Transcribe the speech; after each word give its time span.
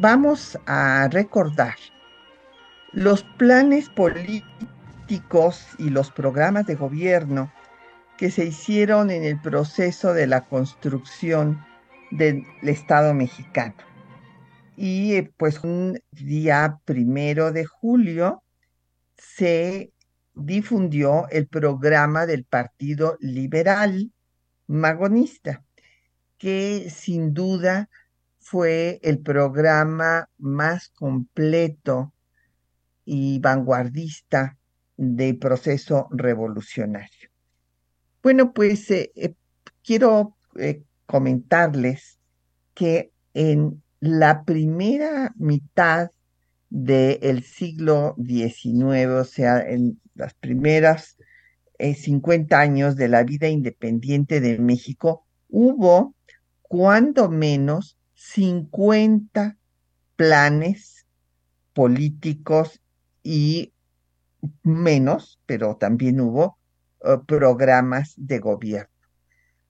Vamos 0.00 0.56
a 0.66 1.08
recordar 1.08 1.74
los 2.92 3.24
planes 3.36 3.88
políticos 3.88 5.66
y 5.76 5.90
los 5.90 6.12
programas 6.12 6.66
de 6.66 6.76
gobierno 6.76 7.52
que 8.16 8.30
se 8.30 8.44
hicieron 8.44 9.10
en 9.10 9.24
el 9.24 9.40
proceso 9.40 10.14
de 10.14 10.28
la 10.28 10.42
construcción 10.42 11.66
del 12.12 12.44
Estado 12.62 13.12
mexicano. 13.12 13.74
Y 14.76 15.14
eh, 15.14 15.32
pues 15.36 15.64
un 15.64 15.98
día 16.12 16.78
primero 16.84 17.50
de 17.50 17.64
julio 17.64 18.44
se 19.16 19.92
difundió 20.32 21.28
el 21.30 21.48
programa 21.48 22.24
del 22.24 22.44
Partido 22.44 23.16
Liberal 23.18 24.12
Magonista, 24.68 25.64
que 26.38 26.88
sin 26.88 27.34
duda 27.34 27.88
fue 28.50 28.98
el 29.02 29.18
programa 29.18 30.30
más 30.38 30.88
completo 30.88 32.14
y 33.04 33.40
vanguardista 33.40 34.56
del 34.96 35.36
proceso 35.36 36.08
revolucionario. 36.10 37.28
Bueno, 38.22 38.54
pues 38.54 38.90
eh, 38.90 39.12
eh, 39.16 39.34
quiero 39.84 40.38
eh, 40.56 40.82
comentarles 41.04 42.18
que 42.72 43.12
en 43.34 43.82
la 44.00 44.44
primera 44.44 45.34
mitad 45.36 46.10
del 46.70 47.42
siglo 47.42 48.16
XIX, 48.16 49.08
o 49.08 49.24
sea, 49.24 49.60
en 49.60 50.00
las 50.14 50.32
primeras 50.32 51.18
50 51.78 52.56
eh, 52.56 52.58
años 52.58 52.96
de 52.96 53.08
la 53.08 53.24
vida 53.24 53.48
independiente 53.48 54.40
de 54.40 54.58
México, 54.58 55.26
hubo 55.50 56.14
cuando 56.62 57.28
menos 57.28 57.97
50 58.18 59.56
planes 60.16 61.06
políticos 61.72 62.80
y 63.22 63.72
menos, 64.64 65.38
pero 65.46 65.76
también 65.76 66.20
hubo 66.20 66.58
eh, 67.04 67.16
programas 67.26 68.14
de 68.16 68.40
gobierno. 68.40 68.90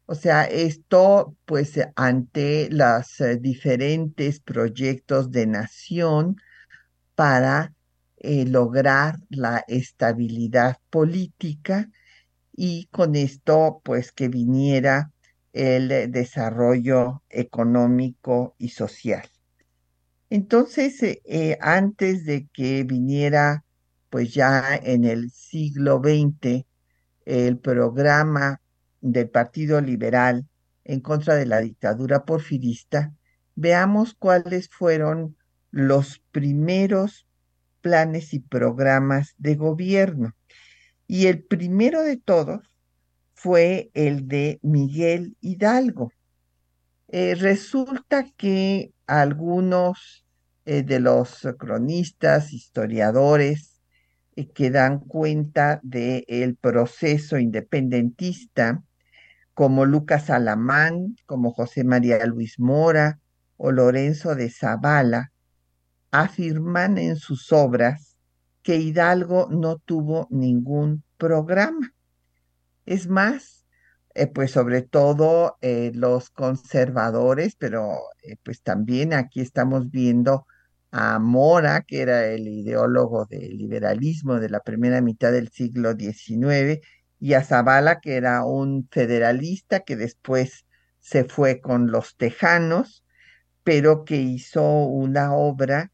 O 0.07 0.15
sea, 0.15 0.45
esto 0.45 1.37
pues 1.45 1.79
ante 1.95 2.71
los 2.71 3.21
eh, 3.21 3.37
diferentes 3.37 4.41
proyectos 4.41 5.31
de 5.31 5.47
nación 5.47 6.37
para 7.15 7.75
eh, 8.17 8.47
lograr 8.47 9.19
la 9.29 9.63
estabilidad 9.69 10.79
política 10.89 11.91
y 12.57 12.87
con 12.87 13.15
esto 13.15 13.83
pues 13.85 14.11
que 14.11 14.29
viniera 14.29 15.13
el 15.59 16.13
desarrollo 16.13 17.25
económico 17.29 18.55
y 18.59 18.69
social. 18.69 19.29
Entonces, 20.31 21.03
eh, 21.03 21.21
eh, 21.25 21.59
antes 21.61 22.25
de 22.25 22.47
que 22.53 22.85
viniera 22.85 23.65
pues 24.09 24.33
ya 24.33 24.77
en 24.77 25.05
el 25.05 25.33
siglo 25.33 26.01
XX 26.03 26.65
el 27.27 27.59
programa 27.59 28.61
del 29.01 29.29
Partido 29.31 29.81
Liberal 29.81 30.47
en 30.85 31.01
contra 31.01 31.35
de 31.35 31.47
la 31.47 31.59
dictadura 31.59 32.25
porfirista, 32.25 33.13
veamos 33.57 34.15
cuáles 34.15 34.69
fueron 34.71 35.37
los 35.73 36.21
primeros 36.31 37.27
planes 37.81 38.33
y 38.33 38.39
programas 38.39 39.35
de 39.39 39.57
gobierno. 39.57 40.37
Y 41.09 41.27
el 41.27 41.43
primero 41.43 42.03
de 42.03 42.17
todos 42.17 42.61
fue 43.41 43.91
el 43.95 44.27
de 44.27 44.59
Miguel 44.63 45.37
Hidalgo. 45.41 46.11
Eh, 47.07 47.37
resulta 47.37 48.27
que 48.37 48.93
algunos 49.07 50.27
eh, 50.65 50.83
de 50.83 50.99
los 50.99 51.47
cronistas, 51.57 52.53
historiadores, 52.53 53.81
eh, 54.35 54.49
que 54.49 54.71
dan 54.71 54.99
cuenta 54.99 55.79
del 55.85 56.57
proceso 56.57 57.39
independentista, 57.39 58.83
como 59.55 59.87
Lucas 59.87 60.31
Alamán, 60.31 61.15
como 61.25 61.53
José 61.53 61.85
María 61.85 62.27
Luis 62.27 62.59
Mora 62.59 63.21
o 63.57 63.71
Lorenzo 63.71 64.35
de 64.35 64.51
Zavala, 64.51 65.31
afirman 66.11 66.99
en 66.99 67.15
sus 67.15 67.53
obras 67.53 68.19
que 68.63 68.77
Hidalgo 68.79 69.49
no 69.49 69.79
tuvo 69.79 70.27
ningún 70.29 71.05
programa. 71.17 71.93
Es 72.89 73.07
más, 73.07 73.67
eh, 74.15 74.29
pues 74.29 74.53
sobre 74.53 74.81
todo 74.81 75.59
eh, 75.61 75.93
los 75.95 76.31
conservadores, 76.31 77.55
pero 77.55 77.99
eh, 78.23 78.37
pues 78.43 78.63
también 78.63 79.13
aquí 79.13 79.43
estamos 79.43 79.91
viendo 79.91 80.47
a 80.91 81.19
Mora, 81.19 81.83
que 81.83 82.01
era 82.01 82.25
el 82.29 82.49
ideólogo 82.49 83.27
del 83.27 83.59
liberalismo 83.59 84.41
de 84.41 84.49
la 84.49 84.61
primera 84.61 85.03
mitad 85.03 85.33
del 85.33 85.51
siglo 85.51 85.93
XIX, 85.93 86.81
y 87.21 87.35
a 87.35 87.45
Zavala, 87.45 88.01
que 88.01 88.17
era 88.17 88.43
un 88.47 88.89
federalista 88.91 89.81
que 89.81 89.97
después 89.97 90.65
se 90.99 91.25
fue 91.25 91.61
con 91.61 91.91
los 91.91 92.17
tejanos, 92.17 93.05
pero 93.65 94.07
que 94.07 94.17
hizo 94.17 94.63
una 94.87 95.35
obra 95.35 95.93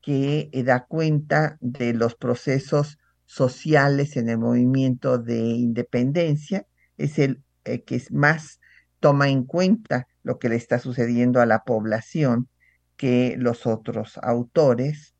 que 0.00 0.48
da 0.64 0.84
cuenta 0.86 1.58
de 1.60 1.92
los 1.92 2.14
procesos 2.14 2.98
sociales 3.26 4.16
en 4.16 4.28
el 4.28 4.38
movimiento 4.38 5.18
de 5.18 5.38
independencia, 5.38 6.66
es 6.96 7.18
el 7.18 7.42
eh, 7.64 7.82
que 7.82 8.02
más 8.10 8.60
toma 9.00 9.28
en 9.28 9.44
cuenta 9.44 10.06
lo 10.22 10.38
que 10.38 10.48
le 10.48 10.56
está 10.56 10.78
sucediendo 10.78 11.40
a 11.40 11.46
la 11.46 11.64
población 11.64 12.48
que 12.96 13.36
los 13.38 13.66
otros 13.66 14.18
autores 14.22 15.14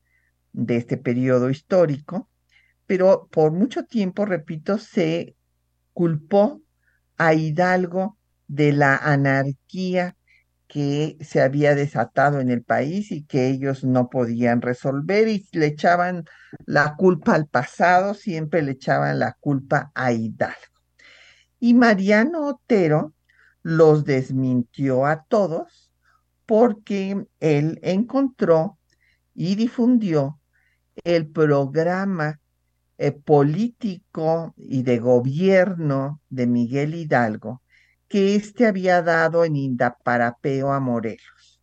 de 0.52 0.76
este 0.76 0.96
periodo 0.96 1.50
histórico, 1.50 2.30
pero 2.86 3.28
por 3.30 3.52
mucho 3.52 3.84
tiempo, 3.84 4.24
repito, 4.24 4.78
se 4.78 5.36
culpó 5.92 6.62
a 7.18 7.34
Hidalgo 7.34 8.18
de 8.48 8.72
la 8.72 8.96
anarquía 8.96 10.16
que 10.68 11.16
se 11.20 11.40
había 11.40 11.74
desatado 11.74 12.40
en 12.40 12.50
el 12.50 12.62
país 12.62 13.12
y 13.12 13.24
que 13.24 13.48
ellos 13.48 13.84
no 13.84 14.08
podían 14.10 14.60
resolver 14.60 15.28
y 15.28 15.46
le 15.52 15.66
echaban 15.66 16.24
la 16.64 16.96
culpa 16.96 17.34
al 17.34 17.46
pasado, 17.46 18.14
siempre 18.14 18.62
le 18.62 18.72
echaban 18.72 19.18
la 19.18 19.36
culpa 19.38 19.92
a 19.94 20.12
Hidalgo. 20.12 20.56
Y 21.60 21.74
Mariano 21.74 22.46
Otero 22.46 23.14
los 23.62 24.04
desmintió 24.04 25.06
a 25.06 25.24
todos 25.24 25.92
porque 26.46 27.26
él 27.40 27.78
encontró 27.82 28.78
y 29.34 29.54
difundió 29.54 30.40
el 31.04 31.28
programa 31.28 32.40
eh, 32.98 33.12
político 33.12 34.54
y 34.56 34.82
de 34.82 34.98
gobierno 34.98 36.20
de 36.28 36.46
Miguel 36.46 36.94
Hidalgo 36.94 37.62
que 38.08 38.36
éste 38.36 38.66
había 38.66 39.02
dado 39.02 39.44
en 39.44 39.56
Indaparapeo 39.56 40.72
a 40.72 40.80
Morelos, 40.80 41.60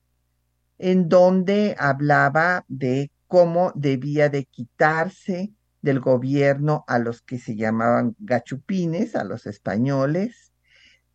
en 0.77 1.09
donde 1.09 1.75
hablaba 1.79 2.65
de 2.67 3.11
cómo 3.27 3.71
debía 3.75 4.29
de 4.29 4.45
quitarse 4.45 5.53
del 5.81 5.99
gobierno 5.99 6.83
a 6.87 6.99
los 6.99 7.21
que 7.21 7.39
se 7.39 7.55
llamaban 7.55 8.15
gachupines, 8.19 9.15
a 9.15 9.23
los 9.23 9.45
españoles, 9.45 10.53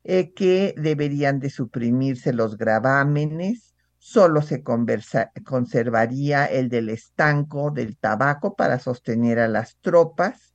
eh, 0.04 0.32
que 0.32 0.74
deberían 0.76 1.40
de 1.40 1.50
suprimirse 1.50 2.32
los 2.32 2.56
gravámenes, 2.56 3.74
solo 3.98 4.42
se 4.42 4.62
conservaría 4.62 6.46
el 6.46 6.68
del 6.68 6.88
estanco 6.88 7.70
del 7.70 7.96
tabaco 7.96 8.56
para 8.56 8.78
sostener 8.78 9.38
a 9.38 9.48
las 9.48 9.76
tropas, 9.80 10.54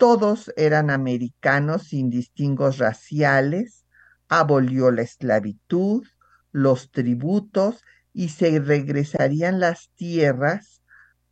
todos 0.00 0.50
eran 0.56 0.88
americanos 0.88 1.88
sin 1.88 2.08
distingos 2.08 2.78
raciales, 2.78 3.84
abolió 4.30 4.90
la 4.90 5.02
esclavitud, 5.02 6.06
los 6.52 6.90
tributos 6.90 7.84
y 8.14 8.30
se 8.30 8.60
regresarían 8.60 9.60
las 9.60 9.90
tierras 9.96 10.80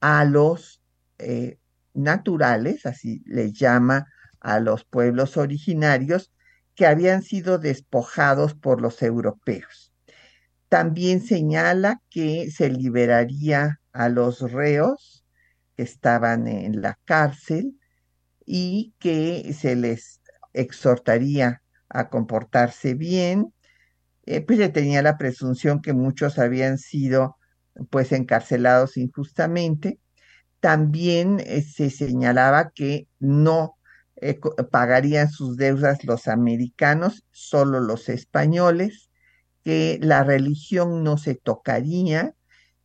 a 0.00 0.26
los 0.26 0.82
eh, 1.16 1.56
naturales, 1.94 2.84
así 2.84 3.22
le 3.24 3.52
llama 3.52 4.06
a 4.38 4.60
los 4.60 4.84
pueblos 4.84 5.38
originarios, 5.38 6.30
que 6.74 6.86
habían 6.86 7.22
sido 7.22 7.56
despojados 7.56 8.54
por 8.54 8.82
los 8.82 9.00
europeos. 9.02 9.94
También 10.68 11.22
señala 11.22 12.02
que 12.10 12.50
se 12.50 12.68
liberaría 12.68 13.80
a 13.94 14.10
los 14.10 14.40
reos 14.52 15.24
que 15.74 15.84
estaban 15.84 16.46
en 16.46 16.82
la 16.82 16.98
cárcel 17.06 17.77
y 18.50 18.94
que 18.98 19.52
se 19.52 19.76
les 19.76 20.22
exhortaría 20.54 21.62
a 21.90 22.08
comportarse 22.08 22.94
bien, 22.94 23.52
eh, 24.24 24.40
pues 24.40 24.58
se 24.58 24.70
tenía 24.70 25.02
la 25.02 25.18
presunción 25.18 25.82
que 25.82 25.92
muchos 25.92 26.38
habían 26.38 26.78
sido 26.78 27.36
pues 27.90 28.10
encarcelados 28.12 28.96
injustamente. 28.96 30.00
También 30.60 31.40
eh, 31.40 31.62
se 31.62 31.90
señalaba 31.90 32.70
que 32.74 33.06
no 33.18 33.76
eh, 34.16 34.40
pagarían 34.70 35.30
sus 35.30 35.58
deudas 35.58 36.04
los 36.04 36.26
americanos, 36.26 37.24
solo 37.30 37.80
los 37.80 38.08
españoles, 38.08 39.10
que 39.62 39.98
la 40.02 40.24
religión 40.24 41.04
no 41.04 41.18
se 41.18 41.34
tocaría 41.34 42.34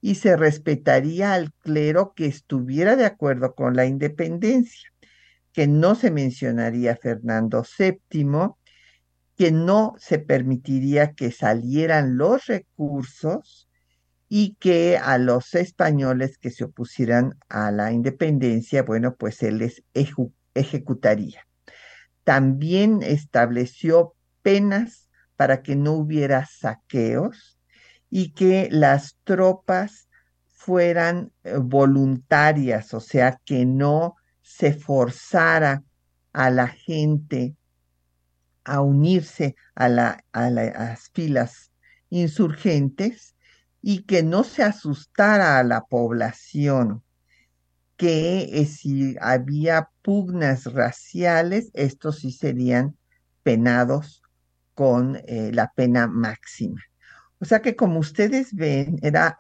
y 0.02 0.16
se 0.16 0.36
respetaría 0.36 1.34
al 1.34 1.54
clero 1.54 2.14
que 2.16 2.26
estuviera 2.26 2.98
de 2.98 3.06
acuerdo 3.06 3.56
con 3.56 3.78
la 3.78 3.86
independencia, 3.86 4.93
que 5.54 5.68
no 5.68 5.96
se 5.96 6.12
mencionaría 6.12 6.98
Fernando 6.98 7.64
VII, 7.78 8.56
que 9.38 9.52
no 9.52 9.94
se 9.98 10.20
permitiría 10.20 11.14
que 11.14 11.32
salieran 11.32 12.18
los 12.18 12.48
recursos 12.48 13.70
y 14.28 14.56
que 14.56 14.98
a 14.98 15.18
los 15.20 15.54
españoles 15.54 16.40
que 16.40 16.50
se 16.50 16.64
opusieran 16.64 17.38
a 17.50 17.72
la 17.72 17.92
independencia, 17.92 18.82
bueno, 18.82 19.16
pues 19.16 19.44
él 19.44 19.60
les 19.60 19.84
ejecutaría. 20.56 21.48
También 22.24 23.04
estableció 23.04 24.16
penas 24.42 25.10
para 25.36 25.62
que 25.62 25.76
no 25.76 25.94
hubiera 25.94 26.46
saqueos 26.46 27.60
y 28.10 28.32
que 28.34 28.70
las 28.72 29.18
tropas 29.24 30.10
fueran 30.50 31.32
eh, 31.44 31.58
voluntarias, 31.58 32.94
o 32.94 33.00
sea, 33.00 33.40
que 33.44 33.66
no 33.66 34.16
se 34.44 34.74
forzara 34.74 35.84
a 36.34 36.52
la 36.52 36.68
gente 36.68 37.56
a 38.64 38.82
unirse 38.82 39.56
a, 39.76 39.90
las 39.90 41.10
filas 41.14 41.72
insurgentes 42.10 43.36
y 43.82 44.04
que 44.04 44.24
no 44.24 44.44
se 44.44 44.64
asustara 44.64 45.60
a 45.60 45.64
la 45.64 45.82
población, 45.82 47.04
que 47.98 48.62
eh, 48.62 48.66
si 48.66 49.16
había 49.20 49.90
pugnas 50.02 50.66
raciales, 50.72 51.70
estos 51.74 52.20
sí 52.20 52.32
serían 52.32 52.96
penados 53.44 54.22
con 54.74 55.18
eh, 55.28 55.52
la 55.54 55.72
pena 55.76 56.08
máxima. 56.08 56.82
O 57.40 57.46
sea 57.46 57.62
que 57.62 57.76
como 57.76 58.00
ustedes 58.00 58.54
ven, 58.54 59.00
era, 59.02 59.36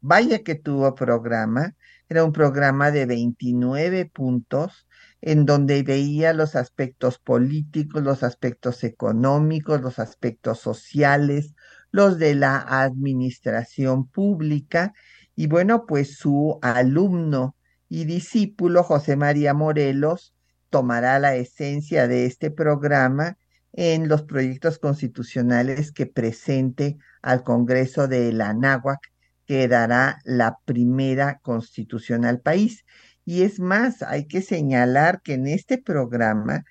vaya 0.00 0.44
que 0.44 0.54
tuvo 0.54 0.94
programa, 0.94 1.74
era 2.10 2.24
un 2.24 2.32
programa 2.32 2.90
de 2.90 3.06
29 3.06 4.04
puntos 4.06 4.88
en 5.20 5.46
donde 5.46 5.84
veía 5.84 6.32
los 6.32 6.56
aspectos 6.56 7.18
políticos, 7.20 8.02
los 8.02 8.24
aspectos 8.24 8.82
económicos, 8.82 9.80
los 9.80 10.00
aspectos 10.00 10.58
sociales, 10.58 11.54
los 11.92 12.18
de 12.18 12.34
la 12.34 12.58
administración 12.58 14.08
pública. 14.08 14.92
Y 15.36 15.46
bueno, 15.46 15.86
pues 15.86 16.16
su 16.16 16.58
alumno 16.62 17.54
y 17.88 18.06
discípulo, 18.06 18.82
José 18.82 19.14
María 19.14 19.54
Morelos, 19.54 20.34
tomará 20.68 21.20
la 21.20 21.36
esencia 21.36 22.08
de 22.08 22.26
este 22.26 22.50
programa 22.50 23.38
en 23.72 24.08
los 24.08 24.24
proyectos 24.24 24.80
constitucionales 24.80 25.92
que 25.92 26.06
presente 26.06 26.98
al 27.22 27.44
Congreso 27.44 28.08
de 28.08 28.32
la 28.32 28.48
Anáhuac, 28.48 29.09
que 29.50 29.66
dará 29.66 30.20
la 30.24 30.60
primera 30.64 31.40
constitución 31.42 32.24
al 32.24 32.40
país. 32.40 32.84
Y 33.24 33.42
es 33.42 33.58
más, 33.58 34.00
hay 34.00 34.28
que 34.28 34.42
señalar 34.42 35.22
que 35.22 35.34
en 35.34 35.48
este 35.48 35.76
programa, 35.76 36.64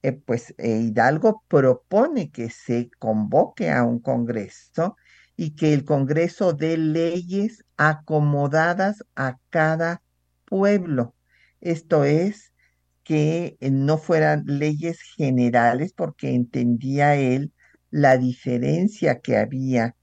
eh, 0.00 0.12
pues 0.12 0.54
eh, 0.56 0.78
Hidalgo 0.78 1.44
propone 1.46 2.30
que 2.30 2.48
se 2.48 2.88
convoque 2.98 3.70
a 3.70 3.84
un 3.84 4.00
Congreso 4.00 4.96
y 5.36 5.54
que 5.56 5.74
el 5.74 5.84
Congreso 5.84 6.54
dé 6.54 6.78
leyes 6.78 7.66
acomodadas 7.76 9.04
a 9.14 9.36
cada 9.50 10.00
pueblo. 10.46 11.14
Esto 11.60 12.04
es, 12.04 12.54
que 13.04 13.58
no 13.60 13.98
fueran 13.98 14.44
leyes 14.46 15.02
generales 15.02 15.92
porque 15.92 16.30
entendía 16.34 17.14
él 17.14 17.52
la 17.90 18.16
diferencia 18.16 19.20
que 19.20 19.36
había 19.36 19.96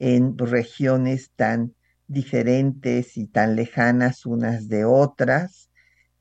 en 0.00 0.36
regiones 0.36 1.30
tan 1.36 1.75
diferentes 2.08 3.16
y 3.16 3.26
tan 3.26 3.56
lejanas 3.56 4.26
unas 4.26 4.68
de 4.68 4.84
otras, 4.84 5.70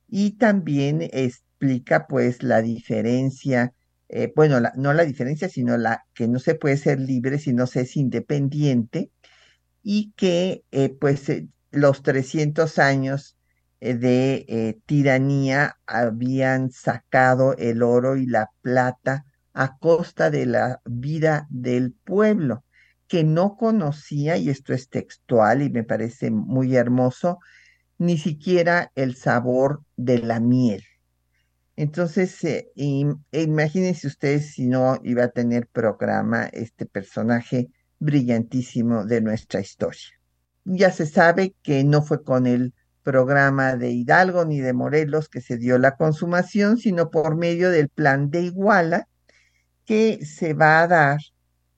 y 0.07 0.31
también 0.31 1.01
explica 1.01 2.07
pues 2.07 2.43
la 2.43 2.61
diferencia, 2.61 3.73
eh, 4.09 4.31
bueno, 4.35 4.59
no 4.75 4.93
la 4.93 5.05
diferencia, 5.05 5.49
sino 5.49 5.77
la 5.77 6.05
que 6.13 6.27
no 6.27 6.39
se 6.39 6.55
puede 6.55 6.77
ser 6.77 6.99
libre 6.99 7.39
si 7.39 7.53
no 7.53 7.67
se 7.67 7.81
es 7.81 7.97
independiente, 7.97 9.11
y 9.83 10.13
que 10.15 10.63
eh, 10.71 10.89
pues 10.89 11.29
eh, 11.29 11.47
los 11.71 12.03
300 12.03 12.79
años 12.79 13.37
de 13.81 14.79
tiranía 14.87 15.77
habían 15.85 16.71
sacado 16.71 17.55
el 17.57 17.83
oro 17.83 18.17
y 18.17 18.25
la 18.25 18.49
plata 18.61 19.25
a 19.53 19.77
costa 19.77 20.31
de 20.31 20.47
la 20.47 20.81
vida 20.85 21.45
del 21.51 21.93
pueblo 21.93 22.63
que 23.07 23.23
no 23.23 23.55
conocía, 23.57 24.37
y 24.37 24.49
esto 24.49 24.73
es 24.73 24.89
textual 24.89 25.61
y 25.61 25.69
me 25.69 25.83
parece 25.83 26.31
muy 26.31 26.75
hermoso, 26.75 27.39
ni 27.97 28.17
siquiera 28.17 28.91
el 28.95 29.15
sabor 29.15 29.83
de 29.95 30.19
la 30.19 30.39
miel. 30.39 30.83
Entonces, 31.77 32.43
eh, 32.43 32.71
imagínense 33.31 34.07
ustedes 34.07 34.53
si 34.53 34.65
no 34.65 34.99
iba 35.03 35.25
a 35.25 35.29
tener 35.29 35.67
programa 35.67 36.45
este 36.45 36.85
personaje 36.85 37.69
brillantísimo 37.99 39.05
de 39.05 39.21
nuestra 39.21 39.59
historia. 39.59 40.19
Ya 40.63 40.91
se 40.91 41.05
sabe 41.05 41.53
que 41.61 41.83
no 41.83 42.01
fue 42.01 42.23
con 42.23 42.47
el 42.47 42.73
programa 43.03 43.75
de 43.75 43.91
Hidalgo 43.91 44.45
ni 44.45 44.59
de 44.59 44.73
Morelos 44.73 45.29
que 45.29 45.41
se 45.41 45.57
dio 45.57 45.77
la 45.77 45.95
consumación, 45.95 46.77
sino 46.77 47.11
por 47.11 47.35
medio 47.35 47.69
del 47.69 47.89
plan 47.89 48.31
de 48.31 48.41
Iguala 48.41 49.07
que 49.85 50.25
se 50.25 50.53
va 50.53 50.81
a 50.81 50.87
dar 50.87 51.19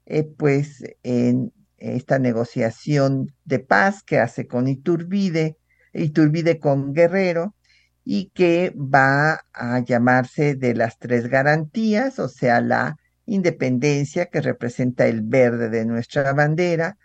eh, 0.08 0.24
pues 0.24 0.84
en 1.04 1.54
esta 1.78 2.18
negociación 2.18 3.32
de 3.46 3.60
paz 3.60 4.04
que 4.04 4.20
hace 4.20 4.48
con 4.48 4.68
Iturbide, 4.68 5.58
Iturbide 5.94 6.60
con 6.60 6.94
Guerrero, 6.94 7.56
y 8.04 8.32
que 8.34 8.74
va 8.76 9.42
a 9.54 9.80
llamarse 9.80 10.56
de 10.56 10.74
las 10.74 10.98
tres 10.98 11.28
garantías, 11.28 12.20
o 12.20 12.30
sea, 12.30 12.62
la 12.62 12.96
independencia 13.26 14.28
que 14.28 14.40
representa 14.40 15.08
el 15.08 15.22
verde 15.22 15.70
de 15.70 15.86
nuestra 15.86 16.32
bandera, 16.32 16.98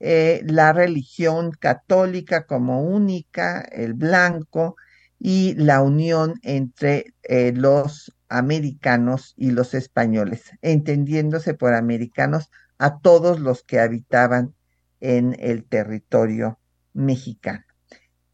eh, 0.00 0.42
la 0.44 0.74
religión 0.74 1.50
católica 1.52 2.46
como 2.46 2.82
única, 2.82 3.62
el 3.72 3.94
blanco, 3.94 4.76
y 5.18 5.54
la 5.54 5.80
unión 5.80 6.34
entre 6.42 7.14
eh, 7.22 7.52
los 7.56 8.14
americanos 8.38 9.34
y 9.36 9.52
los 9.52 9.74
españoles, 9.74 10.50
entendiéndose 10.60 11.54
por 11.54 11.74
americanos 11.74 12.50
a 12.78 12.98
todos 12.98 13.38
los 13.38 13.62
que 13.62 13.78
habitaban 13.78 14.54
en 15.00 15.36
el 15.38 15.64
territorio 15.64 16.58
mexicano. 16.92 17.64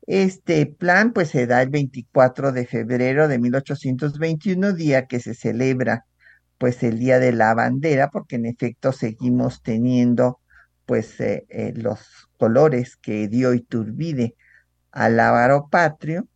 Este 0.07 0.67
plan 0.67 1.13
pues 1.13 1.29
se 1.29 1.47
da 1.47 1.63
el 1.63 1.69
24 1.69 2.53
de 2.53 2.67
febrero 2.67 3.29
de 3.29 3.39
1821, 3.39 4.73
día 4.73 5.07
que 5.07 5.21
se 5.21 5.35
celebra 5.35 6.07
pues 6.59 6.83
el 6.83 6.99
Día 6.99 7.19
de 7.19 7.33
la 7.33 7.55
Bandera, 7.55 8.11
porque 8.11 8.37
en 8.37 8.47
efecto 8.47 8.93
seguimos 8.93 9.63
teniendo 9.63 10.41
pues 10.85 11.21
eh, 11.21 11.47
eh, 11.49 11.73
los 11.77 12.29
colores 12.37 12.97
que 12.97 13.29
dio 13.29 13.55
Iturbide 13.55 14.35
al 14.91 15.21
ávaro 15.21 15.69
patrio, 15.71 16.27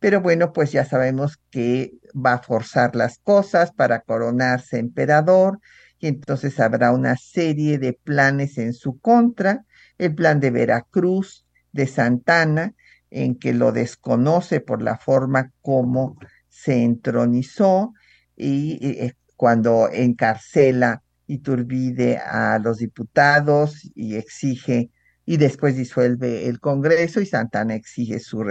pero 0.00 0.22
bueno, 0.22 0.52
pues 0.52 0.72
ya 0.72 0.84
sabemos 0.84 1.38
que 1.50 1.92
va 2.14 2.34
a 2.34 2.42
forzar 2.42 2.96
las 2.96 3.18
cosas 3.18 3.70
para 3.72 4.00
coronarse 4.00 4.78
emperador 4.78 5.60
y 5.98 6.08
entonces 6.08 6.58
habrá 6.58 6.92
una 6.92 7.16
serie 7.16 7.78
de 7.78 7.92
planes 7.92 8.56
en 8.56 8.72
su 8.72 8.98
contra, 8.98 9.64
el 9.98 10.14
plan 10.14 10.40
de 10.40 10.50
Veracruz, 10.50 11.44
de 11.72 11.86
Santana, 11.86 12.74
en 13.10 13.38
que 13.38 13.52
lo 13.52 13.72
desconoce 13.72 14.60
por 14.60 14.80
la 14.80 14.96
forma 14.96 15.52
como 15.60 16.16
se 16.48 16.82
entronizó 16.82 17.92
y, 18.36 18.78
eh, 18.82 19.14
cuando 19.36 19.88
encarcela 19.92 21.02
Iturbide 21.26 22.18
a 22.18 22.58
los 22.58 22.78
diputados 22.78 23.88
y 23.94 24.16
exige 24.16 24.90
y 25.24 25.36
después 25.36 25.76
disuelve 25.76 26.48
el 26.48 26.58
Congreso 26.58 27.20
y 27.20 27.26
Santana 27.26 27.76
exige 27.76 28.18
su 28.18 28.42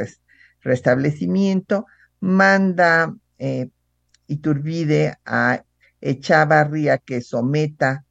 restablecimiento, 0.61 1.85
manda 2.19 3.15
eh, 3.37 3.69
Iturbide 4.27 5.17
a 5.25 5.63
Echavarría 6.01 6.99
que 6.99 7.21
someta 7.21 8.05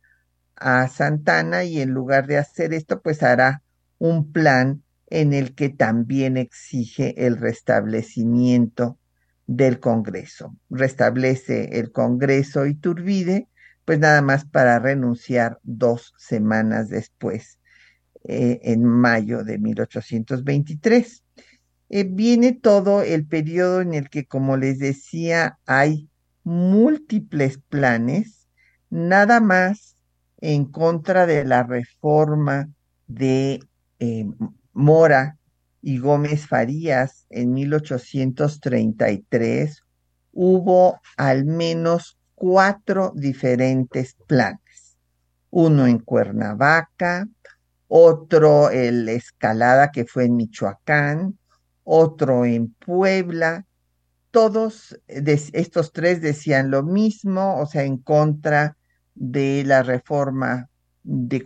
a 0.57 0.89
Santana 0.89 1.65
y 1.65 1.81
en 1.81 1.91
lugar 1.91 2.27
de 2.27 2.39
hacer 2.39 2.75
esto, 2.75 3.01
pues 3.01 3.23
hará 3.23 3.63
un 3.99 4.33
plan 4.33 4.83
en 5.07 5.33
el 5.33 5.55
que 5.55 5.69
también 5.69 6.37
exige 6.37 7.27
el 7.27 7.37
restablecimiento 7.37 8.99
del 9.47 9.81
Congreso. 9.81 10.55
Restablece 10.69 11.79
el 11.79 11.93
Congreso 11.93 12.67
Iturbide, 12.67 13.49
pues 13.85 13.99
nada 13.99 14.21
más 14.21 14.45
para 14.45 14.79
renunciar 14.79 15.59
dos 15.63 16.13
semanas 16.19 16.89
después, 16.89 17.59
eh, 18.25 18.61
en 18.65 18.85
mayo 18.85 19.45
de 19.45 19.59
1823. 19.59 21.23
Eh, 21.91 22.05
viene 22.05 22.53
todo 22.53 23.03
el 23.03 23.27
periodo 23.27 23.81
en 23.81 23.95
el 23.95 24.11
que, 24.11 24.27
como 24.27 24.57
les 24.57 24.79
decía, 24.79 25.59
hay 25.67 26.09
múltiples 26.45 27.59
planes, 27.69 28.47
nada 28.91 29.41
más 29.41 29.97
en 30.41 30.67
contra 30.67 31.27
de 31.27 31.45
la 31.45 31.63
reforma 31.63 32.69
de 33.07 33.61
eh, 33.99 34.27
Mora 34.73 35.39
y 35.81 35.99
Gómez 35.99 36.47
Farías 36.47 37.27
en 37.31 37.55
1833, 37.55 39.83
hubo 40.33 41.01
al 41.17 41.47
menos 41.47 42.19
cuatro 42.35 43.13
diferentes 43.17 44.15
planes. 44.27 44.99
Uno 45.51 45.87
en 45.87 45.99
Cuernavaca, 45.99 47.27
otro 47.89 48.71
en 48.71 49.07
la 49.07 49.13
Escalada 49.13 49.91
que 49.91 50.05
fue 50.05 50.27
en 50.27 50.37
Michoacán, 50.37 51.38
otro 51.89 52.45
en 52.45 52.75
Puebla. 52.75 53.67
Todos 54.31 55.01
estos 55.07 55.93
tres 55.93 56.21
decían 56.21 56.71
lo 56.71 56.83
mismo, 56.83 57.59
o 57.61 57.67
sea, 57.67 57.85
en 57.85 57.97
contra 57.97 58.77
de 59.15 59.65
la 59.65 59.83
reforma 59.83 60.69
de, 61.03 61.43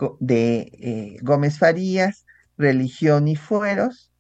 eh, 0.81 1.17
Gómez 1.23 1.59
Farías, 1.59 2.27
religión 2.59 3.29
y 3.29 3.37
fueros, 3.37 4.11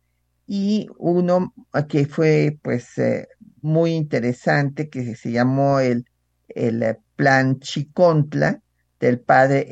y 0.47 0.89
uno 0.99 1.53
que 1.89 2.07
fue 2.07 2.59
pues 2.63 2.97
eh, 2.99 3.27
muy 3.61 3.93
interesante, 3.95 4.89
que 4.89 5.17
se 5.17 5.33
llamó 5.33 5.81
el, 5.81 6.07
el 6.49 6.83
eh, 6.85 6.99
Plan 7.17 7.59
Chicontla 7.59 8.63
del 9.01 9.19
padre 9.21 9.67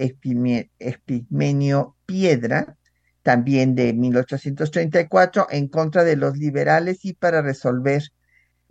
Epigmenio 0.79 1.97
Piedra, 2.07 2.77
también 3.23 3.75
de 3.75 3.93
1834, 3.93 5.47
en 5.51 5.69
contra 5.69 6.05
de 6.05 6.17
los 6.17 6.37
liberales 6.37 7.05
y 7.05 7.15
para 7.15 7.43
resolver 7.43 8.03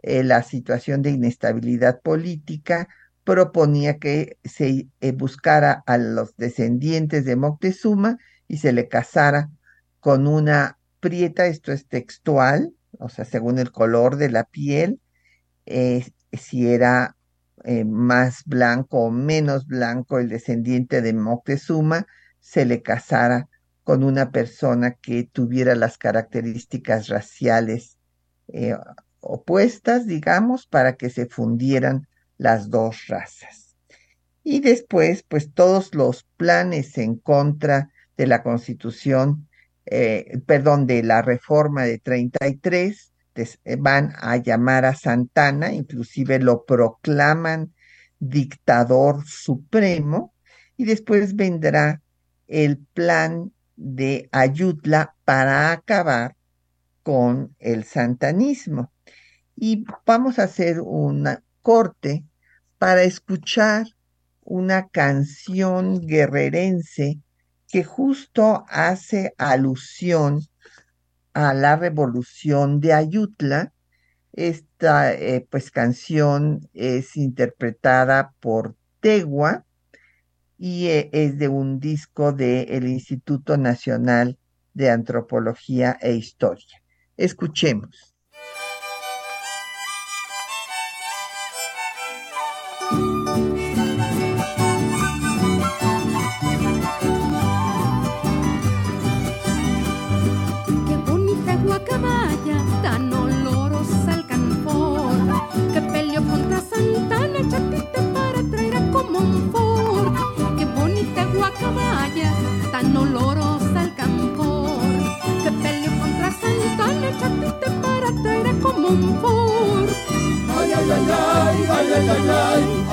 la 0.02 0.44
situación 0.44 1.02
de 1.02 1.12
inestabilidad 1.12 2.00
política, 2.02 2.88
proponía 3.26 4.00
que 4.00 4.38
se 4.44 4.88
buscara 5.16 5.84
a 5.86 5.98
los 5.98 6.36
descendientes 6.38 7.26
de 7.26 7.36
Moctezuma 7.36 8.18
y 8.48 8.58
se 8.58 8.72
le 8.72 8.88
casara 8.88 9.50
con 10.00 10.26
una 10.26 10.78
prieta, 11.00 11.48
esto 11.48 11.72
es 11.72 11.88
textual, 11.88 12.74
o 12.98 13.10
sea, 13.10 13.26
según 13.26 13.60
el 13.60 13.72
color 13.72 14.16
de 14.16 14.30
la 14.30 14.46
piel, 14.46 15.00
eh, 15.66 16.06
si 16.34 16.68
era 16.68 17.16
eh, 17.64 17.86
más 17.86 18.44
blanco 18.46 19.00
o 19.02 19.12
menos 19.12 19.68
blanco 19.68 20.20
el 20.20 20.30
descendiente 20.30 21.02
de 21.02 21.14
Moctezuma, 21.14 22.08
se 22.40 22.66
le 22.66 22.82
casara 22.82 23.48
con 23.90 24.04
una 24.04 24.30
persona 24.30 24.92
que 25.02 25.24
tuviera 25.24 25.74
las 25.74 25.98
características 25.98 27.08
raciales 27.08 27.98
eh, 28.50 28.78
opuestas, 29.20 30.06
digamos, 30.06 30.68
para 30.68 30.96
que 30.96 31.10
se 31.10 31.26
fundieran 31.26 32.08
las 32.38 32.70
dos 32.70 33.08
razas. 33.08 33.76
Y 34.44 34.60
después, 34.60 35.26
pues 35.28 35.52
todos 35.56 35.96
los 35.96 36.28
planes 36.38 37.00
en 37.00 37.16
contra 37.16 37.92
de 38.16 38.28
la 38.28 38.44
constitución 38.44 39.48
eh, 39.88 40.40
perdón, 40.46 40.86
de 40.86 41.02
la 41.02 41.24
reforma 41.24 41.86
de 41.86 41.98
33, 41.98 43.12
eh, 43.34 43.76
van 43.80 44.14
a 44.20 44.38
llamar 44.38 44.86
a 44.86 44.94
Santana, 44.94 45.74
inclusive 45.74 46.38
lo 46.38 46.64
proclaman 46.64 47.74
dictador 48.20 49.26
supremo, 49.26 50.32
y 50.78 50.86
después 50.86 51.36
vendrá 51.36 52.04
el 52.46 52.78
plan 52.78 53.52
de 53.80 54.28
Ayutla 54.34 55.16
para 55.24 55.72
acabar 55.72 56.36
con 57.02 57.56
el 57.60 57.86
santanismo. 57.86 58.92
Y 59.56 59.86
vamos 60.06 60.38
a 60.38 60.44
hacer 60.44 60.82
un 60.82 61.28
corte 61.62 62.26
para 62.78 63.04
escuchar 63.04 63.88
una 64.42 64.90
canción 64.90 66.06
guerrerense 66.06 67.20
que 67.68 67.84
justo 67.84 68.66
hace 68.68 69.34
alusión 69.38 70.42
a 71.34 71.54
la 71.54 71.76
revolución 71.76 72.82
de 72.82 72.94
Ayutla. 72.94 73.74
Esta 74.34 75.14
eh, 75.14 75.48
pues 75.50 75.72
canción 75.72 76.70
es 76.74 77.16
interpretada 77.16 78.34
por 78.40 78.76
Tegua 79.00 79.66
y 80.60 80.88
eh, 80.88 81.10
es 81.14 81.40
de 81.40 81.48
un 81.48 81.80
disco 81.80 82.34
del 82.34 82.86
Instituto 82.86 83.58
Nacional 83.58 84.38
de 84.74 84.92
Antropología 84.92 85.98
e 86.02 86.14
Historia. 86.14 86.84
Escuchemos. 87.16 88.09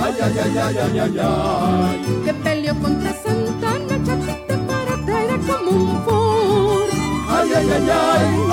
Ay, 0.07 0.77
ay, 0.79 0.99
ay, 0.99 1.19
ay, 1.19 2.23
Que 2.25 2.35
peleó 2.35 2.75
contra 2.77 3.13
Santana, 3.13 3.97
chatita 4.05 4.57
para 4.67 4.97
traer 5.05 5.41
como 5.41 5.71
un 5.71 6.05
Ford. 6.05 6.91
Ay, 7.29 7.51
ay, 7.57 7.71
ay, 7.71 7.89
ay, 7.89 8.05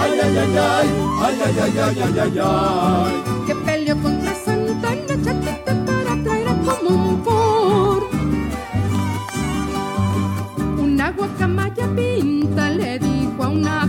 ay, 0.03 0.19
ay, 0.19 0.38
ay, 0.38 0.57
ay, 0.63 0.88
ay, 1.23 1.38
ay, 1.43 1.59
ay, 1.59 1.79
ay, 1.79 1.97
ay, 2.03 2.19
ay, 2.19 2.39
ay. 2.39 3.13
Que 3.47 3.55
peleó 3.55 3.95
contra 4.01 4.33
Santana, 4.35 5.13
chatita 5.23 5.73
para 5.85 6.23
traer 6.23 6.57
como 6.65 6.89
un 6.89 7.23
Ford. 7.23 8.03
Una 10.79 11.12
guacamaya 11.12 11.88
pinta 11.95 12.69
le 12.69 13.00
dijo 13.00 13.43
a 13.43 13.50
una 13.50 13.88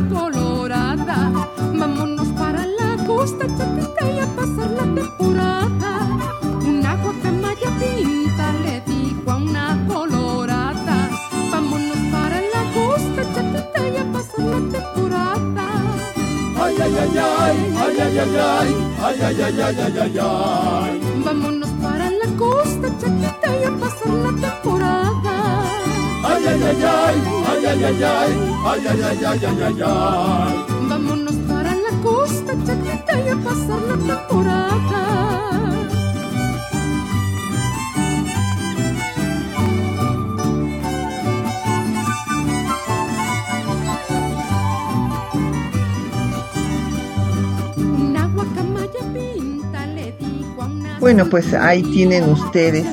Vámonos 21.25 21.71
para 21.83 22.11
la 22.11 22.26
costa, 22.37 22.88
chaquita, 23.00 23.49
y 23.61 23.64
a 23.64 23.71
pasar 23.78 24.12
la 24.25 24.33
temporada. 24.49 25.35
Ay, 26.25 26.44
ay, 26.47 26.62
ay, 26.62 26.83
ay, 26.83 27.18
ay, 27.47 27.66
ay, 27.66 27.85
ay, 27.85 27.94
ay, 27.94 28.33
ay, 28.64 28.87
ay, 28.87 29.02
ay, 29.02 29.25
ay, 29.25 29.44
ay, 29.44 29.62
ay, 29.62 29.83
ay. 29.87 30.54
Vámonos 30.88 31.35
para 31.49 31.75
la 31.75 31.90
costa, 32.02 32.52
chaquita, 32.66 33.21
y 33.21 33.28
a 33.28 33.37
pasar 33.37 33.80
la 33.83 33.97
temporada. 33.97 35.63
Bueno, 51.04 51.28
pues 51.28 51.52
ahí 51.52 51.82
tienen 51.82 52.25
ustedes 52.25 52.87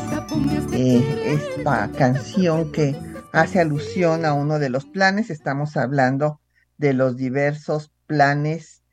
eh, 0.73 1.39
esta 1.55 1.89
canción 1.93 2.69
que 2.73 2.93
hace 3.31 3.61
alusión 3.61 4.25
a 4.25 4.33
uno 4.33 4.59
de 4.59 4.69
los 4.69 4.83
planes. 4.83 5.29
Estamos 5.29 5.77
hablando 5.77 6.41
de 6.77 6.91
los 6.91 7.15
diversos 7.15 7.93
planes 8.07 8.83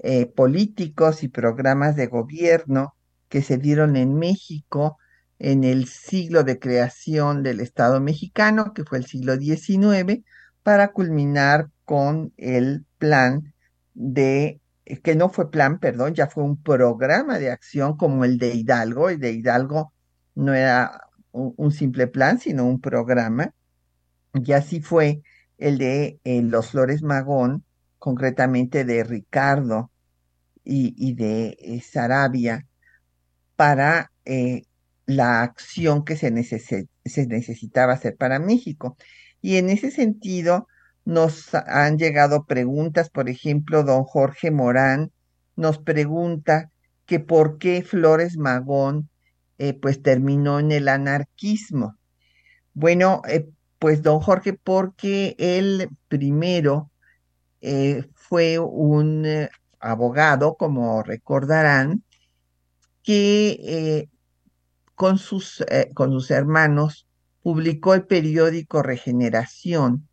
eh, 0.00 0.26
políticos 0.26 1.22
y 1.22 1.28
programas 1.28 1.94
de 1.94 2.08
gobierno 2.08 2.96
que 3.28 3.40
se 3.40 3.56
dieron 3.56 3.94
en 3.94 4.18
México 4.18 4.98
en 5.38 5.62
el 5.62 5.86
siglo 5.86 6.42
de 6.42 6.58
creación 6.58 7.44
del 7.44 7.60
Estado 7.60 8.00
mexicano, 8.00 8.74
que 8.74 8.82
fue 8.82 8.98
el 8.98 9.06
siglo 9.06 9.36
XIX, 9.36 10.24
para 10.64 10.88
culminar 10.88 11.70
con 11.84 12.32
el 12.36 12.84
plan 12.98 13.54
de, 13.94 14.60
que 15.02 15.16
no 15.16 15.28
fue 15.28 15.50
plan, 15.50 15.78
perdón, 15.78 16.14
ya 16.14 16.28
fue 16.28 16.44
un 16.44 16.62
programa 16.62 17.38
de 17.38 17.50
acción 17.50 17.96
como 17.96 18.24
el 18.24 18.38
de 18.38 18.54
Hidalgo. 18.54 19.10
El 19.10 19.18
de 19.18 19.32
Hidalgo 19.32 19.92
no 20.34 20.54
era 20.54 21.08
un, 21.32 21.72
simple 21.72 22.06
plan, 22.06 22.38
sino 22.38 22.66
un 22.66 22.80
programa. 22.80 23.52
Y 24.32 24.52
así 24.52 24.80
fue 24.80 25.22
el 25.58 25.78
de 25.78 26.20
eh, 26.24 26.42
los 26.42 26.70
Flores 26.70 27.02
Magón, 27.02 27.64
concretamente 27.98 28.84
de 28.84 29.02
Ricardo 29.02 29.90
y, 30.62 31.14
de 31.14 31.56
eh, 31.60 31.80
Sarabia, 31.80 32.66
para 33.56 34.12
eh, 34.24 34.64
la 35.06 35.42
acción 35.42 36.04
que 36.04 36.16
se 36.16 36.30
necesitaba 36.30 37.92
hacer 37.92 38.16
para 38.16 38.38
México. 38.38 38.96
Y 39.40 39.56
en 39.56 39.70
ese 39.70 39.90
sentido, 39.90 40.68
nos 41.06 41.54
han 41.54 41.98
llegado 41.98 42.44
preguntas, 42.44 43.08
por 43.10 43.30
ejemplo, 43.30 43.84
don 43.84 44.04
Jorge 44.04 44.50
Morán 44.50 45.12
nos 45.54 45.78
pregunta 45.78 46.70
que 47.06 47.20
por 47.20 47.58
qué 47.58 47.82
Flores 47.82 48.36
Magón 48.36 49.08
eh, 49.58 49.72
pues 49.72 50.02
terminó 50.02 50.58
en 50.58 50.72
el 50.72 50.88
anarquismo. 50.88 51.96
Bueno, 52.74 53.22
eh, 53.28 53.48
pues 53.78 54.02
don 54.02 54.20
Jorge, 54.20 54.52
porque 54.52 55.36
él 55.38 55.88
primero 56.08 56.90
eh, 57.60 58.04
fue 58.14 58.58
un 58.58 59.48
abogado, 59.78 60.56
como 60.56 61.04
recordarán, 61.04 62.02
que 63.04 64.08
con, 64.96 65.18
sus, 65.18 65.64
con 65.94 66.10
sus 66.10 66.32
hermanos 66.32 67.06
publicó 67.42 67.94
el 67.94 68.04
periódico 68.04 68.82
Regeneración, 68.82 70.08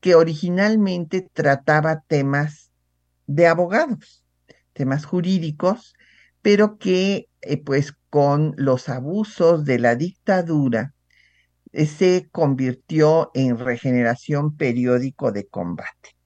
que 0.00 0.14
originalmente 0.14 1.22
trataba 1.32 2.00
temas 2.06 2.70
de 3.26 3.46
abogados, 3.46 4.24
temas 4.72 5.04
jurídicos, 5.04 5.94
pero 6.42 6.78
que 6.78 7.28
eh, 7.40 7.62
pues 7.62 7.94
con 8.10 8.54
los 8.56 8.88
abusos 8.88 9.64
de 9.64 9.78
la 9.78 9.96
dictadura 9.96 10.94
eh, 11.72 11.86
se 11.86 12.28
convirtió 12.30 13.30
en 13.34 13.58
regeneración 13.58 14.56
periódico 14.56 15.32
de 15.32 15.46
combate. 15.46 16.16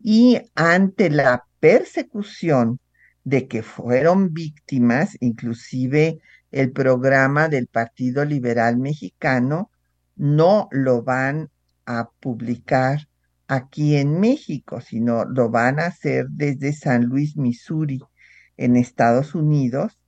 Y 0.00 0.40
ante 0.54 1.10
la 1.10 1.46
persecución 1.60 2.80
de 3.24 3.48
que 3.48 3.62
fueron 3.62 4.32
víctimas, 4.32 5.16
inclusive 5.20 6.20
el 6.52 6.72
programa 6.72 7.48
del 7.48 7.66
Partido 7.66 8.24
Liberal 8.24 8.76
Mexicano, 8.76 9.70
no 10.14 10.68
lo 10.70 11.02
van 11.02 11.50
a 11.86 12.10
publicar 12.20 13.08
aquí 13.48 13.96
en 13.96 14.20
México, 14.20 14.80
sino 14.80 15.24
lo 15.24 15.50
van 15.50 15.78
a 15.80 15.86
hacer 15.86 16.26
desde 16.30 16.72
San 16.72 17.04
Luis, 17.04 17.36
Missouri, 17.36 18.00
en 18.56 18.76
Estados 18.76 19.34
Unidos, 19.34 19.98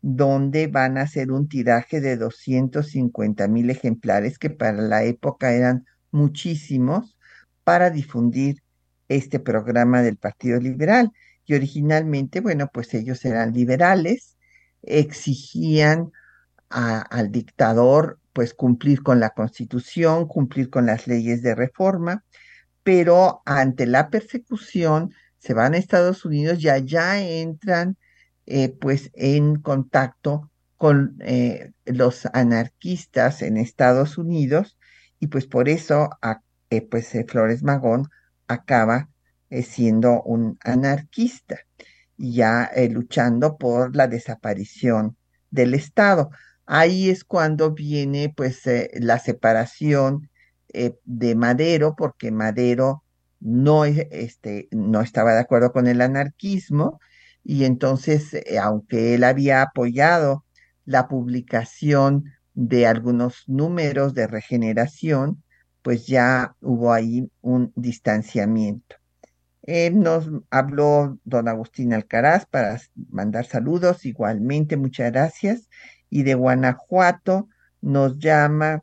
donde 0.00 0.68
van 0.68 0.98
a 0.98 1.02
hacer 1.02 1.32
un 1.32 1.48
tiraje 1.48 2.00
de 2.00 2.16
250 2.16 3.48
mil 3.48 3.70
ejemplares, 3.70 4.38
que 4.38 4.50
para 4.50 4.80
la 4.80 5.02
época 5.04 5.52
eran 5.52 5.84
muchísimos, 6.10 7.18
para 7.64 7.90
difundir 7.90 8.62
este 9.08 9.40
programa 9.40 10.02
del 10.02 10.16
Partido 10.16 10.60
Liberal. 10.60 11.12
Y 11.44 11.54
originalmente, 11.54 12.40
bueno, 12.40 12.70
pues 12.72 12.94
ellos 12.94 13.24
eran 13.24 13.52
liberales, 13.52 14.36
exigían 14.82 16.12
al 16.68 17.30
dictador 17.30 18.18
pues 18.36 18.52
cumplir 18.52 19.02
con 19.02 19.18
la 19.18 19.30
constitución, 19.30 20.28
cumplir 20.28 20.68
con 20.68 20.84
las 20.84 21.06
leyes 21.06 21.40
de 21.40 21.54
reforma, 21.54 22.22
pero 22.82 23.40
ante 23.46 23.86
la 23.86 24.10
persecución 24.10 25.14
se 25.38 25.54
van 25.54 25.72
a 25.72 25.78
Estados 25.78 26.22
Unidos 26.26 26.62
y 26.62 26.68
allá 26.68 27.18
entran 27.18 27.96
eh, 28.44 28.68
pues 28.78 29.10
en 29.14 29.56
contacto 29.62 30.50
con 30.76 31.16
eh, 31.20 31.72
los 31.86 32.26
anarquistas 32.34 33.40
en 33.40 33.56
Estados 33.56 34.18
Unidos 34.18 34.76
y 35.18 35.28
pues 35.28 35.46
por 35.46 35.70
eso 35.70 36.10
eh, 36.68 36.82
pues 36.82 37.16
Flores 37.28 37.62
Magón 37.62 38.06
acaba 38.48 39.08
siendo 39.62 40.22
un 40.24 40.58
anarquista 40.62 41.56
ya 42.18 42.70
luchando 42.90 43.56
por 43.56 43.96
la 43.96 44.08
desaparición 44.08 45.16
del 45.50 45.72
Estado 45.72 46.28
ahí 46.66 47.10
es 47.10 47.24
cuando 47.24 47.72
viene 47.72 48.32
pues 48.36 48.66
eh, 48.66 48.90
la 48.94 49.18
separación 49.18 50.28
eh, 50.72 50.96
de 51.04 51.34
Madero, 51.34 51.94
porque 51.96 52.30
Madero 52.30 53.04
no, 53.40 53.84
este, 53.84 54.68
no 54.72 55.00
estaba 55.00 55.34
de 55.34 55.40
acuerdo 55.40 55.72
con 55.72 55.86
el 55.86 56.00
anarquismo 56.00 57.00
y 57.44 57.64
entonces, 57.64 58.34
eh, 58.34 58.58
aunque 58.60 59.14
él 59.14 59.24
había 59.24 59.62
apoyado 59.62 60.44
la 60.84 61.08
publicación 61.08 62.24
de 62.54 62.86
algunos 62.86 63.44
números 63.46 64.14
de 64.14 64.26
regeneración, 64.26 65.42
pues 65.82 66.06
ya 66.06 66.56
hubo 66.60 66.92
ahí 66.92 67.30
un 67.42 67.72
distanciamiento. 67.76 68.96
nos 69.92 70.30
habló 70.50 71.18
don 71.24 71.48
Agustín 71.48 71.92
Alcaraz 71.92 72.46
para 72.46 72.80
mandar 73.10 73.46
saludos, 73.46 74.04
igualmente, 74.04 74.76
muchas 74.76 75.12
gracias 75.12 75.68
y 76.16 76.22
de 76.22 76.32
Guanajuato 76.32 77.46
nos 77.82 78.18
llama 78.18 78.82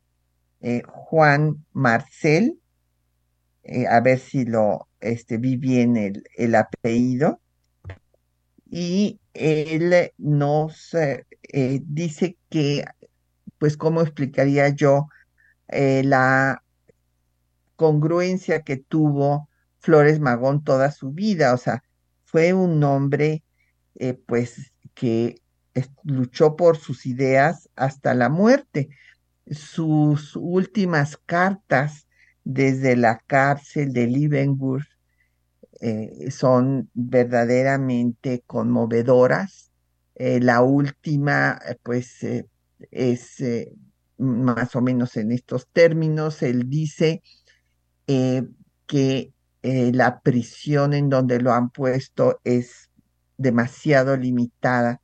eh, 0.62 0.84
Juan 0.86 1.66
Marcel, 1.72 2.60
eh, 3.64 3.88
a 3.88 4.02
ver 4.02 4.20
si 4.20 4.46
lo 4.46 4.88
este, 5.00 5.38
vi 5.38 5.58
bien 5.58 5.98
el, 5.98 6.24
el 6.38 6.54
apellido, 6.54 7.42
y 8.70 9.20
él 9.34 10.12
nos 10.20 10.94
eh, 10.94 11.26
dice 11.86 12.38
que, 12.52 12.86
pues, 13.58 13.78
¿cómo 13.78 14.02
explicaría 14.02 14.70
yo 14.70 15.08
la 15.70 16.64
congruencia 17.76 18.62
que 18.62 18.78
tuvo 18.78 19.50
Flores 19.80 20.20
Magón 20.20 20.64
toda 20.64 20.92
su 20.92 21.10
vida? 21.14 21.56
O 21.56 21.58
sea, 21.58 21.84
fue 22.26 22.54
un 22.54 22.84
hombre, 22.84 23.44
pues, 24.28 24.72
que 24.94 25.43
luchó 26.04 26.56
por 26.56 26.78
sus 26.78 27.06
ideas 27.06 27.70
hasta 27.76 28.14
la 28.14 28.30
muerte. 28.30 28.90
Sus 29.50 30.36
últimas 30.36 31.18
cartas 31.18 32.08
desde 32.44 32.96
la 32.96 33.20
cárcel 33.20 33.94
de 33.94 34.08
Liebenburg 34.08 34.86
eh, 35.82 36.32
son 36.32 36.90
verdaderamente 36.94 38.44
conmovedoras. 38.46 39.72
Eh, 40.16 40.40
la 40.40 40.62
última, 40.62 41.60
pues, 41.84 42.24
eh, 42.24 42.48
es 42.92 43.44
más 44.18 44.76
o 44.76 44.82
menos 44.82 45.18
en 45.18 45.32
estos 45.32 45.68
términos. 45.68 46.42
Él 46.42 46.70
dice 46.70 47.22
que 48.06 49.34
la 49.62 50.20
prisión 50.20 50.94
en 50.94 51.10
donde 51.10 51.40
lo 51.40 51.54
han 51.54 51.70
puesto 51.70 52.40
es 52.44 52.90
demasiado 53.38 54.16
limitada 54.18 55.02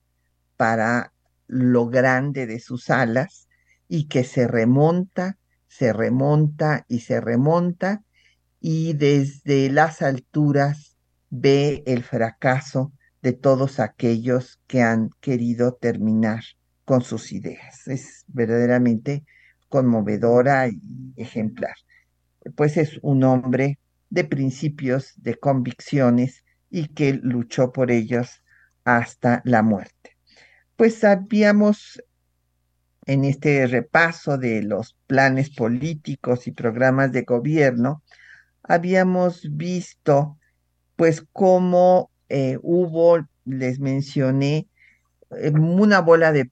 para 0.59 1.13
lo 1.47 1.87
grande 1.87 2.45
de 2.45 2.59
sus 2.59 2.89
alas 2.89 3.47
y 3.87 4.09
que 4.09 4.25
se 4.25 4.45
remonta, 4.45 5.37
se 5.69 5.93
remonta 5.93 6.85
y 6.89 6.99
se 6.99 7.21
remonta 7.21 8.03
y 8.59 8.91
desde 8.91 9.69
las 9.69 10.01
alturas 10.01 10.97
ve 11.29 11.81
el 11.85 12.03
fracaso 12.03 12.91
de 13.21 13.31
todos 13.31 13.79
aquellos 13.79 14.59
que 14.67 14.81
han 14.81 15.11
querido 15.21 15.75
terminar 15.75 16.43
con 16.83 17.03
sus 17.03 17.31
ideas. 17.31 17.87
Es 17.87 18.25
verdaderamente 18.27 19.23
conmovedora 19.69 20.67
y 20.67 21.13
ejemplar. 21.15 21.75
Pues 22.57 22.75
es 22.75 22.99
un 23.01 23.23
hombre 23.23 23.79
de 24.09 24.25
principios, 24.25 25.13
de 25.15 25.35
convicciones 25.35 26.43
y 26.69 26.89
que 26.89 27.13
luchó 27.13 27.71
por 27.71 27.91
ellos 27.91 28.43
hasta 28.83 29.41
la 29.45 29.63
muerte 29.63 30.18
pues 30.79 31.03
habíamos 31.03 32.01
en 33.05 33.25
este 33.25 33.67
repaso 33.67 34.37
de 34.37 34.63
los 34.63 34.95
planes 35.07 35.49
políticos 35.49 36.47
y 36.47 36.53
programas 36.53 37.11
de 37.11 37.23
gobierno, 37.23 38.01
habíamos 38.63 39.45
visto 39.57 40.37
pues 40.95 41.25
cómo 41.33 42.11
eh, 42.29 42.57
hubo, 42.61 43.27
les 43.43 43.81
mencioné, 43.81 44.69
eh, 45.31 45.51
una 45.51 45.99
bola 45.99 46.31
de, 46.31 46.45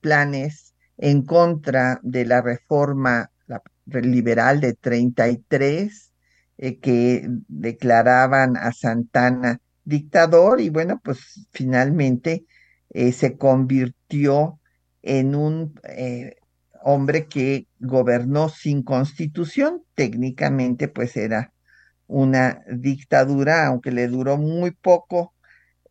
planes 0.00 0.74
en 0.96 1.20
contra 1.20 2.00
de 2.02 2.24
la 2.24 2.40
reforma 2.40 3.30
liberal 3.84 4.62
de 4.62 4.72
33, 4.72 6.12
eh, 6.56 6.78
que 6.78 7.28
declaraban 7.46 8.56
a 8.56 8.72
Santana 8.72 9.60
dictador 9.84 10.62
y 10.62 10.70
bueno, 10.70 10.98
pues 11.04 11.46
finalmente 11.52 12.46
eh, 12.90 13.12
se 13.12 13.36
convirtió 13.36 14.60
en 15.02 15.34
un 15.34 15.78
eh, 15.84 16.36
hombre 16.82 17.26
que 17.26 17.66
gobernó 17.78 18.48
sin 18.48 18.82
constitución, 18.82 19.84
técnicamente 19.94 20.88
pues 20.88 21.16
era 21.16 21.52
una 22.06 22.62
dictadura, 22.72 23.66
aunque 23.66 23.90
le 23.92 24.08
duró 24.08 24.38
muy 24.38 24.70
poco 24.70 25.34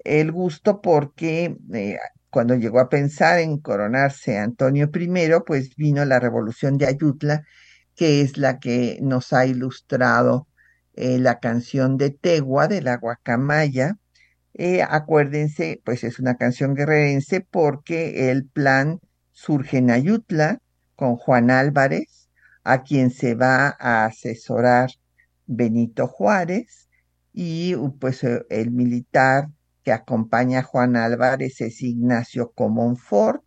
el 0.03 0.31
gusto 0.31 0.81
porque 0.81 1.57
eh, 1.73 1.97
cuando 2.29 2.55
llegó 2.55 2.79
a 2.79 2.89
pensar 2.89 3.39
en 3.39 3.59
coronarse 3.59 4.37
Antonio 4.37 4.89
I, 4.93 5.31
pues 5.45 5.75
vino 5.75 6.03
la 6.05 6.19
revolución 6.19 6.77
de 6.77 6.87
Ayutla, 6.87 7.45
que 7.95 8.21
es 8.21 8.37
la 8.37 8.59
que 8.59 8.99
nos 9.01 9.33
ha 9.33 9.45
ilustrado 9.45 10.47
la 10.95 11.39
canción 11.39 11.97
de 11.97 12.09
Tegua 12.09 12.67
de 12.67 12.81
la 12.81 12.97
Guacamaya. 12.97 13.97
Eh, 14.59 14.81
acuérdense, 14.81 15.81
pues 15.85 16.03
es 16.03 16.17
una 16.17 16.35
canción 16.35 16.73
guerrerense 16.73 17.41
porque 17.41 18.31
el 18.31 18.47
plan 18.47 18.99
surge 19.31 19.77
en 19.77 19.91
Ayutla 19.91 20.59
con 20.95 21.15
Juan 21.15 21.51
Álvarez, 21.51 22.29
a 22.63 22.81
quien 22.81 23.11
se 23.11 23.35
va 23.35 23.75
a 23.79 24.05
asesorar 24.05 24.89
Benito 25.45 26.07
Juárez, 26.07 26.89
y 27.33 27.75
pues 27.99 28.23
el 28.23 28.71
militar 28.71 29.49
que 29.83 29.91
acompaña 29.91 30.59
a 30.59 30.63
Juan 30.63 30.95
Álvarez 30.95 31.61
es 31.61 31.83
Ignacio 31.83 32.51
Comonfort, 32.53 33.43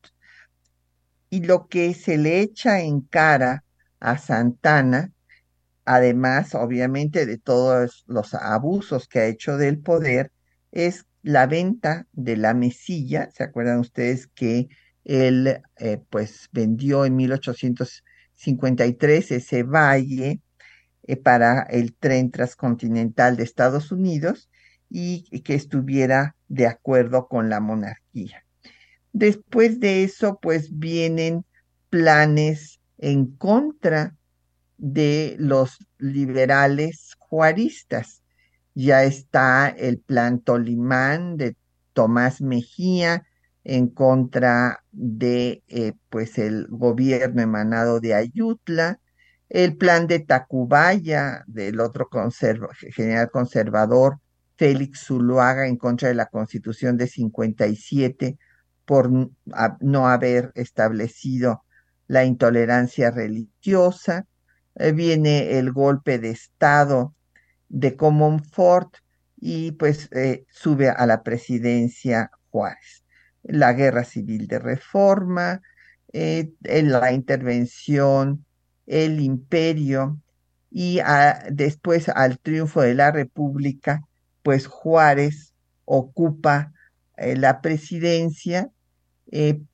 y 1.29 1.43
lo 1.43 1.67
que 1.67 1.93
se 1.95 2.19
le 2.19 2.41
echa 2.41 2.83
en 2.83 3.01
cara 3.01 3.65
a 3.99 4.17
Santana, 4.17 5.13
además 5.85 6.55
obviamente 6.55 7.27
de 7.27 7.37
todos 7.37 8.05
los 8.07 8.33
abusos 8.35 9.09
que 9.09 9.19
ha 9.19 9.27
hecho 9.27 9.57
del 9.57 9.81
poder, 9.81 10.31
es 10.73 11.07
la 11.23 11.47
venta 11.47 12.07
de 12.13 12.37
la 12.37 12.55
mesilla. 12.55 13.31
¿Se 13.33 13.45
acuerdan 13.45 13.81
ustedes 13.81 14.27
que 14.29 14.69
él 15.05 15.61
eh, 15.79 15.99
pues 16.11 16.49
vendió 16.53 17.05
en 17.05 17.17
1853 17.17 19.31
ese 19.31 19.63
valle 19.63 20.41
eh, 21.03 21.17
para 21.17 21.63
el 21.63 21.95
tren 21.95 22.31
transcontinental 22.31 23.37
de 23.37 23.45
Estados 23.45 23.93
Unidos 23.93 24.51
y 24.91 25.41
que 25.43 25.55
estuviera 25.55 26.37
de 26.49 26.67
acuerdo 26.67 27.29
con 27.29 27.49
la 27.49 27.61
monarquía. 27.61 28.45
Después 29.13 29.81
de 29.81 30.05
eso, 30.05 30.39
pues 30.43 30.79
vienen 30.79 31.45
planes 31.89 32.81
en 32.99 33.27
contra 33.27 34.17
de 34.77 35.37
los 35.39 35.79
liberales 35.99 37.15
juaristas. 37.19 38.20
Ya 38.75 39.05
está 39.05 39.69
el 39.69 39.99
plan 39.99 40.41
Tolimán 40.41 41.37
de 41.37 41.57
Tomás 41.93 42.41
Mejía 42.41 43.27
en 43.65 43.89
contra 43.89 44.85
de 44.93 45.63
eh, 45.69 45.93
pues 46.09 46.39
el 46.39 46.67
gobierno 46.69 47.43
emanado 47.43 48.01
de 48.01 48.15
Ayutla, 48.15 49.01
el 49.49 49.77
plan 49.77 50.07
de 50.07 50.21
Tacubaya 50.21 51.45
del 51.47 51.81
otro 51.81 52.09
general 52.95 53.31
conservador 53.31 54.19
Félix 54.57 55.07
Zuluaga 55.07 55.67
en 55.67 55.77
contra 55.77 56.09
de 56.09 56.15
la 56.15 56.27
constitución 56.27 56.97
de 56.97 57.07
57 57.07 58.39
por 58.85 59.11
no 59.11 60.09
haber 60.09 60.53
establecido 60.55 61.65
la 62.09 62.25
intolerancia 62.25 63.11
religiosa, 63.11 64.27
eh, 64.75 64.93
viene 64.93 65.59
el 65.59 65.73
golpe 65.73 66.19
de 66.19 66.31
Estado 66.31 67.15
de 67.71 67.97
Comonfort 67.97 68.97
y 69.41 69.73
pues 69.73 70.11
eh, 70.13 70.45
sube 70.51 70.91
a 70.91 71.07
la 71.07 71.23
presidencia 71.23 72.31
Juárez. 72.51 73.05
La 73.43 73.73
guerra 73.73 74.05
civil 74.05 74.47
de 74.49 74.59
reforma, 74.59 75.63
eh, 76.13 76.51
la 76.61 77.13
intervención, 77.13 78.45
el 78.87 79.21
imperio 79.21 80.21
y 80.71 81.01
después 81.51 82.09
al 82.11 82.39
triunfo 82.39 82.83
de 82.83 82.95
la 82.95 83.11
república, 83.11 84.03
pues 84.43 84.67
Juárez 84.67 85.55
ocupa 85.85 86.73
la 87.17 87.61
presidencia. 87.61 88.71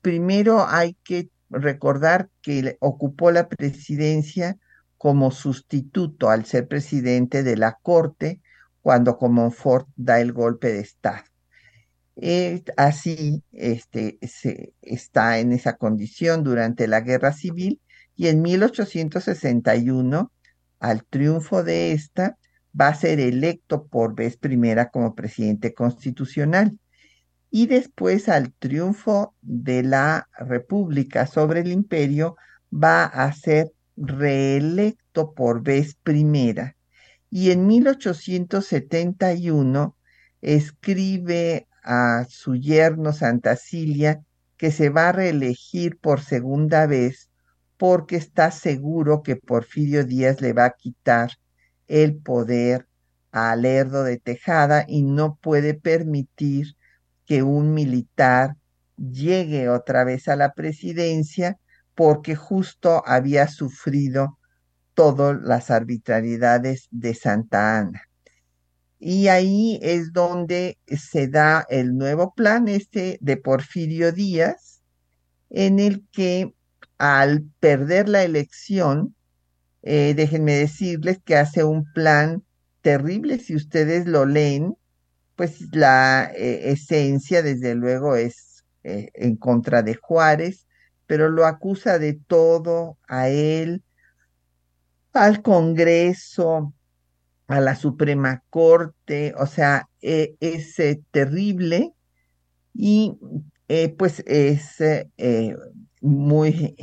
primero 0.01 0.65
hay 0.67 0.95
que 1.03 1.29
recordar 1.49 2.29
que 2.41 2.77
ocupó 2.79 3.31
la 3.31 3.47
presidencia 3.47 4.57
como 4.97 5.31
sustituto 5.31 6.29
al 6.29 6.45
ser 6.45 6.67
presidente 6.67 7.43
de 7.43 7.57
la 7.57 7.77
Corte 7.81 8.41
cuando 8.81 9.17
Comonfort 9.17 9.87
da 9.95 10.19
el 10.19 10.33
golpe 10.33 10.71
de 10.71 10.79
Estado. 10.79 11.23
así 12.77 13.43
este, 13.51 14.17
se, 14.27 14.73
está 14.81 15.39
en 15.39 15.51
esa 15.51 15.77
condición 15.77 16.43
durante 16.43 16.87
la 16.87 17.01
Guerra 17.01 17.33
Civil 17.33 17.81
y 18.15 18.27
en 18.27 18.41
1861, 18.41 20.31
al 20.79 21.05
triunfo 21.05 21.63
de 21.63 21.91
esta, 21.91 22.37
va 22.79 22.87
a 22.89 22.95
ser 22.95 23.19
electo 23.19 23.85
por 23.87 24.15
vez 24.15 24.37
primera 24.37 24.89
como 24.89 25.15
presidente 25.15 25.73
constitucional. 25.73 26.77
Y 27.49 27.67
después, 27.67 28.27
al 28.27 28.53
triunfo 28.53 29.35
de 29.41 29.83
la 29.83 30.27
República 30.37 31.27
sobre 31.27 31.61
el 31.61 31.71
imperio, 31.71 32.35
va 32.71 33.05
a 33.05 33.31
ser 33.33 33.71
reelecto 33.97 35.33
por 35.33 35.63
vez 35.63 35.95
primera. 35.95 36.75
Y 37.29 37.51
en 37.51 37.67
1871 37.67 39.95
escribe 40.41 41.67
a 41.83 42.25
su 42.29 42.55
yerno 42.55 43.11
Santa 43.11 43.55
Cilia 43.55 44.23
que 44.55 44.71
se 44.71 44.89
va 44.89 45.09
a 45.09 45.11
reelegir 45.11 45.99
por 45.99 46.21
segunda 46.21 46.87
vez 46.87 47.29
porque 47.77 48.15
está 48.15 48.51
seguro 48.51 49.23
que 49.23 49.35
Porfirio 49.35 50.03
Díaz 50.03 50.41
le 50.41 50.53
va 50.53 50.65
a 50.65 50.75
quitar 50.75 51.31
el 51.87 52.17
poder 52.17 52.87
a 53.31 53.55
Lerdo 53.55 54.03
de 54.03 54.17
Tejada 54.17 54.85
y 54.87 55.03
no 55.03 55.37
puede 55.41 55.75
permitir 55.75 56.75
que 57.25 57.43
un 57.43 57.73
militar 57.73 58.55
llegue 58.97 59.69
otra 59.69 60.03
vez 60.03 60.27
a 60.27 60.35
la 60.35 60.53
presidencia 60.53 61.59
porque 61.97 62.35
justo 62.35 63.01
había 63.07 63.47
sufrido 63.47 64.37
todas 64.93 65.35
las 65.41 65.71
arbitrariedades 65.71 66.87
de 66.91 67.15
Santa 67.15 67.79
Ana. 67.79 68.03
Y 68.99 69.29
ahí 69.29 69.79
es 69.81 70.13
donde 70.13 70.77
se 70.85 71.27
da 71.27 71.65
el 71.69 71.97
nuevo 71.97 72.35
plan 72.35 72.67
este 72.67 73.17
de 73.19 73.37
Porfirio 73.37 74.11
Díaz, 74.11 74.83
en 75.49 75.79
el 75.79 76.05
que 76.11 76.53
al 76.99 77.49
perder 77.59 78.09
la 78.09 78.23
elección, 78.23 79.15
eh, 79.81 80.13
déjenme 80.15 80.53
decirles 80.53 81.17
que 81.25 81.35
hace 81.35 81.63
un 81.63 81.91
plan 81.93 82.43
terrible, 82.83 83.39
si 83.39 83.55
ustedes 83.55 84.05
lo 84.05 84.27
leen, 84.27 84.75
pues 85.35 85.61
la 85.71 86.31
eh, 86.35 86.69
esencia 86.69 87.41
desde 87.41 87.73
luego 87.73 88.15
es 88.15 88.63
eh, 88.83 89.09
en 89.15 89.35
contra 89.35 89.81
de 89.81 89.95
Juárez, 89.95 90.66
pero 91.07 91.29
lo 91.29 91.45
acusa 91.45 91.97
de 91.99 92.13
todo 92.13 92.97
a 93.07 93.29
él, 93.29 93.83
al 95.13 95.41
Congreso, 95.41 96.73
a 97.47 97.61
la 97.61 97.75
Suprema 97.75 98.43
Corte, 98.49 99.33
o 99.37 99.47
sea, 99.47 99.89
e, 100.01 100.35
es 100.41 100.77
eh, 100.79 101.01
terrible 101.11 101.93
y 102.73 103.17
eh, 103.69 103.89
pues 103.89 104.21
es 104.27 104.79
eh, 104.81 105.55
muy 106.01 106.75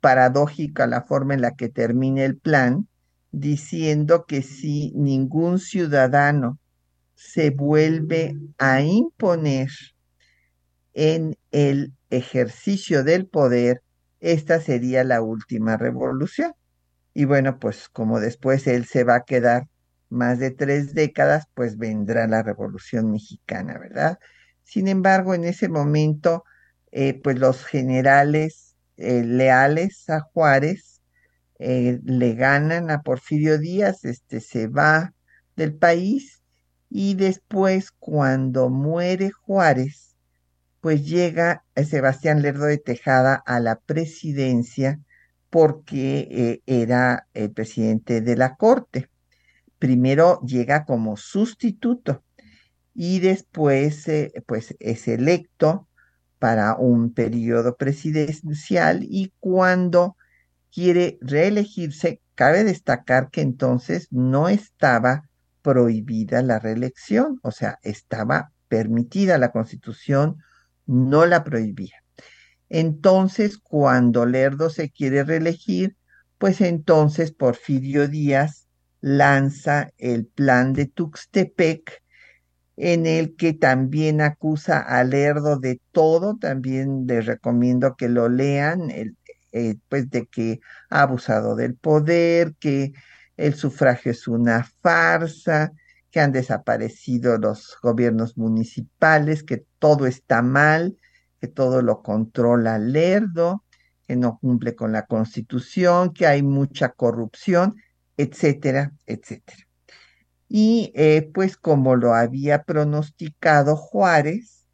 paradójica 0.00 0.86
la 0.86 1.02
forma 1.02 1.34
en 1.34 1.40
la 1.40 1.56
que 1.56 1.68
termina 1.68 2.24
el 2.24 2.36
plan, 2.36 2.86
diciendo 3.32 4.26
que 4.26 4.42
si 4.42 4.92
ningún 4.94 5.58
ciudadano 5.58 6.58
se 7.14 7.50
vuelve 7.50 8.36
a 8.58 8.82
imponer 8.82 9.70
en 10.98 11.36
el 11.52 11.92
ejercicio 12.10 13.04
del 13.04 13.28
poder, 13.28 13.82
esta 14.18 14.60
sería 14.60 15.04
la 15.04 15.22
última 15.22 15.76
revolución. 15.76 16.54
Y 17.14 17.24
bueno, 17.24 17.60
pues 17.60 17.88
como 17.88 18.18
después 18.18 18.66
él 18.66 18.84
se 18.84 19.04
va 19.04 19.14
a 19.16 19.24
quedar 19.24 19.68
más 20.08 20.40
de 20.40 20.50
tres 20.50 20.94
décadas, 20.94 21.44
pues 21.54 21.78
vendrá 21.78 22.26
la 22.26 22.42
revolución 22.42 23.12
mexicana, 23.12 23.78
¿verdad? 23.78 24.18
Sin 24.64 24.88
embargo, 24.88 25.34
en 25.34 25.44
ese 25.44 25.68
momento, 25.68 26.42
eh, 26.90 27.14
pues 27.22 27.38
los 27.38 27.64
generales 27.64 28.74
eh, 28.96 29.22
leales 29.24 30.10
a 30.10 30.20
Juárez 30.20 31.00
eh, 31.60 32.00
le 32.04 32.34
ganan 32.34 32.90
a 32.90 33.02
Porfirio 33.02 33.58
Díaz, 33.58 34.04
este 34.04 34.40
se 34.40 34.66
va 34.66 35.14
del 35.54 35.74
país 35.76 36.42
y 36.90 37.14
después 37.14 37.92
cuando 37.92 38.68
muere 38.68 39.30
Juárez, 39.30 40.07
pues 40.80 41.06
llega 41.06 41.64
Sebastián 41.76 42.42
Lerdo 42.42 42.66
de 42.66 42.78
Tejada 42.78 43.34
a 43.34 43.60
la 43.60 43.80
presidencia 43.80 45.00
porque 45.50 46.28
eh, 46.30 46.62
era 46.66 47.26
el 47.34 47.50
presidente 47.50 48.20
de 48.20 48.36
la 48.36 48.56
Corte. 48.56 49.08
Primero 49.78 50.40
llega 50.42 50.84
como 50.84 51.16
sustituto 51.16 52.22
y 52.94 53.20
después 53.20 54.06
eh, 54.08 54.32
pues 54.46 54.76
es 54.80 55.08
electo 55.08 55.88
para 56.38 56.76
un 56.76 57.12
periodo 57.12 57.76
presidencial 57.76 59.02
y 59.02 59.32
cuando 59.40 60.16
quiere 60.72 61.18
reelegirse, 61.20 62.20
cabe 62.34 62.62
destacar 62.62 63.30
que 63.30 63.40
entonces 63.40 64.08
no 64.10 64.48
estaba 64.48 65.28
prohibida 65.62 66.42
la 66.42 66.60
reelección, 66.60 67.40
o 67.42 67.50
sea, 67.50 67.78
estaba 67.82 68.52
permitida, 68.68 69.38
la 69.38 69.50
constitución 69.50 70.38
no 70.88 71.26
la 71.26 71.44
prohibía. 71.44 72.02
Entonces, 72.68 73.58
cuando 73.58 74.26
Lerdo 74.26 74.70
se 74.70 74.90
quiere 74.90 75.22
reelegir, 75.22 75.96
pues 76.38 76.60
entonces 76.60 77.30
Porfirio 77.32 78.08
Díaz 78.08 78.66
lanza 79.00 79.90
el 79.98 80.26
plan 80.26 80.72
de 80.72 80.86
Tuxtepec, 80.86 82.02
en 82.76 83.06
el 83.06 83.36
que 83.36 83.52
también 83.52 84.20
acusa 84.20 84.80
a 84.80 85.02
Lerdo 85.04 85.58
de 85.58 85.80
todo, 85.92 86.36
también 86.36 87.06
les 87.06 87.26
recomiendo 87.26 87.96
que 87.96 88.08
lo 88.08 88.28
lean, 88.28 88.90
eh, 88.90 89.76
pues 89.88 90.10
de 90.10 90.26
que 90.26 90.60
ha 90.88 91.02
abusado 91.02 91.56
del 91.56 91.74
poder, 91.74 92.54
que 92.60 92.92
el 93.36 93.54
sufragio 93.54 94.12
es 94.12 94.28
una 94.28 94.64
farsa, 94.80 95.72
que 96.10 96.20
han 96.20 96.32
desaparecido 96.32 97.38
los 97.38 97.76
gobiernos 97.82 98.36
municipales, 98.36 99.42
que 99.42 99.64
todo 99.78 100.06
está 100.06 100.42
mal, 100.42 100.96
que 101.40 101.48
todo 101.48 101.82
lo 101.82 102.02
controla 102.02 102.78
Lerdo, 102.78 103.64
que 104.06 104.16
no 104.16 104.38
cumple 104.38 104.74
con 104.74 104.92
la 104.92 105.06
constitución, 105.06 106.12
que 106.12 106.26
hay 106.26 106.42
mucha 106.42 106.90
corrupción, 106.90 107.76
etcétera, 108.16 108.92
etcétera. 109.06 109.68
Y 110.48 110.92
eh, 110.94 111.30
pues 111.34 111.56
como 111.58 111.94
lo 111.94 112.14
había 112.14 112.62
pronosticado 112.62 113.76
Juárez, 113.76 114.66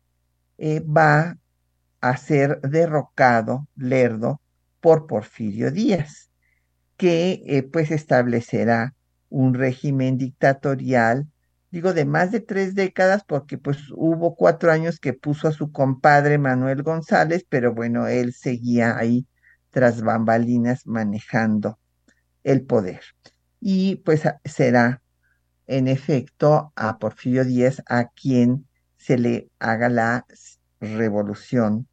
eh, 0.57 0.81
va 0.81 1.37
a 2.01 2.17
ser 2.17 2.61
derrocado 2.61 3.67
Lerdo 3.75 4.41
por 4.81 5.07
Porfirio 5.09 5.73
Díaz, 5.73 6.31
que 6.97 7.43
eh, 7.47 7.65
pues 7.65 7.91
establecerá 7.91 8.95
un 9.35 9.53
régimen 9.53 10.17
dictatorial, 10.17 11.27
digo, 11.73 11.93
de 11.93 12.05
más 12.05 12.31
de 12.31 12.39
tres 12.39 12.77
décadas, 12.77 13.25
porque 13.27 13.59
pues 13.59 13.79
hubo 13.91 14.37
cuatro 14.37 14.71
años 14.71 15.01
que 15.01 15.13
puso 15.13 15.49
a 15.49 15.53
su 15.53 15.73
compadre 15.73 16.39
Manuel 16.39 16.85
González, 16.85 17.45
pero 17.49 17.75
bueno, 17.75 18.07
él 18.07 18.33
seguía 18.33 18.97
ahí 18.97 19.27
tras 19.71 20.03
bambalinas 20.03 20.87
manejando 20.87 21.81
el 22.45 22.63
poder. 22.65 23.01
Y 23.61 23.97
pues 23.97 24.23
será 24.45 25.03
en 25.67 25.89
efecto 25.89 26.73
a 26.77 26.99
Porfirio 26.99 27.45
Díaz 27.45 27.83
a 27.89 28.11
quien 28.11 28.69
se 28.97 29.19
le 29.19 29.49
haga 29.59 29.89
la 29.89 30.27
revolución 30.79 31.89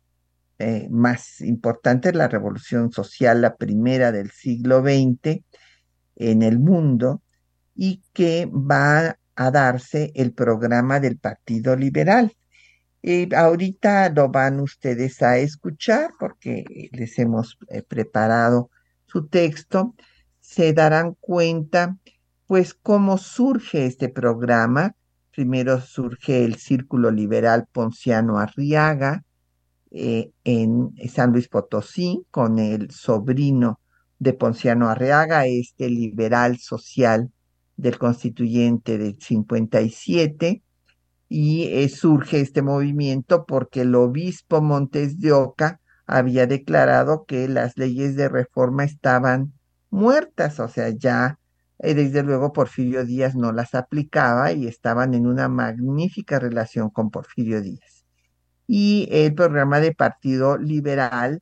eh, 0.59 0.87
más 0.91 1.41
importante, 1.41 2.13
la 2.13 2.27
revolución 2.27 2.91
social, 2.91 3.41
la 3.41 3.55
primera 3.55 4.11
del 4.11 4.29
siglo 4.29 4.83
XX 4.83 5.41
en 6.17 6.43
el 6.43 6.59
mundo, 6.59 7.23
y 7.75 8.01
que 8.13 8.47
va 8.51 9.17
a 9.35 9.51
darse 9.51 10.11
el 10.15 10.33
programa 10.33 10.99
del 10.99 11.17
Partido 11.17 11.75
Liberal. 11.75 12.35
Y 13.01 13.33
ahorita 13.33 14.09
lo 14.09 14.29
van 14.29 14.59
ustedes 14.59 15.21
a 15.21 15.37
escuchar 15.37 16.11
porque 16.19 16.89
les 16.91 17.17
hemos 17.17 17.57
eh, 17.69 17.81
preparado 17.81 18.69
su 19.07 19.27
texto. 19.27 19.95
Se 20.39 20.73
darán 20.73 21.15
cuenta, 21.19 21.97
pues, 22.45 22.73
cómo 22.75 23.17
surge 23.17 23.85
este 23.85 24.09
programa. 24.09 24.95
Primero 25.31 25.81
surge 25.81 26.45
el 26.45 26.55
Círculo 26.55 27.09
Liberal 27.09 27.67
Ponciano 27.71 28.37
Arriaga 28.37 29.23
eh, 29.89 30.31
en 30.43 30.93
San 31.09 31.31
Luis 31.31 31.47
Potosí 31.47 32.25
con 32.31 32.59
el 32.59 32.91
sobrino 32.91 33.79
de 34.19 34.33
Ponciano 34.33 34.89
Arriaga, 34.89 35.47
este 35.47 35.89
liberal 35.89 36.59
social 36.59 37.31
del 37.81 37.97
constituyente 37.97 38.97
del 38.99 39.17
57 39.19 40.61
y 41.27 41.63
eh, 41.63 41.89
surge 41.89 42.39
este 42.39 42.61
movimiento 42.61 43.45
porque 43.45 43.81
el 43.81 43.95
obispo 43.95 44.61
Montes 44.61 45.19
de 45.19 45.31
Oca 45.31 45.79
había 46.05 46.45
declarado 46.45 47.25
que 47.25 47.47
las 47.47 47.77
leyes 47.77 48.15
de 48.15 48.29
reforma 48.29 48.83
estaban 48.83 49.53
muertas, 49.89 50.59
o 50.59 50.67
sea, 50.67 50.89
ya 50.89 51.39
eh, 51.79 51.95
desde 51.95 52.21
luego 52.21 52.53
Porfirio 52.53 53.03
Díaz 53.03 53.35
no 53.35 53.51
las 53.51 53.73
aplicaba 53.73 54.51
y 54.51 54.67
estaban 54.67 55.15
en 55.15 55.25
una 55.25 55.49
magnífica 55.49 56.37
relación 56.37 56.91
con 56.91 57.09
Porfirio 57.09 57.61
Díaz. 57.61 58.05
Y 58.67 59.07
el 59.11 59.33
programa 59.33 59.79
de 59.79 59.95
Partido 59.95 60.57
Liberal 60.57 61.41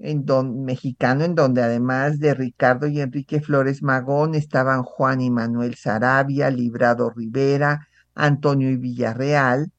en 0.00 0.24
don, 0.24 0.64
mexicano, 0.64 1.24
en 1.24 1.34
donde 1.34 1.62
además 1.62 2.18
de 2.18 2.34
Ricardo 2.34 2.86
y 2.86 3.00
Enrique 3.00 3.40
Flores 3.40 3.82
Magón 3.82 4.34
estaban 4.34 4.82
Juan 4.82 5.20
y 5.20 5.30
Manuel 5.30 5.74
Sarabia, 5.76 6.50
Librado 6.50 7.10
Rivera, 7.10 7.88
Antonio 8.14 8.70
y 8.70 8.76
Villarreal, 8.76 9.72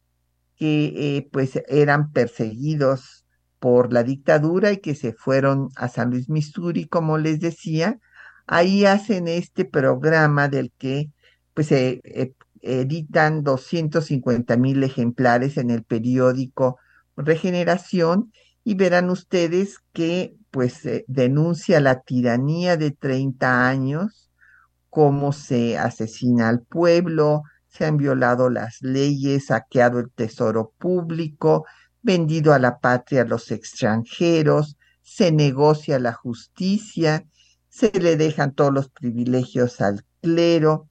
que 0.55 1.17
eh, 1.17 1.29
pues 1.31 1.59
eran 1.67 2.11
perseguidos 2.11 3.25
por 3.59 3.93
la 3.93 4.03
dictadura 4.03 4.71
y 4.71 4.77
que 4.77 4.95
se 4.95 5.13
fueron 5.13 5.69
a 5.75 5.87
San 5.87 6.11
Luis, 6.11 6.29
Missouri, 6.29 6.87
como 6.87 7.17
les 7.17 7.39
decía. 7.39 7.99
Ahí 8.47 8.85
hacen 8.85 9.27
este 9.27 9.65
programa 9.65 10.47
del 10.49 10.71
que 10.77 11.11
pues 11.53 11.67
se 11.67 12.01
eh, 12.03 12.33
editan 12.61 13.43
250 13.43 14.57
mil 14.57 14.83
ejemplares 14.83 15.57
en 15.57 15.71
el 15.71 15.83
periódico 15.83 16.77
Regeneración 17.17 18.31
y 18.63 18.75
verán 18.75 19.09
ustedes 19.09 19.79
que 19.93 20.35
pues 20.51 20.81
denuncia 21.07 21.79
la 21.79 22.01
tiranía 22.01 22.77
de 22.77 22.91
30 22.91 23.67
años, 23.67 24.29
cómo 24.89 25.31
se 25.31 25.77
asesina 25.77 26.49
al 26.49 26.61
pueblo, 26.61 27.43
se 27.67 27.85
han 27.85 27.97
violado 27.97 28.49
las 28.49 28.81
leyes, 28.81 29.47
saqueado 29.47 29.99
el 29.99 30.11
tesoro 30.11 30.73
público, 30.77 31.65
vendido 32.01 32.53
a 32.53 32.59
la 32.59 32.79
patria 32.79 33.21
a 33.21 33.25
los 33.25 33.51
extranjeros, 33.51 34.77
se 35.01 35.31
negocia 35.31 35.97
la 35.99 36.13
justicia, 36.13 37.25
se 37.69 37.91
le 37.97 38.17
dejan 38.17 38.53
todos 38.53 38.73
los 38.73 38.89
privilegios 38.89 39.79
al 39.79 40.03
clero 40.21 40.87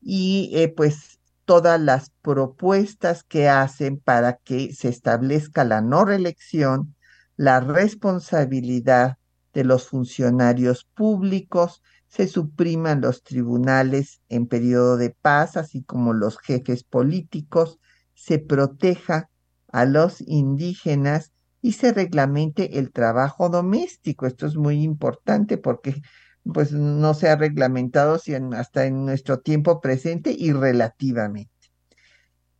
y 0.00 0.50
eh, 0.54 0.68
pues 0.68 1.18
todas 1.44 1.80
las 1.80 2.10
propuestas 2.22 3.24
que 3.24 3.48
hacen 3.48 3.98
para 3.98 4.36
que 4.36 4.72
se 4.72 4.88
establezca 4.88 5.64
la 5.64 5.80
no 5.80 6.04
reelección, 6.04 6.93
la 7.36 7.60
responsabilidad 7.60 9.18
de 9.52 9.64
los 9.64 9.88
funcionarios 9.88 10.84
públicos, 10.94 11.82
se 12.08 12.28
supriman 12.28 13.00
los 13.00 13.22
tribunales 13.22 14.20
en 14.28 14.46
periodo 14.46 14.96
de 14.96 15.10
paz, 15.10 15.56
así 15.56 15.82
como 15.82 16.12
los 16.12 16.38
jefes 16.38 16.84
políticos, 16.84 17.80
se 18.14 18.38
proteja 18.38 19.30
a 19.72 19.84
los 19.84 20.20
indígenas 20.20 21.32
y 21.60 21.72
se 21.72 21.92
reglamente 21.92 22.78
el 22.78 22.92
trabajo 22.92 23.48
doméstico. 23.48 24.26
Esto 24.26 24.46
es 24.46 24.54
muy 24.54 24.82
importante 24.82 25.58
porque 25.58 26.02
pues 26.44 26.72
no 26.72 27.14
se 27.14 27.28
ha 27.28 27.36
reglamentado 27.36 28.20
hasta 28.52 28.86
en 28.86 29.04
nuestro 29.04 29.40
tiempo 29.40 29.80
presente 29.80 30.34
y 30.36 30.52
relativamente. 30.52 31.50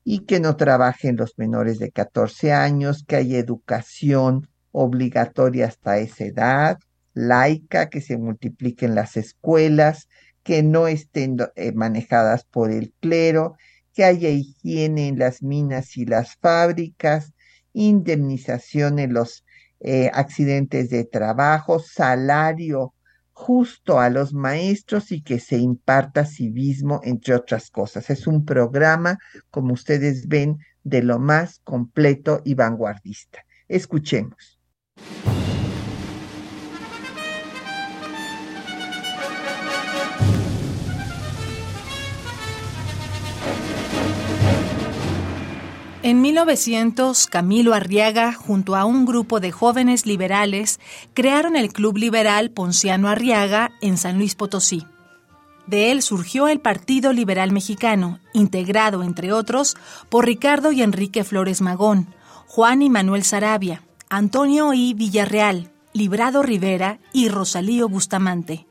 Y 0.02 0.20
que 0.20 0.40
no 0.40 0.56
trabajen 0.56 1.16
los 1.16 1.38
menores 1.38 1.78
de 1.78 1.90
14 1.92 2.52
años, 2.52 3.04
que 3.06 3.16
haya 3.16 3.38
educación 3.38 4.48
obligatoria 4.74 5.66
hasta 5.68 5.98
esa 5.98 6.24
edad, 6.24 6.78
laica, 7.14 7.88
que 7.90 8.00
se 8.00 8.18
multipliquen 8.18 8.96
las 8.96 9.16
escuelas, 9.16 10.08
que 10.42 10.62
no 10.64 10.88
estén 10.88 11.36
eh, 11.54 11.72
manejadas 11.72 12.44
por 12.44 12.72
el 12.72 12.92
clero, 13.00 13.54
que 13.94 14.04
haya 14.04 14.30
higiene 14.30 15.08
en 15.08 15.18
las 15.18 15.42
minas 15.42 15.96
y 15.96 16.06
las 16.06 16.34
fábricas, 16.36 17.32
indemnización 17.72 18.98
en 18.98 19.14
los 19.14 19.44
eh, 19.78 20.10
accidentes 20.12 20.90
de 20.90 21.04
trabajo, 21.04 21.78
salario 21.78 22.94
justo 23.32 24.00
a 24.00 24.10
los 24.10 24.32
maestros 24.32 25.12
y 25.12 25.22
que 25.22 25.38
se 25.38 25.56
imparta 25.56 26.24
civismo, 26.24 27.00
entre 27.04 27.34
otras 27.34 27.70
cosas. 27.70 28.10
Es 28.10 28.26
un 28.26 28.44
programa, 28.44 29.18
como 29.50 29.72
ustedes 29.72 30.26
ven, 30.26 30.58
de 30.82 31.02
lo 31.02 31.18
más 31.18 31.60
completo 31.64 32.42
y 32.44 32.54
vanguardista. 32.54 33.44
Escuchemos. 33.68 34.53
En 46.04 46.20
1900, 46.20 47.28
Camilo 47.28 47.72
Arriaga, 47.72 48.34
junto 48.34 48.76
a 48.76 48.84
un 48.84 49.06
grupo 49.06 49.40
de 49.40 49.52
jóvenes 49.52 50.04
liberales, 50.04 50.78
crearon 51.14 51.56
el 51.56 51.72
Club 51.72 51.96
Liberal 51.96 52.50
Ponciano 52.50 53.08
Arriaga 53.08 53.72
en 53.80 53.96
San 53.96 54.18
Luis 54.18 54.34
Potosí. 54.34 54.84
De 55.66 55.92
él 55.92 56.02
surgió 56.02 56.48
el 56.48 56.60
Partido 56.60 57.14
Liberal 57.14 57.52
Mexicano, 57.52 58.20
integrado, 58.34 59.02
entre 59.02 59.32
otros, 59.32 59.78
por 60.10 60.26
Ricardo 60.26 60.72
y 60.72 60.82
Enrique 60.82 61.24
Flores 61.24 61.62
Magón, 61.62 62.14
Juan 62.48 62.82
y 62.82 62.90
Manuel 62.90 63.24
Sarabia, 63.24 63.80
Antonio 64.10 64.72
I. 64.74 64.94
Villarreal, 64.94 65.70
Librado 65.92 66.42
Rivera 66.42 66.98
y 67.12 67.28
Rosalío 67.28 67.88
Bustamante. 67.88 68.66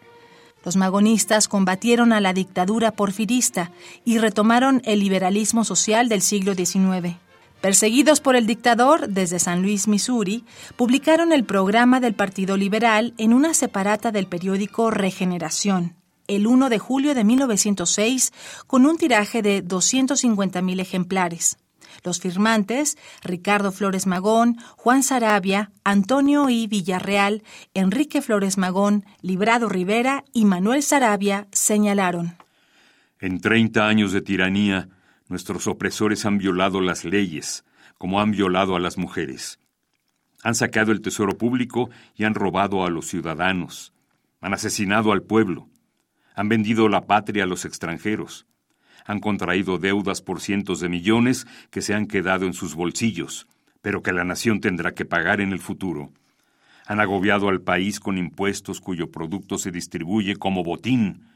Los 0.64 0.76
magonistas 0.76 1.48
combatieron 1.48 2.14
a 2.14 2.22
la 2.22 2.34
dictadura 2.34 2.92
porfirista 2.92 3.72
y 4.06 4.20
retomaron 4.20 4.82
el 4.86 5.00
liberalismo 5.00 5.66
social 5.66 6.08
del 6.08 6.22
siglo 6.22 6.54
XIX. 6.54 7.18
Perseguidos 7.60 8.22
por 8.22 8.36
el 8.36 8.46
dictador 8.46 9.08
desde 9.10 9.40
San 9.40 9.62
Luis, 9.62 9.88
Missouri, 9.88 10.46
publicaron 10.76 11.34
el 11.34 11.44
programa 11.44 12.00
del 12.00 12.14
Partido 12.14 12.56
Liberal 12.56 13.14
en 13.18 13.34
una 13.34 13.54
separata 13.54 14.12
del 14.12 14.28
periódico 14.28 14.92
Regeneración, 14.92 15.96
el 16.28 16.46
1 16.46 16.70
de 16.70 16.80
julio 16.80 17.16
de 17.16 17.24
1906, 17.24 18.32
con 18.68 18.86
un 18.86 18.98
tiraje 18.98 19.42
de 19.42 19.64
250.000 19.66 20.80
ejemplares. 20.80 21.58
Los 22.04 22.20
firmantes, 22.20 22.98
Ricardo 23.24 23.72
Flores 23.72 24.08
Magón, 24.08 24.58
Juan 24.78 25.04
Sarabia, 25.04 25.72
Antonio 25.84 26.50
I. 26.50 26.68
Villarreal, 26.68 27.44
Enrique 27.74 28.22
Flores 28.22 28.58
Magón, 28.58 29.06
Librado 29.22 29.70
Rivera 29.70 30.24
y 30.34 30.46
Manuel 30.46 30.84
Sarabia, 30.84 31.48
señalaron. 31.52 32.36
En 33.20 33.40
30 33.40 33.88
años 33.88 34.12
de 34.12 34.22
tiranía, 34.22 34.90
Nuestros 35.34 35.66
opresores 35.66 36.26
han 36.26 36.38
violado 36.38 36.80
las 36.80 37.06
leyes, 37.06 37.66
como 37.98 38.22
han 38.22 38.30
violado 38.30 38.76
a 38.76 38.80
las 38.80 39.00
mujeres. 39.00 39.60
Han 40.44 40.54
saqueado 40.54 40.92
el 40.92 41.02
tesoro 41.02 41.38
público 41.38 41.90
y 42.16 42.26
han 42.26 42.36
robado 42.36 42.86
a 42.86 42.90
los 42.90 43.08
ciudadanos. 43.08 43.94
Han 44.42 44.54
asesinado 44.54 45.12
al 45.12 45.24
pueblo. 45.24 45.70
Han 46.36 46.50
vendido 46.50 46.90
la 46.90 47.08
patria 47.08 47.46
a 47.46 47.48
los 47.48 47.66
extranjeros. 47.66 48.46
Han 49.06 49.20
contraído 49.20 49.78
deudas 49.78 50.22
por 50.22 50.42
cientos 50.42 50.80
de 50.80 50.90
millones 50.90 51.48
que 51.70 51.82
se 51.82 51.94
han 51.94 52.08
quedado 52.08 52.46
en 52.46 52.54
sus 52.54 52.76
bolsillos, 52.76 53.48
pero 53.82 54.02
que 54.02 54.14
la 54.14 54.24
nación 54.24 54.60
tendrá 54.62 54.94
que 54.94 55.06
pagar 55.06 55.42
en 55.42 55.52
el 55.52 55.60
futuro. 55.60 56.12
Han 56.86 57.00
agobiado 57.00 57.50
al 57.50 57.62
país 57.62 58.00
con 58.00 58.18
impuestos 58.18 58.82
cuyo 58.82 59.12
producto 59.12 59.58
se 59.58 59.72
distribuye 59.72 60.36
como 60.36 60.64
botín 60.64 61.34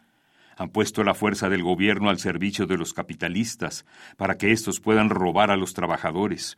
han 0.57 0.69
puesto 0.69 1.03
la 1.03 1.13
fuerza 1.13 1.49
del 1.49 1.61
gobierno 1.61 2.09
al 2.09 2.17
servicio 2.17 2.65
de 2.65 2.77
los 2.77 2.93
capitalistas 2.93 3.85
para 4.17 4.37
que 4.37 4.51
éstos 4.51 4.79
puedan 4.79 5.09
robar 5.09 5.51
a 5.51 5.55
los 5.55 5.73
trabajadores. 5.73 6.57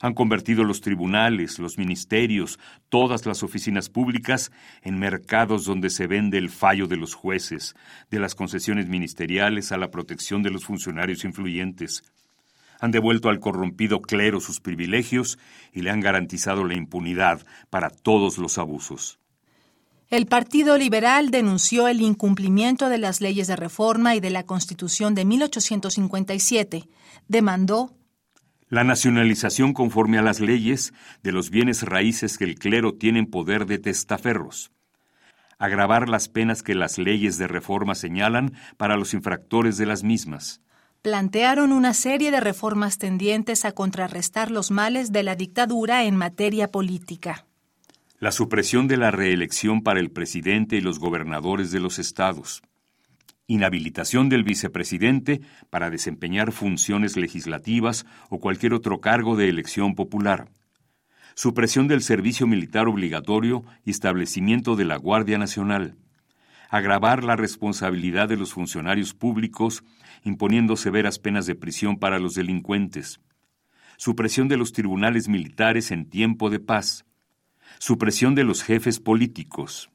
Han 0.00 0.14
convertido 0.14 0.64
los 0.64 0.80
tribunales, 0.80 1.58
los 1.58 1.76
ministerios, 1.76 2.58
todas 2.88 3.26
las 3.26 3.42
oficinas 3.42 3.90
públicas 3.90 4.50
en 4.82 4.98
mercados 4.98 5.66
donde 5.66 5.90
se 5.90 6.06
vende 6.06 6.38
el 6.38 6.48
fallo 6.48 6.86
de 6.86 6.96
los 6.96 7.14
jueces, 7.14 7.74
de 8.10 8.18
las 8.18 8.34
concesiones 8.34 8.88
ministeriales 8.88 9.72
a 9.72 9.76
la 9.76 9.90
protección 9.90 10.42
de 10.42 10.50
los 10.50 10.64
funcionarios 10.64 11.24
influyentes. 11.24 12.02
Han 12.80 12.92
devuelto 12.92 13.28
al 13.28 13.40
corrompido 13.40 14.00
clero 14.00 14.40
sus 14.40 14.60
privilegios 14.60 15.38
y 15.70 15.82
le 15.82 15.90
han 15.90 16.00
garantizado 16.00 16.64
la 16.64 16.74
impunidad 16.74 17.44
para 17.68 17.90
todos 17.90 18.38
los 18.38 18.56
abusos. 18.56 19.18
El 20.08 20.26
Partido 20.26 20.76
Liberal 20.76 21.30
denunció 21.30 21.86
el 21.86 22.00
incumplimiento 22.00 22.88
de 22.88 22.98
las 22.98 23.20
leyes 23.20 23.46
de 23.46 23.54
reforma 23.54 24.16
y 24.16 24.20
de 24.20 24.30
la 24.30 24.44
Constitución 24.44 25.14
de 25.14 25.24
1857. 25.24 26.88
Demandó 27.28 27.92
la 28.70 28.84
nacionalización 28.84 29.74
conforme 29.74 30.16
a 30.16 30.22
las 30.22 30.40
leyes 30.40 30.94
de 31.22 31.32
los 31.32 31.50
bienes 31.50 31.82
raíces 31.82 32.38
que 32.38 32.44
el 32.44 32.54
clero 32.54 32.94
tiene 32.94 33.18
en 33.18 33.26
poder 33.26 33.66
de 33.66 33.78
testaferros. 33.78 34.70
Agravar 35.58 36.08
las 36.08 36.28
penas 36.28 36.62
que 36.62 36.74
las 36.74 36.96
leyes 36.96 37.36
de 37.36 37.48
reforma 37.48 37.94
señalan 37.94 38.54
para 38.78 38.96
los 38.96 39.12
infractores 39.12 39.76
de 39.76 39.84
las 39.84 40.02
mismas. 40.02 40.62
Plantearon 41.02 41.72
una 41.72 41.92
serie 41.92 42.30
de 42.30 42.40
reformas 42.40 42.96
tendientes 42.96 43.66
a 43.66 43.72
contrarrestar 43.72 44.50
los 44.50 44.70
males 44.70 45.12
de 45.12 45.24
la 45.24 45.34
dictadura 45.34 46.04
en 46.04 46.16
materia 46.16 46.68
política 46.70 47.44
la 48.20 48.32
supresión 48.32 48.86
de 48.86 48.98
la 48.98 49.10
reelección 49.10 49.82
para 49.82 49.98
el 49.98 50.10
presidente 50.10 50.76
y 50.76 50.82
los 50.82 50.98
gobernadores 50.98 51.70
de 51.72 51.80
los 51.80 51.98
estados, 51.98 52.62
inhabilitación 53.50 54.28
del 54.28 54.44
vicepresidente 54.44 55.40
para 55.70 55.90
desempeñar 55.90 56.52
funciones 56.52 57.16
legislativas 57.16 58.06
o 58.28 58.38
cualquier 58.38 58.74
otro 58.74 59.00
cargo 59.00 59.34
de 59.34 59.48
elección 59.48 59.96
popular, 59.96 60.48
supresión 61.34 61.88
del 61.88 62.00
servicio 62.00 62.46
militar 62.46 62.86
obligatorio 62.86 63.64
y 63.84 63.90
establecimiento 63.90 64.76
de 64.76 64.84
la 64.84 64.96
Guardia 64.96 65.36
Nacional, 65.36 65.96
agravar 66.68 67.24
la 67.24 67.34
responsabilidad 67.34 68.28
de 68.28 68.36
los 68.36 68.52
funcionarios 68.52 69.14
públicos 69.14 69.82
imponiendo 70.22 70.76
severas 70.76 71.18
penas 71.18 71.46
de 71.46 71.56
prisión 71.56 71.98
para 71.98 72.20
los 72.20 72.34
delincuentes, 72.34 73.20
supresión 73.96 74.46
de 74.46 74.58
los 74.58 74.72
tribunales 74.72 75.28
militares 75.28 75.90
en 75.90 76.08
tiempo 76.08 76.50
de 76.50 76.60
paz, 76.60 77.04
supresión 77.80 78.36
de 78.36 78.44
los 78.44 78.62
jefes 78.62 79.00
políticos. 79.00 79.90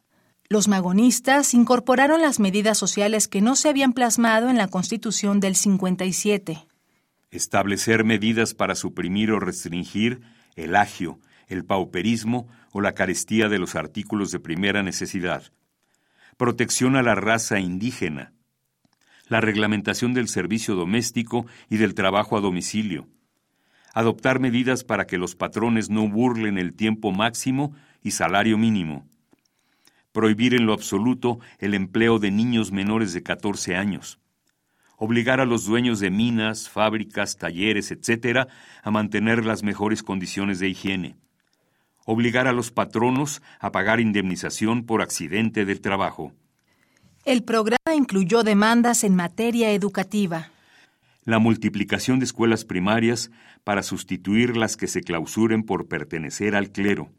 Los 0.47 0.67
magonistas 0.67 1.53
incorporaron 1.53 2.21
las 2.21 2.39
medidas 2.39 2.77
sociales 2.77 3.27
que 3.27 3.41
no 3.41 3.55
se 3.55 3.69
habían 3.69 3.93
plasmado 3.93 4.49
en 4.49 4.57
la 4.57 4.67
Constitución 4.67 5.39
del 5.39 5.55
57. 5.55 6.67
Establecer 7.31 8.03
medidas 8.03 8.53
para 8.53 8.75
suprimir 8.75 9.31
o 9.31 9.39
restringir 9.39 10.21
el 10.55 10.75
agio, 10.75 11.19
el 11.47 11.65
pauperismo 11.65 12.47
o 12.71 12.81
la 12.81 12.93
carestía 12.93 13.49
de 13.49 13.57
los 13.57 13.75
artículos 13.75 14.31
de 14.31 14.39
primera 14.39 14.83
necesidad. 14.83 15.51
Protección 16.37 16.95
a 16.95 17.01
la 17.01 17.15
raza 17.15 17.59
indígena. 17.59 18.33
La 19.27 19.41
reglamentación 19.41 20.13
del 20.13 20.27
servicio 20.27 20.75
doméstico 20.75 21.47
y 21.69 21.77
del 21.77 21.95
trabajo 21.95 22.37
a 22.37 22.41
domicilio 22.41 23.07
adoptar 23.95 24.41
medidas 24.41 24.83
para 24.83 25.07
que 25.07 25.17
los 25.17 25.35
patrones 25.35 25.89
no 25.89 26.07
burlen 26.09 26.57
el 26.57 26.73
tiempo 26.73 27.13
máximo 27.13 27.73
y 28.03 28.11
salario 28.11 28.57
mínimo, 28.57 29.07
prohibir 30.15 30.53
en 30.53 30.65
lo 30.65 30.71
absoluto 30.71 31.39
el 31.59 31.73
empleo 31.73 32.19
de 32.19 32.31
niños 32.31 32.71
menores 32.71 33.11
de 33.11 33.21
14 33.21 33.75
años, 33.75 34.17
obligar 34.97 35.41
a 35.41 35.45
los 35.45 35.65
dueños 35.65 35.99
de 35.99 36.09
minas, 36.09 36.69
fábricas, 36.69 37.37
talleres, 37.37 37.91
etc., 37.91 38.47
a 38.81 38.91
mantener 38.91 39.43
las 39.45 39.61
mejores 39.61 40.03
condiciones 40.03 40.59
de 40.59 40.69
higiene, 40.69 41.17
obligar 42.05 42.47
a 42.47 42.53
los 42.53 42.71
patronos 42.71 43.41
a 43.59 43.73
pagar 43.73 43.99
indemnización 43.99 44.85
por 44.85 45.01
accidente 45.01 45.65
del 45.65 45.81
trabajo. 45.81 46.31
El 47.25 47.43
programa 47.43 47.93
incluyó 47.93 48.43
demandas 48.43 49.03
en 49.03 49.15
materia 49.15 49.71
educativa 49.71 50.49
la 51.25 51.39
multiplicación 51.39 52.19
de 52.19 52.25
escuelas 52.25 52.65
primarias 52.65 53.31
para 53.63 53.81
sustituir 53.81 54.55
las 54.55 54.77
que 54.77 54.85
se 54.85 55.01
clausuren 55.01 55.63
por 55.63 55.87
pertenecer 55.87 56.55
al 56.55 56.71
clero, 56.71 57.09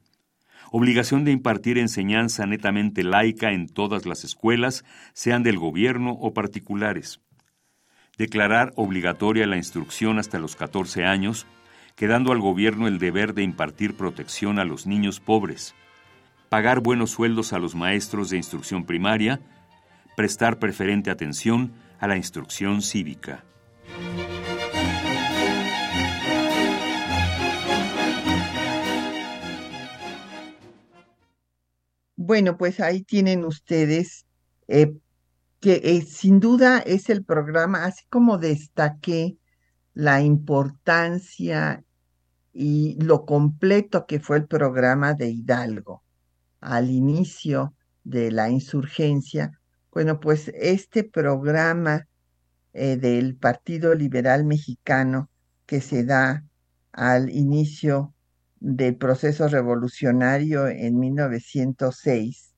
obligación 0.70 1.24
de 1.24 1.32
impartir 1.32 1.78
enseñanza 1.78 2.46
netamente 2.46 3.02
laica 3.02 3.52
en 3.52 3.68
todas 3.68 4.06
las 4.06 4.24
escuelas, 4.24 4.84
sean 5.12 5.42
del 5.42 5.58
gobierno 5.58 6.12
o 6.12 6.32
particulares, 6.34 7.20
declarar 8.18 8.72
obligatoria 8.76 9.46
la 9.46 9.56
instrucción 9.56 10.18
hasta 10.18 10.38
los 10.38 10.56
14 10.56 11.04
años, 11.04 11.46
quedando 11.94 12.32
al 12.32 12.40
gobierno 12.40 12.88
el 12.88 12.98
deber 12.98 13.34
de 13.34 13.42
impartir 13.42 13.96
protección 13.96 14.58
a 14.58 14.64
los 14.64 14.86
niños 14.86 15.20
pobres, 15.20 15.74
pagar 16.48 16.80
buenos 16.80 17.10
sueldos 17.10 17.52
a 17.52 17.58
los 17.58 17.74
maestros 17.74 18.30
de 18.30 18.36
instrucción 18.36 18.84
primaria, 18.84 19.40
prestar 20.16 20.58
preferente 20.58 21.10
atención 21.10 21.72
a 21.98 22.06
la 22.06 22.16
instrucción 22.16 22.82
cívica. 22.82 23.44
Bueno, 32.26 32.56
pues 32.58 32.80
ahí 32.80 33.02
tienen 33.04 33.44
ustedes 33.44 34.26
eh, 34.66 34.92
que 35.60 35.80
eh, 35.84 36.02
sin 36.02 36.40
duda 36.40 36.80
es 36.80 37.08
el 37.08 37.24
programa, 37.24 37.84
así 37.84 38.04
como 38.08 38.36
destaqué 38.36 39.38
la 39.94 40.22
importancia 40.22 41.84
y 42.52 43.00
lo 43.00 43.24
completo 43.26 44.06
que 44.06 44.18
fue 44.18 44.38
el 44.38 44.46
programa 44.48 45.14
de 45.14 45.30
Hidalgo 45.30 46.02
al 46.60 46.90
inicio 46.90 47.74
de 48.02 48.32
la 48.32 48.50
insurgencia. 48.50 49.60
Bueno, 49.92 50.18
pues 50.18 50.48
este 50.48 51.04
programa 51.04 52.08
eh, 52.72 52.96
del 52.96 53.36
Partido 53.36 53.94
Liberal 53.94 54.44
Mexicano 54.44 55.30
que 55.64 55.80
se 55.80 56.02
da 56.04 56.44
al 56.90 57.30
inicio 57.30 58.15
del 58.60 58.96
proceso 58.96 59.48
revolucionario 59.48 60.68
en 60.68 60.98
1906, 60.98 62.52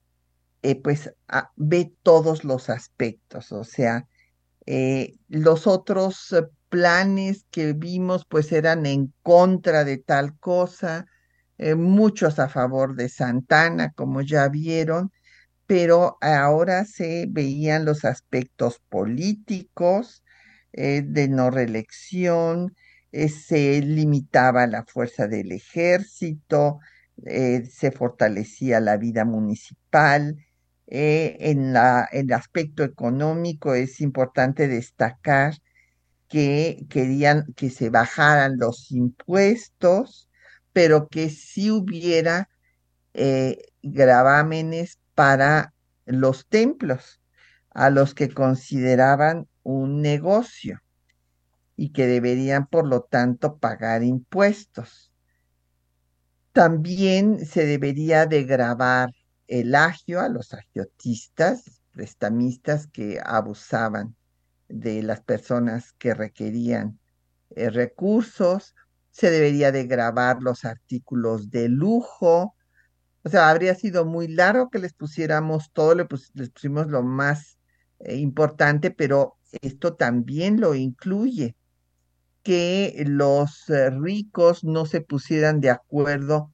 eh, 0.62 0.80
pues 0.80 1.12
ve 1.57 1.92
todos 2.03 2.44
los 2.44 2.70
aspectos, 2.70 3.53
o 3.53 3.64
sea, 3.64 4.07
eh, 4.66 5.14
los 5.28 5.66
otros 5.66 6.34
planes 6.68 7.46
que 7.51 7.72
vimos 7.72 8.26
pues 8.28 8.53
eran 8.53 8.86
en 8.86 9.12
contra 9.22 9.84
de 9.84 9.99
tal 9.99 10.38
cosa, 10.38 11.07
muchos 11.76 12.38
a 12.38 12.49
favor 12.49 12.94
de 12.94 13.09
Santana, 13.09 13.92
como 13.92 14.20
ya 14.22 14.49
vieron, 14.49 15.11
pero 15.68 16.16
ahora 16.22 16.86
se 16.86 17.26
veían 17.28 17.84
los 17.84 18.07
aspectos 18.07 18.80
políticos, 18.88 20.24
eh, 20.72 21.03
de 21.05 21.28
no 21.28 21.51
reelección, 21.51 22.74
eh, 23.13 23.29
se 23.29 23.81
limitaba 23.81 24.67
la 24.67 24.85
fuerza 24.85 25.27
del 25.29 25.53
ejército, 25.53 26.81
eh, 27.25 27.65
se 27.71 27.91
fortalecía 27.91 28.81
la 28.81 28.97
vida 28.97 29.25
municipal. 29.25 30.37
Eh, 30.87 31.37
en, 31.41 31.73
la, 31.73 32.09
el 32.13 32.33
aspecto 32.33 32.83
económico 32.85 33.75
es 33.75 34.01
importante 34.01 34.69
destacar 34.69 35.55
que 36.29 36.87
querían 36.91 37.47
que 37.57 37.71
se 37.71 37.91
bajaran 37.91 38.59
los 38.59 38.91
impuestos, 38.93 40.29
pero 40.73 41.09
que 41.09 41.31
sí 41.31 41.71
hubiera 41.71 42.49
gravámenes 43.83 44.99
para 45.15 45.75
los 46.07 46.47
templos, 46.47 47.21
a 47.71 47.91
los 47.91 48.15
que 48.15 48.29
consideraban 48.29 49.49
un 49.65 50.03
negocio 50.03 50.81
y 51.81 51.91
que 51.91 52.09
deberían, 52.09 52.66
por 52.66 52.89
lo 52.89 53.03
tanto, 53.03 53.59
pagar 53.59 54.03
impuestos. 54.03 55.12
También 56.53 57.47
se 57.47 57.66
debería 57.66 58.26
de 58.26 58.43
grabar 58.43 59.11
el 59.47 59.76
agio 59.76 60.20
a 60.20 60.29
los 60.29 60.53
agiotistas, 60.53 61.81
prestamistas 61.93 62.89
que 62.89 63.20
abusaban 63.24 64.16
de 64.68 65.05
las 65.05 65.20
personas 65.20 65.93
que 65.93 66.14
requerían 66.14 66.99
eh, 67.51 67.70
recursos, 67.70 68.74
se 69.12 69.31
debería 69.31 69.70
de 69.70 69.87
grabar 69.87 70.43
los 70.43 70.64
artículos 70.64 71.49
de 71.49 71.68
lujo, 71.68 72.57
o 73.22 73.29
sea, 73.29 73.51
habría 73.51 73.76
sido 73.76 74.05
muy 74.05 74.26
largo 74.26 74.68
que 74.68 74.81
les 74.81 74.95
pusiéramos 74.95 75.70
todo, 75.72 75.95
les, 75.95 76.09
pusimos 76.51 76.89
lo 76.89 77.05
más 77.05 77.61
eh, 78.01 78.16
importante, 78.16 78.91
pero 78.91 79.37
esto 79.62 79.95
también 79.95 80.61
lo 80.61 80.74
incluye 80.74 81.55
que 82.49 83.05
los 83.07 83.68
eh, 83.68 83.90
ricos 83.90 84.64
no 84.64 84.86
se 84.86 85.03
pusieran 85.03 85.61
de 85.61 85.68
acuerdo 85.68 86.51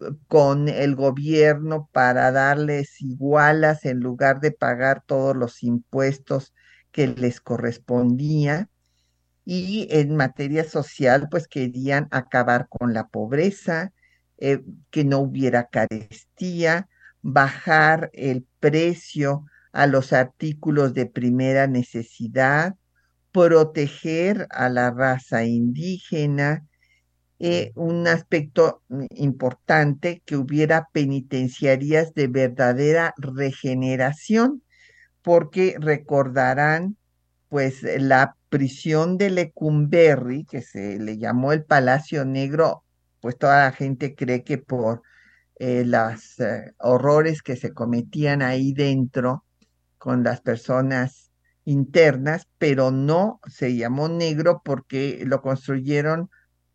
eh, 0.00 0.06
con 0.26 0.70
el 0.70 0.96
gobierno 0.96 1.90
para 1.92 2.32
darles 2.32 2.98
igualas 3.02 3.84
en 3.84 4.00
lugar 4.00 4.40
de 4.40 4.52
pagar 4.52 5.04
todos 5.06 5.36
los 5.36 5.62
impuestos 5.62 6.54
que 6.92 7.08
les 7.08 7.42
correspondía. 7.42 8.70
Y 9.44 9.86
en 9.90 10.16
materia 10.16 10.64
social, 10.64 11.28
pues 11.30 11.46
querían 11.46 12.08
acabar 12.10 12.66
con 12.70 12.94
la 12.94 13.08
pobreza, 13.08 13.92
eh, 14.38 14.62
que 14.90 15.04
no 15.04 15.18
hubiera 15.18 15.68
carestía, 15.68 16.88
bajar 17.20 18.08
el 18.14 18.46
precio 18.60 19.44
a 19.72 19.86
los 19.86 20.14
artículos 20.14 20.94
de 20.94 21.04
primera 21.04 21.66
necesidad, 21.66 22.76
proteger 23.34 24.46
a 24.50 24.68
la 24.68 24.92
raza 24.92 25.44
indígena, 25.44 26.64
eh, 27.40 27.72
un 27.74 28.06
aspecto 28.06 28.82
importante 29.10 30.22
que 30.24 30.36
hubiera 30.36 30.88
penitenciarías 30.92 32.14
de 32.14 32.28
verdadera 32.28 33.12
regeneración, 33.16 34.62
porque 35.20 35.74
recordarán 35.80 36.96
pues 37.48 37.82
la 37.82 38.36
prisión 38.50 39.18
de 39.18 39.30
Lecumberri, 39.30 40.44
que 40.44 40.62
se 40.62 41.00
le 41.00 41.18
llamó 41.18 41.52
el 41.52 41.64
Palacio 41.64 42.24
Negro, 42.24 42.84
pues 43.20 43.36
toda 43.36 43.64
la 43.64 43.72
gente 43.72 44.14
cree 44.14 44.44
que 44.44 44.58
por 44.58 45.02
eh, 45.56 45.84
los 45.84 46.38
eh, 46.38 46.72
horrores 46.78 47.42
que 47.42 47.56
se 47.56 47.72
cometían 47.72 48.42
ahí 48.42 48.72
dentro 48.72 49.44
con 49.98 50.22
las 50.22 50.40
personas 50.40 51.23
internas, 51.64 52.48
pero 52.58 52.90
no 52.90 53.40
se 53.46 53.76
llamó 53.76 54.08
negro 54.08 54.62
porque 54.64 55.22
lo 55.26 55.42
construyeron 55.42 56.30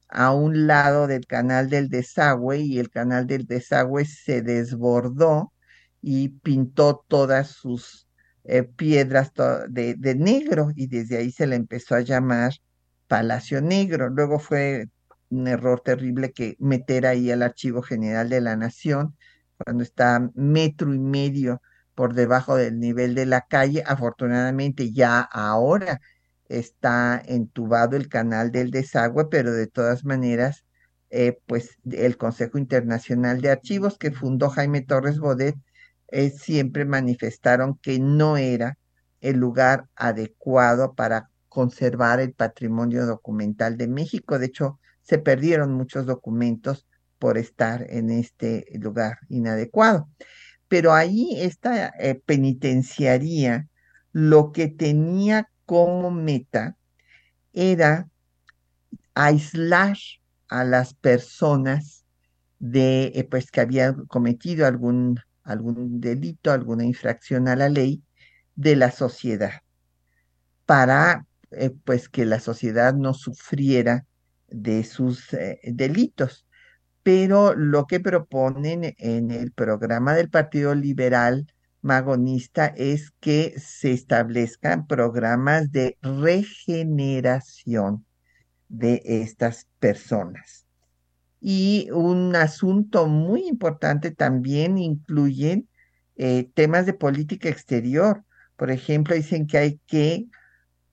a 0.10 0.34
un 0.34 0.68
lado 0.68 1.08
del 1.08 1.28
canal 1.28 1.70
del 1.70 1.90
desagüe 1.90 2.60
y 2.60 2.80
el 2.80 2.90
canal 2.90 3.28
del 3.28 3.46
desagüe 3.46 4.06
se 4.06 4.42
desbordó 4.42 5.54
y 6.02 6.30
pintó 6.30 7.06
todas 7.08 7.50
sus 7.50 8.08
eh, 8.46 8.64
piedras 8.64 9.32
de, 9.70 9.96
de, 9.96 10.16
negro 10.16 10.72
y 10.76 10.88
desde 10.88 11.18
ahí 11.18 11.32
se 11.32 11.46
le 11.48 11.56
empezó 11.56 11.96
a 11.96 12.02
llamar 12.02 12.54
Palacio 13.08 13.62
Negro. 13.62 14.10
Luego 14.10 14.40
fue 14.40 14.88
un 15.30 15.48
error 15.48 15.82
terrible 15.82 16.32
que 16.32 16.56
meter 16.60 17.06
ahí 17.06 17.32
al 17.32 17.44
Archivo 17.44 17.82
General 17.82 18.30
de 18.30 18.42
la 18.42 18.56
Nación 18.56 19.16
cuando 19.58 19.84
está 19.84 20.32
metro 20.36 20.94
y 20.94 21.00
medio 21.00 21.62
por 22.00 22.14
debajo 22.14 22.56
del 22.56 22.80
nivel 22.80 23.14
de 23.14 23.26
la 23.26 23.42
calle. 23.42 23.84
Afortunadamente 23.86 24.94
ya 24.94 25.20
ahora 25.20 26.00
está 26.48 27.22
entubado 27.26 27.98
el 27.98 28.08
canal 28.08 28.54
del 28.54 28.72
desagüe, 28.72 29.26
pero 29.30 29.52
de 29.52 29.68
todas 29.68 30.06
maneras, 30.06 30.64
eh, 31.10 31.40
pues 31.46 31.72
el 31.92 32.16
Consejo 32.16 32.58
Internacional 32.58 33.42
de 33.42 33.50
Archivos 33.52 33.98
que 33.98 34.12
fundó 34.12 34.48
Jaime 34.48 34.80
Torres 34.82 35.20
Bodet 35.20 35.58
eh, 36.08 36.30
siempre 36.30 36.86
manifestaron 36.86 37.78
que 37.78 38.00
no 38.00 38.38
era 38.38 38.78
el 39.20 39.36
lugar 39.36 39.90
adecuado 39.98 40.94
para 40.94 41.30
conservar 41.50 42.22
el 42.22 42.32
patrimonio 42.32 43.06
documental 43.08 43.76
de 43.76 43.90
México. 43.90 44.40
De 44.40 44.46
hecho, 44.46 44.80
se 45.02 45.18
perdieron 45.18 45.74
muchos 45.74 46.06
documentos 46.06 46.88
por 47.18 47.38
estar 47.38 47.86
en 47.90 48.10
este 48.10 48.68
lugar 48.80 49.18
inadecuado 49.28 50.08
pero 50.70 50.94
ahí 50.94 51.34
esta 51.36 51.90
eh, 52.00 52.16
penitenciaría 52.26 53.68
lo 54.14 54.52
que 54.54 54.68
tenía 54.68 55.50
como 55.66 56.12
meta 56.12 56.78
era 57.54 58.08
aislar 59.16 59.98
a 60.48 60.64
las 60.64 60.94
personas 60.94 62.06
de 62.60 63.12
eh, 63.16 63.28
pues 63.30 63.52
que 63.52 63.62
habían 63.62 64.06
cometido 64.06 64.66
algún 64.66 65.20
algún 65.44 66.00
delito, 66.00 66.52
alguna 66.52 66.86
infracción 66.86 67.48
a 67.48 67.56
la 67.56 67.70
ley 67.70 68.04
de 68.56 68.76
la 68.76 68.92
sociedad 68.92 69.64
para 70.68 71.26
eh, 71.52 71.72
pues 71.84 72.08
que 72.10 72.26
la 72.26 72.40
sociedad 72.40 72.94
no 72.94 73.16
sufriera 73.16 74.06
de 74.48 74.84
sus 74.84 75.30
delitos 75.64 76.46
pero 77.10 77.56
lo 77.56 77.88
que 77.88 78.00
proponen 78.00 78.94
en 79.00 79.32
el 79.32 79.52
programa 79.52 80.14
del 80.14 80.30
Partido 80.30 80.76
Liberal 80.76 81.48
Magonista 81.82 82.68
es 82.68 83.10
que 83.20 83.56
se 83.58 83.94
establezcan 83.94 84.86
programas 84.86 85.72
de 85.72 85.98
regeneración 86.04 88.06
de 88.68 89.02
estas 89.04 89.68
personas. 89.80 90.68
Y 91.42 91.90
un 91.92 92.36
asunto 92.36 93.08
muy 93.08 93.48
importante 93.48 94.12
también 94.12 94.78
incluyen 94.78 95.68
eh, 96.16 96.48
temas 96.54 96.86
de 96.86 96.94
política 96.94 97.50
exterior. 97.50 98.24
Por 98.56 98.70
ejemplo, 98.70 99.16
dicen 99.16 99.48
que 99.48 99.58
hay 99.58 99.80
que 99.88 100.28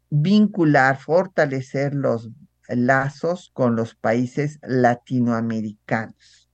vincular, 0.08 0.98
fortalecer 0.98 1.94
los 1.94 2.30
lazos 2.68 3.50
con 3.52 3.76
los 3.76 3.94
países 3.94 4.58
latinoamericanos. 4.62 6.50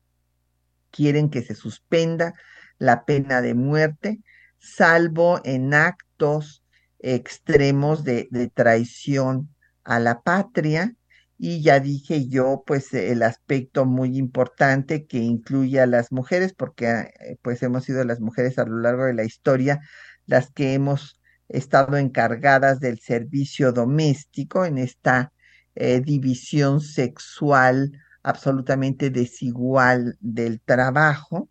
Quieren 0.91 1.31
que 1.31 1.43
se 1.43 1.55
suspenda 1.55 2.35
la 2.79 3.05
pena 3.05 3.41
de 3.41 3.55
muerte, 3.55 4.21
salvo 4.59 5.41
en 5.45 5.75
actos 5.75 6.65
extremos 6.99 8.05
de, 8.05 8.51
traición 8.55 9.55
a 9.85 9.99
la 9.99 10.23
patria. 10.23 10.95
Y 11.39 11.63
ya 11.63 11.81
dije 11.81 12.29
yo, 12.29 12.63
pues 12.67 12.95
el 12.95 13.23
aspecto 13.23 13.85
muy 13.85 14.17
importante 14.17 15.07
que 15.07 15.19
incluye 15.19 15.81
a 15.81 15.87
las 15.87 16.13
mujeres, 16.13 16.53
porque 16.53 16.87
eh, 16.89 17.37
pues 17.43 17.63
hemos 17.65 17.85
sido 17.85 18.05
las 18.05 18.21
mujeres 18.21 18.59
a 18.59 18.65
lo 18.65 18.79
largo 18.79 19.05
de 19.05 19.15
la 19.15 19.25
historia 19.25 19.81
las 20.27 20.51
que 20.51 20.75
hemos 20.75 21.21
estado 21.49 21.97
encargadas 21.97 22.81
del 22.81 23.01
servicio 23.01 23.73
doméstico 23.73 24.65
en 24.65 24.79
esta 24.79 25.33
eh, 25.75 26.01
división 26.01 26.81
sexual 26.81 27.93
absolutamente 28.23 29.11
desigual 29.11 30.17
del 30.21 30.61
trabajo 30.61 31.49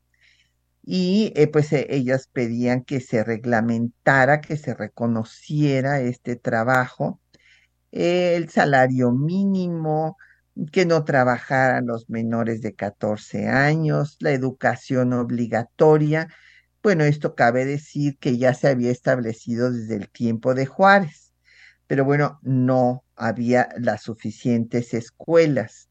y 0.83 1.31
eh, 1.35 1.47
pues 1.47 1.71
eh, 1.73 1.87
ellas 1.89 2.27
pedían 2.31 2.83
que 2.83 2.99
se 3.01 3.23
reglamentara, 3.23 4.41
que 4.41 4.57
se 4.57 4.73
reconociera 4.73 6.01
este 6.01 6.35
trabajo, 6.35 7.19
el 7.91 8.49
salario 8.49 9.11
mínimo, 9.11 10.17
que 10.71 10.85
no 10.85 11.03
trabajaran 11.05 11.87
los 11.87 12.09
menores 12.09 12.61
de 12.61 12.73
14 12.73 13.47
años, 13.47 14.17
la 14.19 14.31
educación 14.31 15.13
obligatoria. 15.13 16.27
Bueno, 16.83 17.03
esto 17.03 17.35
cabe 17.35 17.65
decir 17.65 18.17
que 18.19 18.37
ya 18.37 18.53
se 18.53 18.67
había 18.69 18.91
establecido 18.91 19.71
desde 19.71 19.95
el 19.95 20.09
tiempo 20.09 20.53
de 20.53 20.65
Juárez, 20.65 21.30
pero 21.91 22.05
bueno, 22.05 22.39
no 22.41 23.03
había 23.17 23.67
las 23.77 24.03
suficientes 24.03 24.93
escuelas. 24.93 25.89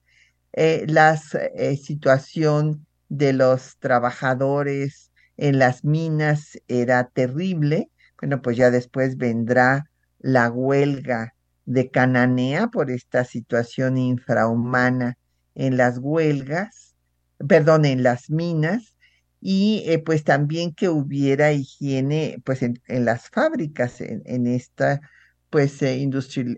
Eh, 0.55 0.87
la 0.89 1.21
eh, 1.55 1.77
situación 1.77 2.87
de 3.11 3.35
los 3.35 3.77
trabajadores 3.81 5.13
en 5.37 5.59
las 5.59 5.85
minas 5.85 6.59
era 6.69 7.11
terrible. 7.11 7.91
Bueno, 8.19 8.41
pues 8.41 8.57
ya 8.57 8.71
después 8.71 9.19
vendrá 9.19 9.91
la 10.21 10.51
huelga 10.51 11.35
de 11.67 11.91
Cananea 11.91 12.69
por 12.69 12.91
esta 12.91 13.27
situación 13.27 13.99
infrahumana 13.99 15.19
en 15.55 15.77
las 15.77 15.99
huelgas, 15.99 16.95
perdón, 17.47 17.85
en 17.85 18.03
las 18.03 18.31
minas, 18.31 18.95
y 19.39 19.83
eh, 19.85 19.99
pues 19.99 20.25
también 20.25 20.73
que 20.73 20.89
hubiera 20.89 21.53
higiene 21.53 22.41
pues 22.47 22.63
en, 22.63 22.81
las 22.89 23.29
fábricas, 23.29 24.01
en, 24.01 24.47
esta 24.47 25.03
pues 25.51 25.83
eh, 25.83 25.99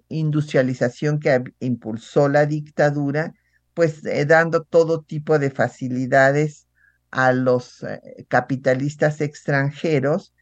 industrialización 0.09 1.19
que 1.19 1.43
impulsó 1.61 2.29
la 2.29 2.47
dictadura, 2.47 3.35
pues 3.75 4.05
eh, 4.05 4.27
dando 4.27 4.63
todo 4.65 5.03
tipo 5.03 5.39
de 5.39 5.51
facilidades 5.51 6.69
a 7.11 7.33
los 7.33 7.85
capitalistas 8.29 9.21
extranjeros 9.21 10.33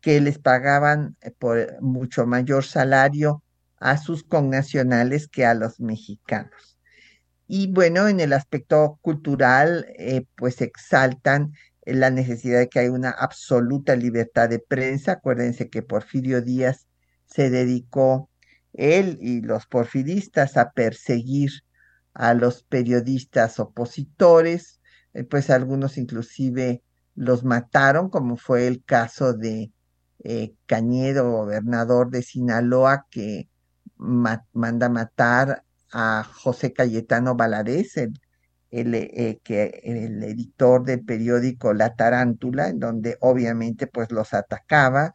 que 0.00 0.20
les 0.20 0.38
pagaban 0.38 1.16
por 1.38 1.80
mucho 1.82 2.26
mayor 2.26 2.64
salario 2.64 3.42
a 3.80 3.96
sus 3.96 4.22
connacionales 4.22 5.26
que 5.26 5.46
a 5.46 5.54
los 5.54 5.80
mexicanos. 5.80 6.78
Y 7.48 7.72
bueno, 7.72 8.06
en 8.06 8.20
el 8.20 8.32
aspecto 8.32 8.98
cultural, 9.02 9.86
eh, 9.98 10.24
pues 10.36 10.60
exaltan 10.60 11.52
la 11.84 12.10
necesidad 12.10 12.60
de 12.60 12.68
que 12.68 12.78
hay 12.78 12.88
una 12.88 13.10
absoluta 13.10 13.96
libertad 13.96 14.48
de 14.48 14.60
prensa. 14.60 15.12
Acuérdense 15.12 15.68
que 15.68 15.82
Porfirio 15.82 16.42
Díaz 16.42 16.86
se 17.30 17.50
dedicó, 17.50 18.28
él 18.72 19.18
y 19.20 19.40
los 19.40 19.66
porfiristas, 19.66 20.56
a 20.56 20.72
perseguir 20.72 21.50
a 22.14 22.34
los 22.34 22.62
periodistas 22.64 23.58
opositores, 23.60 24.80
eh, 25.14 25.24
pues 25.24 25.50
algunos 25.50 25.98
inclusive 25.98 26.82
los 27.14 27.44
mataron, 27.44 28.10
como 28.10 28.36
fue 28.36 28.66
el 28.66 28.84
caso 28.84 29.32
de 29.32 29.72
eh, 30.24 30.54
Cañedo, 30.66 31.30
gobernador 31.30 32.10
de 32.10 32.22
Sinaloa, 32.22 33.06
que 33.10 33.48
manda 33.96 34.88
matar 34.88 35.64
a 35.92 36.24
José 36.24 36.72
Cayetano 36.72 37.34
Valadez, 37.36 37.96
el, 37.96 38.94
eh, 38.94 39.40
que, 39.42 39.80
el 39.82 40.22
editor 40.22 40.84
del 40.84 41.04
periódico 41.04 41.74
La 41.74 41.94
Tarántula, 41.96 42.68
en 42.68 42.78
donde 42.78 43.16
obviamente 43.20 43.86
pues 43.86 44.10
los 44.12 44.32
atacaba. 44.32 45.12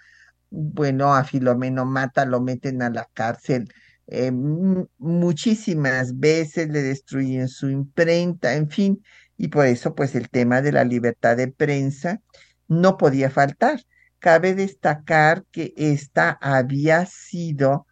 Bueno, 0.50 1.14
a 1.16 1.24
Filomeno 1.24 1.86
Mata 1.86 2.26
lo 2.26 2.42
meten 2.42 2.82
a 2.82 2.90
la 2.90 3.10
cárcel 3.14 3.68
eh, 4.08 4.32
muchísimas 4.32 6.20
veces, 6.20 6.70
le 6.70 6.82
destruyen 6.82 7.48
su 7.48 7.70
imprenta, 7.70 8.54
en 8.56 8.70
fin, 8.70 9.04
y 9.38 9.48
por 9.50 9.66
eso 9.66 9.96
pues 9.96 10.16
el 10.16 10.30
tema 10.30 10.62
de 10.62 10.72
la 10.72 10.84
libertad 10.84 11.38
de 11.38 11.48
prensa 11.48 12.22
no 12.68 12.98
podía 12.98 13.30
faltar. 13.30 13.82
Cabe 14.20 14.56
destacar 14.56 15.46
que 15.52 15.74
esta 15.78 16.32
había 16.42 17.06
sido 17.06 17.86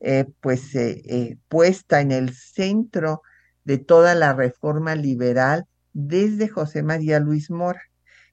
eh, 0.00 0.26
pues 0.40 0.74
eh, 0.74 1.02
eh, 1.06 1.36
puesta 1.48 2.00
en 2.00 2.10
el 2.12 2.34
centro 2.34 3.22
de 3.64 3.78
toda 3.78 4.14
la 4.14 4.32
reforma 4.32 4.96
liberal 4.96 5.66
desde 5.92 6.48
José 6.48 6.82
María 6.82 7.20
Luis 7.20 7.50
Mora, 7.50 7.82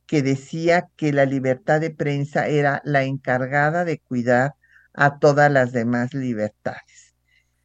que 0.10 0.24
decía 0.24 0.90
que 0.96 1.14
la 1.14 1.28
libertad 1.28 1.80
de 1.80 1.92
prensa 1.92 2.48
era 2.48 2.82
la 2.84 3.04
encargada 3.04 3.86
de 3.86 4.00
cuidar 4.00 4.56
a 4.92 5.20
todas 5.20 5.52
las 5.52 5.72
demás 5.72 6.16
libertades. 6.16 7.16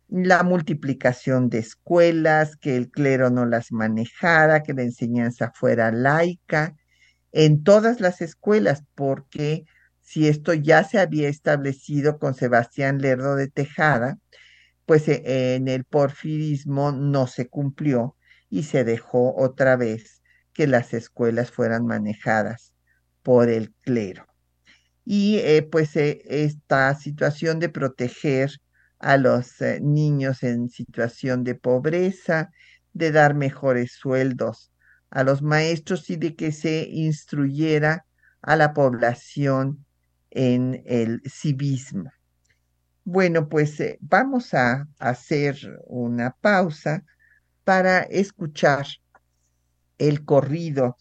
La 0.08 0.42
multiplicación 0.42 1.48
de 1.48 1.60
escuelas, 1.60 2.56
que 2.56 2.76
el 2.76 2.90
clero 2.90 3.30
no 3.30 3.46
las 3.46 3.72
manejara, 3.72 4.62
que 4.62 4.74
la 4.74 4.82
enseñanza 4.82 5.52
fuera 5.54 5.90
laica, 5.90 6.76
en 7.32 7.64
todas 7.64 8.00
las 8.00 8.20
escuelas, 8.20 8.84
porque 8.94 9.64
si 10.02 10.28
esto 10.28 10.52
ya 10.52 10.84
se 10.84 10.98
había 10.98 11.30
establecido 11.30 12.18
con 12.18 12.34
Sebastián 12.34 12.98
Lerdo 12.98 13.36
de 13.36 13.48
Tejada, 13.48 14.18
pues 14.84 15.08
eh, 15.08 15.54
en 15.54 15.68
el 15.68 15.84
porfirismo 15.84 16.92
no 16.92 17.26
se 17.26 17.48
cumplió 17.48 18.16
y 18.50 18.64
se 18.64 18.84
dejó 18.84 19.34
otra 19.34 19.76
vez 19.76 20.20
que 20.54 20.66
las 20.66 20.94
escuelas 20.94 21.50
fueran 21.50 21.86
manejadas 21.86 22.72
por 23.22 23.48
el 23.50 23.72
clero. 23.82 24.26
Y 25.04 25.38
eh, 25.38 25.62
pues 25.70 25.96
eh, 25.96 26.22
esta 26.24 26.94
situación 26.94 27.58
de 27.58 27.68
proteger 27.68 28.52
a 28.98 29.18
los 29.18 29.56
niños 29.82 30.42
en 30.42 30.70
situación 30.70 31.44
de 31.44 31.54
pobreza, 31.56 32.50
de 32.94 33.12
dar 33.12 33.34
mejores 33.34 33.92
sueldos 33.92 34.70
a 35.10 35.22
los 35.24 35.42
maestros 35.42 36.08
y 36.10 36.16
de 36.16 36.34
que 36.34 36.52
se 36.52 36.88
instruyera 36.90 38.06
a 38.40 38.56
la 38.56 38.72
población 38.72 39.84
en 40.30 40.82
el 40.86 41.22
civismo. 41.26 42.10
Bueno, 43.04 43.48
pues 43.48 43.78
eh, 43.80 43.98
vamos 44.00 44.54
a 44.54 44.88
hacer 44.98 45.56
una 45.86 46.30
pausa 46.40 47.04
para 47.64 48.00
escuchar 48.00 48.86
el 49.98 50.24
corrido, 50.24 50.96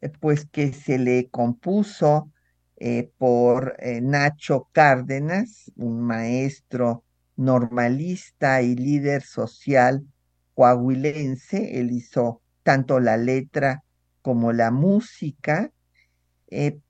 eh, 0.00 0.08
pues 0.08 0.46
que 0.46 0.72
se 0.72 0.98
le 0.98 1.28
compuso 1.30 2.30
eh, 2.76 3.10
por 3.18 3.76
Nacho 4.02 4.68
Cárdenas, 4.72 5.70
un 5.76 6.00
maestro 6.00 7.04
normalista 7.36 8.62
y 8.62 8.74
líder 8.74 9.22
social 9.22 10.06
coahuilense. 10.54 11.78
Él 11.78 11.92
hizo 11.92 12.42
tanto 12.62 13.00
la 13.00 13.16
letra 13.16 13.84
como 14.22 14.52
la 14.52 14.70
música 14.70 15.70
en 16.48 16.82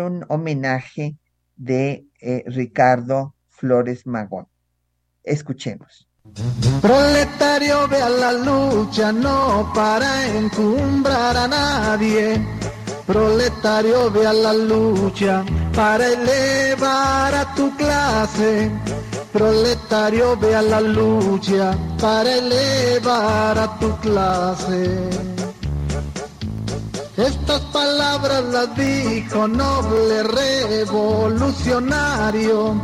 un 0.00 0.24
homenaje 0.28 1.16
de 1.56 2.06
eh, 2.20 2.44
Ricardo 2.46 3.34
Flores 3.48 4.06
Magón. 4.06 4.46
Escuchemos. 5.22 6.08
Proletario 6.80 7.88
ve 7.88 8.02
a 8.02 8.08
la 8.08 8.32
lucha, 8.32 9.12
no 9.12 9.70
para 9.74 10.26
encumbrar 10.26 11.36
a 11.36 11.48
nadie. 11.48 12.44
Proletario 13.06 14.10
ve 14.10 14.26
a 14.26 14.32
la 14.32 14.52
lucha 14.52 15.44
para 15.74 16.06
elevar 16.06 17.34
a 17.34 17.54
tu 17.54 17.74
clase. 17.76 18.70
Proletario 19.32 20.36
ve 20.36 20.56
a 20.56 20.62
la 20.62 20.80
lucha 20.80 21.76
para 22.00 22.36
elevar 22.36 23.58
a 23.58 23.78
tu 23.78 23.96
clase. 23.98 25.10
Estas 27.16 27.60
palabras 27.72 28.44
las 28.44 28.76
dijo 28.76 29.48
noble 29.48 30.22
revolucionario, 30.22 32.74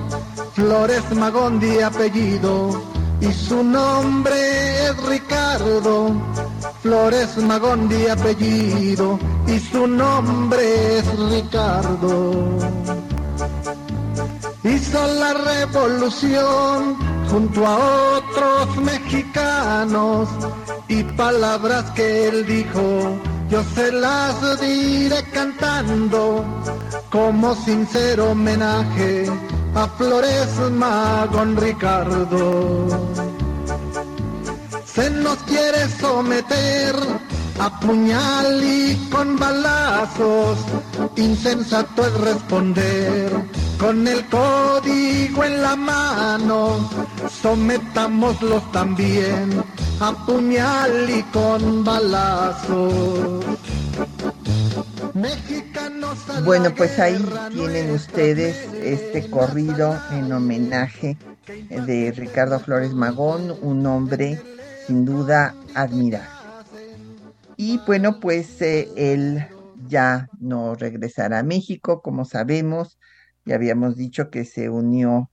Flores 0.55 1.03
Magón 1.15 1.61
de 1.61 1.85
apellido, 1.85 2.83
y 3.23 3.33
su 3.33 3.63
nombre 3.63 4.87
es 4.87 4.97
Ricardo. 5.07 6.13
Flores 6.83 7.37
Magón 7.39 7.89
de 7.89 8.11
apellido, 8.11 9.19
y 9.47 9.59
su 9.59 9.87
nombre 9.87 10.99
es 10.99 11.07
Ricardo. 11.31 12.59
Hizo 14.65 15.07
la 15.15 15.35
revolución 15.35 16.97
junto 17.31 17.67
a 17.67 17.77
otros 18.19 18.77
mexicanos 18.79 20.29
y 20.89 21.03
palabras 21.03 21.91
que 21.93 22.29
él 22.29 22.45
dijo 22.47 23.19
yo 23.53 23.63
se 23.75 23.93
las 23.93 24.61
diré 24.63 25.23
cantando 25.31 26.43
como 27.11 27.55
sincero 27.55 28.31
homenaje 28.31 29.27
a 29.75 29.89
Flores 29.89 30.49
Magón 30.71 31.57
Ricardo. 31.57 32.87
Se 34.85 35.11
nos 35.11 35.39
quiere 35.45 35.89
someter 36.01 36.95
a 37.59 37.81
puñal 37.81 38.63
y 38.63 38.97
con 39.11 39.39
balazos, 39.39 40.59
insensato 41.17 42.07
es 42.07 42.15
responder 42.21 43.33
con 43.79 44.07
el 44.07 44.27
código 44.27 45.45
en 45.45 45.63
la 45.63 45.77
mano, 45.77 46.89
sometámoslos 47.43 48.71
también 48.73 49.63
a 50.01 50.13
puñal 50.27 51.09
y 51.09 51.23
con 51.25 51.83
balazos. 51.85 53.45
Bueno, 56.45 56.75
pues 56.75 56.99
ahí 56.99 57.17
tienen 57.53 57.91
ustedes 57.91 58.57
este 58.83 59.29
corrido 59.31 59.99
en 60.11 60.33
homenaje 60.33 61.17
de 61.69 62.13
Ricardo 62.13 62.59
Flores 62.61 62.93
Magón, 62.95 63.57
un 63.63 63.87
hombre 63.87 64.41
sin 64.87 65.05
duda 65.05 65.55
admirable. 65.75 66.29
Y 67.57 67.79
bueno, 67.87 68.19
pues 68.21 68.61
eh, 68.63 68.89
él 68.97 69.47
ya 69.89 70.29
no 70.41 70.75
regresará 70.75 71.41
a 71.41 71.45
México, 71.45 72.03
como 72.03 72.25
sabemos, 72.25 72.99
ya 73.45 73.55
habíamos 73.57 73.97
dicho 73.97 74.31
que 74.31 74.45
se 74.45 74.69
unió 74.69 75.31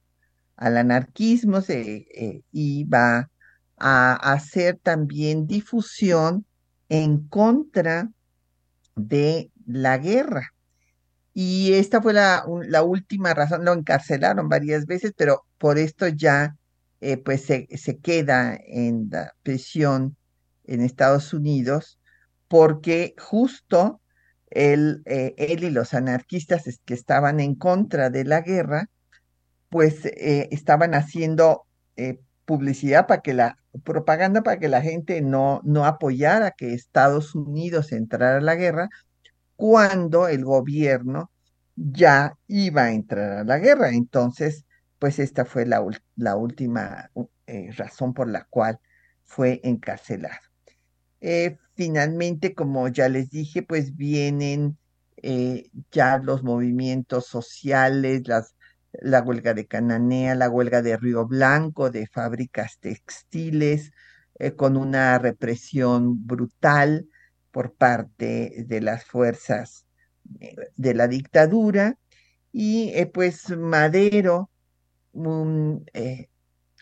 al 0.57 0.77
anarquismo 0.77 1.59
eh, 1.67 2.41
y 2.51 2.83
va 2.83 3.29
a 3.77 4.33
hacer 4.33 4.77
también 4.81 5.47
difusión 5.47 6.45
en 6.89 7.27
contra 7.27 8.11
de 8.95 9.51
la 9.69 9.97
guerra. 9.97 10.53
Y 11.33 11.73
esta 11.73 12.01
fue 12.01 12.13
la, 12.13 12.43
la, 12.67 12.83
última 12.83 13.33
razón, 13.33 13.63
lo 13.63 13.73
encarcelaron 13.73 14.49
varias 14.49 14.85
veces, 14.85 15.13
pero 15.15 15.45
por 15.57 15.77
esto 15.77 16.07
ya 16.07 16.57
eh, 17.01 17.17
pues 17.17 17.45
se, 17.45 17.67
queda 18.01 18.57
en 18.65 19.09
la 19.11 19.33
prisión 19.43 20.17
en 20.65 20.81
Estados 20.81 21.33
Unidos 21.33 21.99
porque 22.47 23.13
justo 23.17 24.01
él, 24.49 25.03
eh, 25.05 25.35
él 25.37 25.63
y 25.63 25.69
los 25.69 25.93
anarquistas 25.93 26.63
que 26.83 26.93
estaban 26.93 27.39
en 27.39 27.55
contra 27.55 28.09
de 28.09 28.25
la 28.25 28.41
guerra, 28.41 28.89
pues 29.69 30.01
estaban 30.03 30.95
haciendo 30.95 31.67
publicidad 32.45 33.05
para 33.05 33.21
que 33.21 33.35
la 33.35 33.59
propaganda 33.83 34.41
para 34.41 34.59
que 34.59 34.67
la 34.67 34.81
gente 34.81 35.21
no, 35.21 35.61
no 35.63 35.85
apoyara 35.85 36.51
que 36.51 36.73
Estados 36.73 37.35
Unidos 37.35 37.91
entrara 37.91 38.39
a 38.39 38.41
la 38.41 38.55
guerra 38.55 38.89
cuando 39.59 40.29
el 40.29 40.45
gobierno 40.45 41.31
ya 41.75 42.37
iba 42.47 42.83
a 42.83 42.93
entrar 42.93 43.39
a 43.39 43.43
la 43.43 43.59
guerra. 43.59 43.89
Entonces, 43.89 44.65
pues 44.99 45.19
esta 45.19 45.43
fue 45.43 45.65
la, 45.65 45.81
última 46.37 47.11
eh, 47.45 47.69
razón 47.75 48.13
por 48.13 48.29
la 48.29 48.45
cual 48.45 48.79
fue 49.25 49.59
encarcelado. 49.65 50.39
Eh, 51.19 51.57
finalmente, 51.75 52.53
como 52.53 52.87
ya 52.87 53.09
les 53.09 53.31
dije, 53.31 53.61
pues 53.61 53.97
vienen 53.97 54.77
eh, 55.17 55.69
ya 55.91 56.19
los 56.19 56.41
movimientos 56.41 57.25
sociales, 57.25 58.23
la 58.93 59.21
huelga 59.21 59.53
de 59.53 59.67
Cananea, 59.67 60.35
la 60.35 60.49
huelga 60.49 60.81
de 60.81 60.95
Río 60.95 61.27
Blanco, 61.27 61.89
de 61.89 62.07
fábricas 62.07 62.79
textiles, 62.79 63.91
con 64.55 64.77
una 64.77 65.19
represión 65.19 66.25
brutal 66.25 67.09
por 67.51 67.73
parte 67.73 68.65
de 68.67 68.81
las 68.81 69.05
fuerzas 69.05 69.85
eh, 70.39 70.55
de 70.75 70.93
la 70.93 71.07
dictadura. 71.07 71.97
Y 72.51 72.89
eh, 72.95 73.05
pues 73.05 73.49
Madero, 73.49 74.49
un 75.11 75.85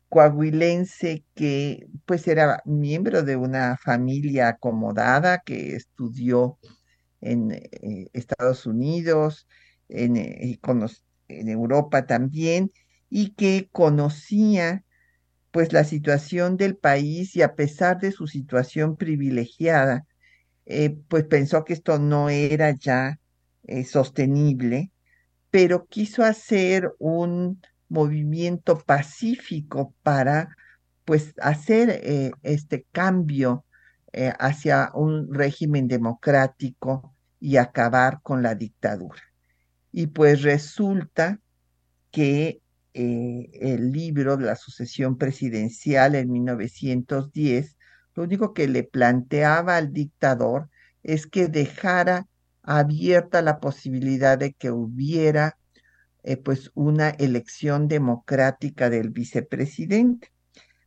coahuilense 0.09 1.25
que 1.35 1.87
pues 2.05 2.27
era 2.27 2.61
miembro 2.65 3.23
de 3.23 3.35
una 3.35 3.77
familia 3.77 4.47
acomodada 4.49 5.39
que 5.39 5.75
estudió 5.75 6.57
en 7.19 7.61
Estados 8.13 8.65
Unidos 8.65 9.47
en, 9.89 10.15
en 10.17 11.49
Europa 11.49 12.05
también, 12.05 12.71
y 13.09 13.31
que 13.31 13.69
conocía 13.71 14.83
pues 15.51 15.73
la 15.73 15.83
situación 15.83 16.57
del 16.57 16.77
país 16.77 17.35
y 17.35 17.41
a 17.41 17.55
pesar 17.55 17.99
de 17.99 18.11
su 18.11 18.27
situación 18.27 18.95
privilegiada, 18.95 20.06
eh, 20.69 20.97
pues 21.07 21.23
pensó 21.23 21.63
que 21.63 21.71
esto 21.71 21.97
no 21.97 22.29
era 22.29 22.71
ya 22.71 23.19
eh, 23.63 23.85
sostenible, 23.85 24.91
pero 25.49 25.85
quiso 25.87 26.23
hacer 26.23 26.91
un 26.99 27.61
movimiento 27.87 28.77
pacífico 28.79 29.95
para 30.03 30.49
pues 31.05 31.33
hacer 31.41 32.01
eh, 32.03 32.31
este 32.43 32.85
cambio 32.91 33.63
hacia 34.39 34.89
un 34.95 35.31
régimen 35.31 35.87
democrático 35.87 37.13
y 37.39 37.57
acabar 37.57 38.19
con 38.23 38.41
la 38.41 38.55
dictadura. 38.55 39.21
Y 39.91 40.07
pues 40.07 40.41
resulta 40.41 41.39
que 42.09 42.61
el 42.93 43.91
libro 43.91 44.37
de 44.37 44.45
la 44.45 44.55
sucesión 44.55 45.19
presidencial 45.19 46.15
en 46.15 46.31
1910, 46.31 47.76
lo 48.17 48.23
único 48.23 48.51
que 48.55 48.67
le 48.67 48.83
planteaba 48.83 49.77
al 49.77 49.93
dictador 49.93 50.69
es 51.03 51.27
que 51.27 51.47
dejara 51.47 52.27
abierta 52.63 53.43
la 53.43 53.59
posibilidad 53.59 54.39
de 54.39 54.53
que 54.53 54.71
hubiera 54.71 55.55
eh, 56.23 56.35
pues 56.35 56.71
una 56.73 57.11
elección 57.11 57.87
democrática 57.87 58.89
del 58.89 59.11
vicepresidente. 59.11 60.31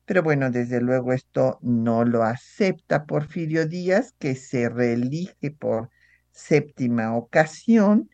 Pero 0.07 0.25
bueno, 0.25 0.51
desde 0.51 0.81
luego 0.81 1.13
esto 1.13 1.61
no 1.63 2.05
lo 2.05 2.25
acepta 2.25 3.07
Porfirio 3.07 3.65
Díaz, 3.65 4.13
que 4.19 4.35
se 4.35 4.69
reelige 4.69 5.53
por 5.53 5.89
séptima 6.33 7.17
ocasión 7.17 8.11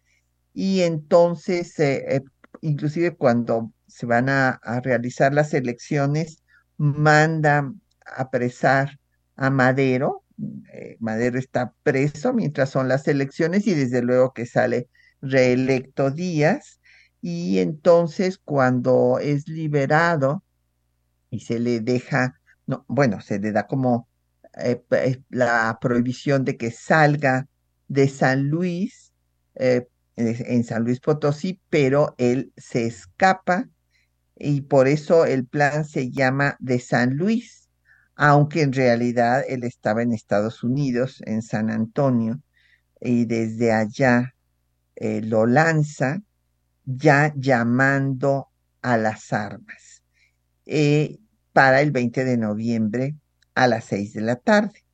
y 0.52 0.82
entonces, 0.82 1.78
eh, 1.80 2.16
eh, 2.16 2.20
inclusive 2.60 3.16
cuando 3.16 3.72
se 3.86 4.04
van 4.04 4.28
a, 4.28 4.60
realizar 4.82 5.32
las 5.32 5.54
elecciones, 5.54 6.42
manda 6.76 7.72
apresar 8.14 8.98
a 9.36 9.50
Madero. 9.50 10.24
Eh, 10.72 10.96
Madero 11.00 11.38
está 11.38 11.72
preso 11.82 12.32
mientras 12.32 12.70
son 12.70 12.88
las 12.88 13.06
elecciones 13.08 13.66
y 13.66 13.74
desde 13.74 14.02
luego 14.02 14.32
que 14.32 14.46
sale 14.46 14.88
reelecto 15.20 16.10
Díaz. 16.10 16.80
Y 17.20 17.58
entonces 17.58 18.38
cuando 18.38 19.18
es 19.20 19.48
liberado 19.48 20.42
y 21.30 21.40
se 21.40 21.58
le 21.58 21.80
deja, 21.80 22.40
no, 22.66 22.84
bueno, 22.88 23.20
se 23.20 23.38
le 23.38 23.52
da 23.52 23.66
como 23.66 24.08
la 25.28 25.78
prohibición 25.80 26.44
de 26.44 26.56
que 26.56 26.70
salga 26.70 27.46
de 27.88 28.08
San 28.08 28.48
Luis, 28.48 29.12
en 29.54 30.64
San 30.64 30.84
Luis 30.84 31.00
Potosí, 31.00 31.60
pero 31.68 32.14
él 32.18 32.52
se 32.56 32.86
escapa 32.86 33.68
y 34.38 34.62
por 34.62 34.88
eso 34.88 35.24
el 35.24 35.46
plan 35.46 35.84
se 35.84 36.10
llama 36.10 36.56
de 36.58 36.78
San 36.78 37.16
Luis, 37.16 37.65
aunque 38.16 38.62
en 38.62 38.72
realidad 38.72 39.44
él 39.46 39.62
estaba 39.64 40.02
en 40.02 40.12
Estados 40.12 40.64
Unidos, 40.64 41.22
en 41.26 41.42
San 41.42 41.70
Antonio, 41.70 42.40
y 43.00 43.26
desde 43.26 43.72
allá 43.72 44.34
eh, 44.96 45.20
lo 45.22 45.46
lanza 45.46 46.22
ya 46.84 47.32
llamando 47.36 48.48
a 48.80 48.96
las 48.96 49.32
armas 49.32 50.02
eh, 50.64 51.18
para 51.52 51.82
el 51.82 51.90
20 51.90 52.24
de 52.24 52.38
noviembre 52.38 53.16
a 53.54 53.66
las 53.66 53.84
6 53.86 54.14
de 54.14 54.20
la 54.22 54.36
tarde. 54.36 54.84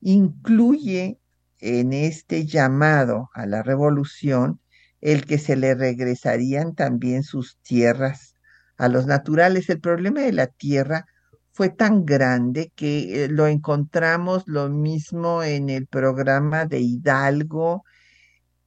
Incluye 0.00 1.20
en 1.60 1.92
este 1.92 2.46
llamado 2.46 3.30
a 3.34 3.46
la 3.46 3.62
revolución 3.62 4.60
el 5.00 5.26
que 5.26 5.38
se 5.38 5.56
le 5.56 5.74
regresarían 5.74 6.74
también 6.74 7.22
sus 7.22 7.58
tierras 7.58 8.34
a 8.76 8.88
los 8.88 9.06
naturales. 9.06 9.68
El 9.68 9.80
problema 9.80 10.20
de 10.22 10.32
la 10.32 10.48
tierra 10.48 11.06
fue 11.52 11.68
tan 11.68 12.06
grande 12.06 12.72
que 12.74 13.24
eh, 13.24 13.28
lo 13.28 13.46
encontramos 13.46 14.44
lo 14.46 14.68
mismo 14.70 15.42
en 15.42 15.70
el 15.70 15.86
programa 15.86 16.66
de 16.66 16.80
Hidalgo, 16.80 17.84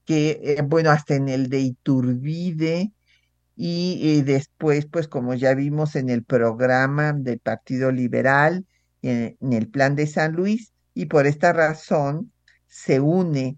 que, 0.06 0.40
eh, 0.44 0.62
bueno, 0.64 0.92
hasta 0.92 1.16
en 1.16 1.30
el 1.30 1.50
de 1.50 1.60
Iturbide, 1.62 2.92
y, 3.58 4.22
después, 4.24 4.86
pues 4.86 5.08
como 5.08 5.34
ya 5.34 5.54
vimos 5.56 5.96
en 5.96 6.10
el 6.10 6.24
programa 6.24 7.14
del 7.14 7.40
Partido 7.40 7.92
Liberal, 7.92 8.66
en 9.02 9.54
el 9.54 9.70
plan 9.70 9.96
de 9.96 10.08
San 10.08 10.34
Luis, 10.34 10.74
y 10.94 11.06
por 11.06 11.28
esta 11.28 11.54
razón 11.54 12.32
se 12.68 13.00
une 13.00 13.58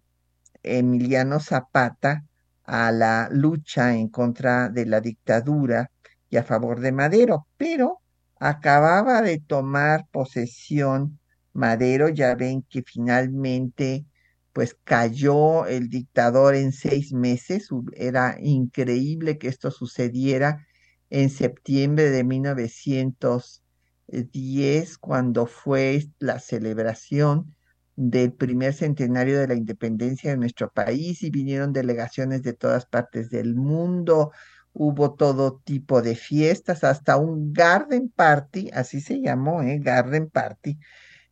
Emiliano 0.63 1.39
Zapata 1.39 2.25
a 2.63 2.91
la 2.91 3.29
lucha 3.31 3.95
en 3.95 4.09
contra 4.09 4.69
de 4.69 4.85
la 4.85 5.01
dictadura 5.01 5.89
y 6.29 6.37
a 6.37 6.43
favor 6.43 6.79
de 6.81 6.91
Madero, 6.91 7.47
pero 7.57 8.01
acababa 8.39 9.21
de 9.21 9.39
tomar 9.39 10.05
posesión 10.11 11.19
Madero, 11.57 12.09
ya 12.09 12.35
ven 12.35 12.63
que 12.69 12.83
finalmente 12.83 14.05
pues 14.53 14.75
cayó 14.83 15.65
el 15.65 15.89
dictador 15.89 16.55
en 16.55 16.71
seis 16.71 17.13
meses, 17.13 17.69
era 17.93 18.37
increíble 18.39 19.37
que 19.37 19.47
esto 19.47 19.71
sucediera 19.71 20.65
en 21.09 21.29
septiembre 21.29 22.09
de 22.11 22.23
1910, 22.23 24.97
cuando 24.99 25.45
fue 25.47 26.07
la 26.19 26.39
celebración 26.39 27.55
del 27.95 28.33
primer 28.33 28.73
centenario 28.73 29.39
de 29.39 29.47
la 29.47 29.55
independencia 29.55 30.31
de 30.31 30.37
nuestro 30.37 30.71
país 30.71 31.23
y 31.23 31.31
vinieron 31.31 31.73
delegaciones 31.73 32.43
de 32.43 32.53
todas 32.53 32.85
partes 32.85 33.29
del 33.29 33.55
mundo. 33.55 34.31
Hubo 34.79 35.15
todo 35.15 35.59
tipo 35.63 36.01
de 36.01 36.15
fiestas, 36.15 36.83
hasta 36.83 37.17
un 37.17 37.51
garden 37.51 38.09
party, 38.09 38.69
así 38.73 39.01
se 39.01 39.19
llamó, 39.21 39.63
¿eh? 39.63 39.79
Garden 39.79 40.29
Party, 40.29 40.77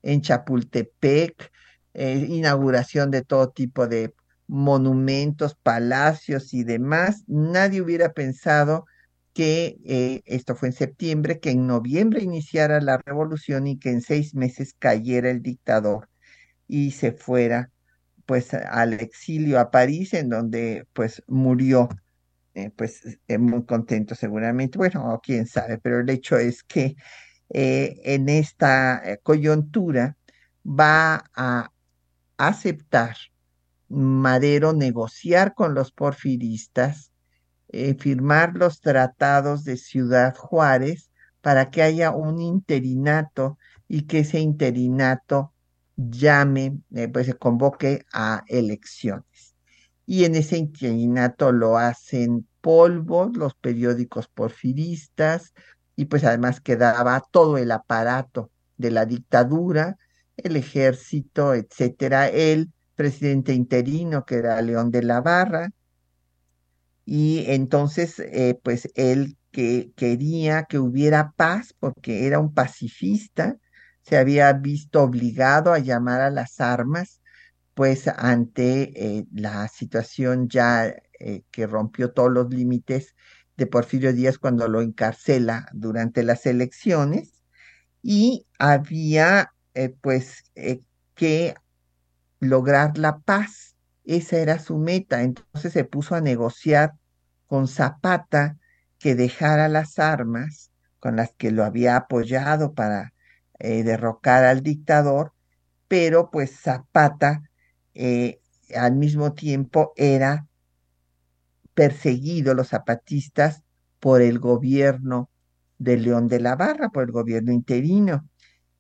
en 0.02 0.22
Chapultepec, 0.22 1.52
eh, 1.94 2.26
inauguración 2.28 3.12
de 3.12 3.22
todo 3.24 3.50
tipo 3.52 3.88
de 3.88 4.16
monumentos, 4.48 5.56
palacios 5.56 6.54
y 6.54 6.64
demás. 6.64 7.24
Nadie 7.28 7.82
hubiera 7.82 8.14
pensado 8.14 8.86
que 9.34 9.78
eh, 9.86 10.24
esto 10.26 10.56
fue 10.56 10.70
en 10.70 10.74
septiembre, 10.74 11.40
que 11.40 11.52
en 11.52 11.68
noviembre 11.68 12.24
iniciara 12.24 12.82
la 12.82 12.98
revolución 12.98 13.68
y 13.68 13.78
que 13.78 13.92
en 13.92 14.02
seis 14.02 14.34
meses 14.34 14.76
cayera 14.80 15.30
el 15.30 15.42
dictador 15.42 16.10
y 16.68 16.92
se 16.92 17.12
fuera 17.12 17.72
pues 18.26 18.54
al 18.54 18.94
exilio 18.94 19.60
a 19.60 19.72
París, 19.72 20.14
en 20.14 20.30
donde 20.30 20.88
pues 20.94 21.22
murió, 21.28 21.90
eh, 22.56 22.72
pues 22.76 23.20
eh, 23.28 23.38
muy 23.38 23.66
contento 23.66 24.16
seguramente, 24.16 24.78
bueno, 24.78 25.20
quién 25.24 25.48
sabe, 25.48 25.78
pero 25.78 26.00
el 26.00 26.10
hecho 26.10 26.38
es 26.38 26.64
que 26.64 26.96
eh, 27.50 28.02
en 28.04 28.30
esta 28.30 29.20
coyuntura 29.24 30.18
va 30.66 31.26
a 31.36 31.72
aceptar 32.38 33.18
Madero 33.88 34.74
negociar 34.74 35.54
con 35.54 35.76
los 35.76 35.92
porfiristas, 35.92 37.12
firmar 38.00 38.56
los 38.56 38.82
tratados 38.82 39.64
de 39.64 39.78
Ciudad 39.78 40.36
Juárez 40.36 41.12
para 41.42 41.70
que 41.70 41.84
haya 41.84 42.12
un 42.12 42.42
interinato 42.42 43.60
y 43.88 44.04
que 44.08 44.20
ese 44.20 44.40
interinato 44.40 45.54
llame, 45.96 46.80
eh, 46.94 47.08
pues 47.08 47.28
se 47.28 47.36
convoque 47.36 48.06
a 48.14 48.44
elecciones. 48.48 49.45
Y 50.06 50.26
en 50.26 50.36
ese 50.36 50.58
interinato 50.58 51.52
lo 51.52 51.78
hacen 51.78 52.48
polvos, 52.62 53.36
los 53.36 53.56
periódicos 53.56 54.28
porfiristas, 54.28 55.54
y 55.96 56.06
pues 56.06 56.24
además 56.24 56.62
quedaba 56.62 57.24
todo 57.32 57.58
el 57.58 57.72
aparato 57.72 58.52
de 58.78 58.92
la 58.92 59.06
dictadura, 59.06 59.98
el 60.38 60.56
ejército, 60.58 61.54
etcétera, 61.54 62.28
el 62.28 62.72
presidente 62.96 63.54
interino 63.54 64.26
que 64.26 64.36
era 64.36 64.62
León 64.62 64.92
de 64.92 65.04
la 65.04 65.22
Barra, 65.22 65.70
y 67.06 67.46
entonces 67.48 68.20
eh, 68.20 68.60
pues 68.64 68.90
él 68.96 69.38
que 69.52 69.94
quería 69.96 70.64
que 70.66 70.80
hubiera 70.80 71.32
paz 71.38 71.74
porque 71.80 72.26
era 72.28 72.40
un 72.40 72.54
pacifista, 72.54 73.56
se 74.02 74.18
había 74.18 74.52
visto 74.54 75.02
obligado 75.04 75.72
a 75.72 75.80
llamar 75.80 76.22
a 76.22 76.30
las 76.30 76.60
armas, 76.60 77.22
pues 77.76 78.08
ante 78.08 79.18
eh, 79.18 79.28
la 79.34 79.68
situación 79.68 80.48
ya 80.48 80.88
eh, 81.20 81.44
que 81.52 81.68
rompió 81.68 82.12
todos 82.12 82.32
los 82.32 82.50
límites 82.50 83.16
de 83.58 83.68
Porfirio 83.68 84.14
Díaz 84.14 84.40
cuando 84.40 84.68
lo 84.70 84.82
encarcela 84.82 85.68
durante 85.74 86.24
las 86.24 86.46
elecciones 86.46 87.44
y 88.02 88.48
había 88.60 89.54
eh, 89.74 89.94
pues 90.02 90.46
que 91.16 91.56
lograr 92.40 92.98
la 92.98 93.20
paz. 93.20 93.76
Esa 94.06 94.38
era 94.38 94.60
su 94.60 94.78
meta. 94.78 95.24
Entonces 95.24 95.74
se 95.74 95.84
puso 95.84 96.16
a 96.16 96.22
negociar 96.22 96.94
con 97.48 97.68
Zapata 97.68 98.58
que 99.00 99.16
dejara 99.16 99.68
las 99.68 100.00
armas 100.00 100.72
con 101.00 101.18
las 101.18 101.34
que 101.38 101.52
lo 101.52 101.66
había 101.66 101.98
apoyado 101.98 102.74
para 102.74 103.14
derrocar 103.60 104.44
al 104.44 104.62
dictador, 104.62 105.34
pero 105.88 106.30
pues 106.30 106.60
Zapata 106.60 107.44
eh, 107.96 108.40
al 108.76 108.96
mismo 108.96 109.34
tiempo 109.34 109.94
era 109.96 110.48
perseguido, 111.74 112.54
los 112.54 112.70
zapatistas, 112.70 113.64
por 114.00 114.22
el 114.22 114.40
gobierno 114.40 115.30
de 115.78 115.98
León 115.98 116.28
de 116.28 116.40
la 116.40 116.56
Barra, 116.56 116.90
por 116.90 117.04
el 117.04 117.12
gobierno 117.12 117.52
interino, 117.52 118.28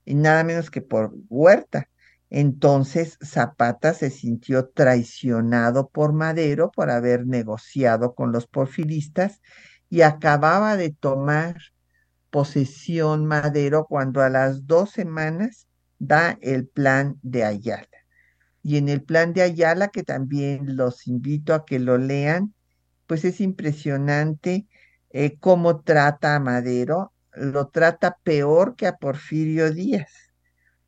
y 0.05 0.15
nada 0.15 0.43
menos 0.43 0.69
que 0.69 0.81
por 0.81 1.13
Huerta. 1.29 1.89
Entonces 2.29 3.17
Zapata 3.23 3.93
se 3.93 4.09
sintió 4.09 4.67
traicionado 4.67 5.89
por 5.89 6.13
Madero 6.13 6.71
por 6.71 6.89
haber 6.89 7.25
negociado 7.25 8.13
con 8.13 8.31
los 8.31 8.47
porfiristas 8.47 9.41
y 9.89 10.01
acababa 10.01 10.75
de 10.75 10.91
tomar 10.91 11.57
posesión 12.29 13.25
Madero 13.25 13.85
cuando 13.87 14.21
a 14.21 14.29
las 14.29 14.67
dos 14.67 14.89
semanas 14.89 15.67
da 15.99 16.37
el 16.41 16.67
plan 16.67 17.17
de 17.21 17.45
Ayala. 17.45 17.94
Y 18.67 18.77
en 18.77 18.89
el 18.89 19.03
plan 19.03 19.31
de 19.33 19.43
Ayala, 19.43 19.89
que 19.89 20.01
también 20.01 20.75
los 20.75 21.05
invito 21.05 21.53
a 21.53 21.65
que 21.67 21.77
lo 21.77 21.99
lean, 21.99 22.55
pues 23.05 23.23
es 23.23 23.39
impresionante 23.39 24.65
eh, 25.11 25.37
cómo 25.39 25.81
trata 25.81 26.35
a 26.35 26.39
Madero, 26.39 27.13
lo 27.35 27.67
trata 27.67 28.17
peor 28.23 28.75
que 28.75 28.87
a 28.87 28.95
Porfirio 28.95 29.71
Díaz, 29.71 30.11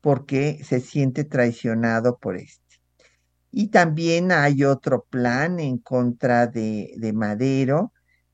porque 0.00 0.58
se 0.64 0.80
siente 0.80 1.22
traicionado 1.22 2.18
por 2.18 2.36
este. 2.36 2.80
Y 3.52 3.68
también 3.68 4.32
hay 4.32 4.64
otro 4.64 5.06
plan 5.08 5.60
en 5.60 5.78
contra 5.78 6.48
de, 6.48 6.92
de 6.96 7.12
Madero, 7.12 7.92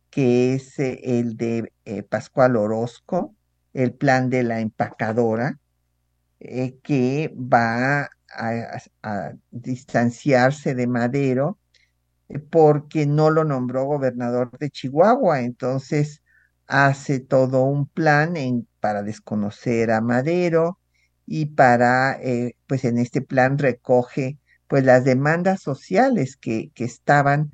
que 0.08 0.54
es 0.54 0.78
eh, 0.78 1.00
el 1.02 1.36
de 1.36 1.70
eh, 1.84 2.02
Pascual 2.02 2.56
Orozco, 2.56 3.36
el 3.74 3.92
plan 3.92 4.30
de 4.30 4.42
la 4.42 4.60
empacadora, 4.60 5.58
que 6.82 7.34
va 7.36 8.08
a, 8.34 9.32
distanciarse 9.50 10.74
de 10.74 10.86
Madero 10.86 11.58
porque 12.50 13.06
no 13.06 13.30
lo 13.30 13.44
nombró 13.44 13.84
gobernador 13.84 14.50
de 14.58 14.70
Chihuahua. 14.70 15.42
Entonces 15.42 16.22
hace 16.66 17.20
todo 17.20 17.64
un 17.64 17.86
plan 17.86 18.34
para 18.80 19.02
desconocer 19.02 19.90
a 19.90 20.00
Madero 20.00 20.78
y 21.26 21.46
para, 21.46 22.18
pues 22.66 22.84
en 22.84 22.98
este 22.98 23.22
plan 23.22 23.58
recoge 23.58 24.38
pues 24.68 24.84
las 24.84 25.04
demandas 25.04 25.62
sociales 25.62 26.36
que, 26.36 26.72
estaban 26.76 27.52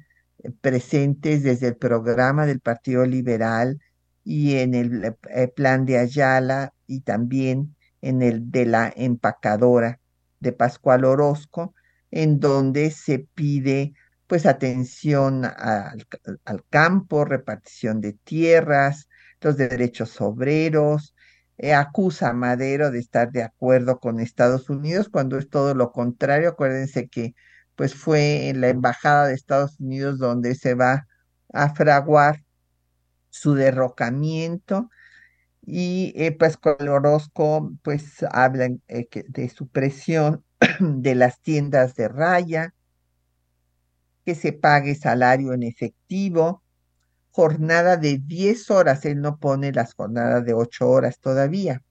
presentes 0.61 1.43
desde 1.43 1.69
el 1.69 1.77
programa 1.77 2.47
del 2.47 2.61
Partido 2.61 3.05
Liberal 3.05 3.79
y 4.25 4.57
en 4.57 4.75
el 4.75 5.17
eh, 5.29 5.49
plan 5.49 5.85
de 5.85 5.99
Ayala 5.99 6.73
y 6.87 7.01
también 7.01 7.77
en 8.01 8.23
el 8.23 8.51
de 8.51 8.67
la 8.67 8.93
empacadora 8.97 10.00
de 10.41 10.53
Pascual 10.53 11.05
Orozco, 11.05 11.75
en 12.11 12.41
donde 12.41 12.91
se 12.91 13.21
pide 13.35 13.93
pues 14.27 14.47
atención 14.47 15.45
al, 15.45 16.07
campo, 16.71 17.25
repartición 17.25 18.01
de 18.01 18.13
tierras, 18.13 19.09
los 19.41 19.57
derechos 19.57 20.21
obreros, 20.21 21.15
eh, 21.59 21.75
acusa 21.75 22.29
a 22.31 22.33
Madero 22.33 22.91
de 22.91 23.01
estar 23.01 23.33
de 23.33 23.43
acuerdo 23.43 23.99
con 23.99 24.21
Estados 24.21 24.71
Unidos 24.71 25.09
cuando 25.09 25.37
es 25.37 25.49
todo 25.51 25.75
lo 25.75 25.93
contrario. 25.93 26.51
Acuérdense 26.51 27.09
que 27.09 27.35
pues 27.75 27.95
fue 27.95 28.49
en 28.49 28.61
la 28.61 28.69
Embajada 28.69 29.27
de 29.27 29.35
Estados 29.35 29.81
Unidos 29.81 30.19
donde 30.19 30.55
se 30.55 30.75
va 30.75 31.07
a 31.53 31.75
fraguar 31.75 32.45
su 33.31 33.55
derrocamiento 33.55 34.91
y 35.71 36.13
eh, 36.17 36.33
pues 36.33 36.57
con 36.57 36.89
Orozco 36.89 37.73
pues 37.83 38.25
hablan 38.31 38.83
eh, 38.89 39.09
de 39.29 39.49
su 39.49 39.69
presión 39.69 40.45
de 40.81 41.15
las 41.15 41.41
tiendas 41.41 41.95
de 41.95 42.09
raya, 42.09 42.75
que 44.25 44.35
se 44.35 44.53
pague 44.53 44.95
salario 44.95 45.53
en 45.55 45.63
efectivo, 45.63 46.63
jornada 47.31 47.97
de 47.97 48.19
10 48.19 48.71
horas, 48.71 49.05
él 49.05 49.21
no 49.21 49.39
pone 49.39 49.73
las 49.73 49.95
jornadas 49.95 50.45
de 50.45 50.55
8 50.55 50.89
horas 50.89 51.21
todavía. 51.21 51.83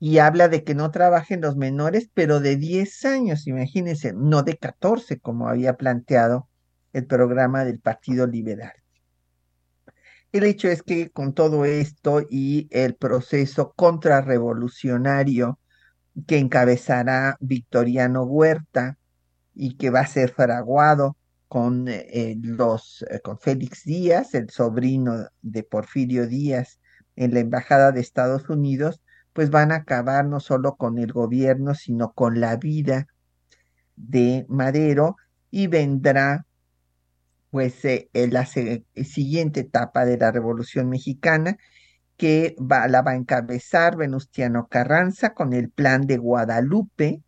y 0.00 0.18
habla 0.18 0.48
de 0.48 0.64
que 0.64 0.74
no 0.74 0.90
trabajen 0.90 1.40
los 1.40 1.56
menores, 1.56 2.08
pero 2.14 2.40
de 2.40 2.56
10 2.56 3.04
años, 3.04 3.46
imagínense, 3.46 4.12
no 4.12 4.42
de 4.42 4.56
14, 4.56 5.18
como 5.18 5.48
había 5.48 5.76
planteado 5.76 6.48
el 6.92 7.06
programa 7.06 7.64
del 7.64 7.80
Partido 7.80 8.26
Liberal. 8.26 8.72
El 10.30 10.44
hecho 10.44 10.68
es 10.68 10.82
que 10.82 11.10
con 11.10 11.32
todo 11.32 11.64
esto 11.64 12.20
y 12.28 12.68
el 12.70 12.94
proceso 12.94 13.72
contrarrevolucionario 13.74 15.58
que 16.26 16.38
encabezará 16.38 17.36
Victoriano 17.40 18.24
Huerta 18.24 18.98
y 19.54 19.76
que 19.76 19.90
va 19.90 20.00
a 20.00 20.06
ser 20.06 20.30
fraguado 20.30 21.16
con 21.48 21.88
eh, 21.88 22.36
los 22.42 23.04
eh, 23.08 23.20
con 23.20 23.38
Félix 23.38 23.84
Díaz, 23.84 24.34
el 24.34 24.50
sobrino 24.50 25.28
de 25.40 25.62
Porfirio 25.62 26.26
Díaz, 26.26 26.78
en 27.16 27.32
la 27.32 27.40
embajada 27.40 27.90
de 27.90 28.00
Estados 28.00 28.50
Unidos, 28.50 29.00
pues 29.32 29.50
van 29.50 29.72
a 29.72 29.76
acabar 29.76 30.26
no 30.26 30.40
solo 30.40 30.76
con 30.76 30.98
el 30.98 31.12
gobierno, 31.12 31.74
sino 31.74 32.12
con 32.12 32.38
la 32.40 32.56
vida 32.56 33.06
de 33.96 34.44
Madero 34.48 35.16
y 35.50 35.68
vendrá 35.68 36.44
pues 37.50 37.84
eh, 37.84 38.08
la 38.12 38.46
siguiente 38.46 39.60
etapa 39.60 40.04
de 40.04 40.18
la 40.18 40.30
Revolución 40.30 40.88
Mexicana 40.88 41.58
que 42.18 42.56
la 42.58 43.02
va 43.02 43.12
a 43.12 43.16
encabezar 43.16 43.96
Venustiano 43.96 44.66
Carranza 44.68 45.34
con 45.34 45.52
el 45.52 45.70
plan 45.70 46.06
de 46.06 46.18
Guadalupe, 46.18 47.22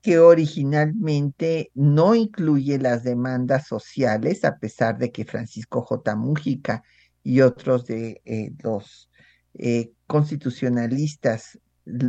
que 0.00 0.18
originalmente 0.18 1.70
no 1.74 2.14
incluye 2.14 2.78
las 2.78 3.04
demandas 3.04 3.66
sociales, 3.66 4.44
a 4.46 4.56
pesar 4.58 4.96
de 4.96 5.12
que 5.12 5.26
Francisco 5.26 5.82
J. 5.82 6.16
Mújica 6.16 6.82
y 7.22 7.42
otros 7.42 7.86
de 7.86 8.22
eh, 8.24 8.52
los 8.62 9.10
eh, 9.52 9.92
constitucionalistas 10.06 11.58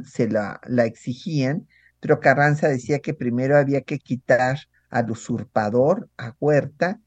se 0.06 0.30
la, 0.30 0.62
la 0.68 0.86
exigían, 0.86 1.68
pero 2.00 2.22
Carranza 2.22 2.70
decía 2.70 3.00
que 3.00 3.14
primero 3.14 3.58
había 3.58 3.82
que 3.82 4.00
quitar 4.00 4.58
al 4.90 5.12
usurpador, 5.12 6.10
a 6.18 6.34
Huerta, 6.40 7.02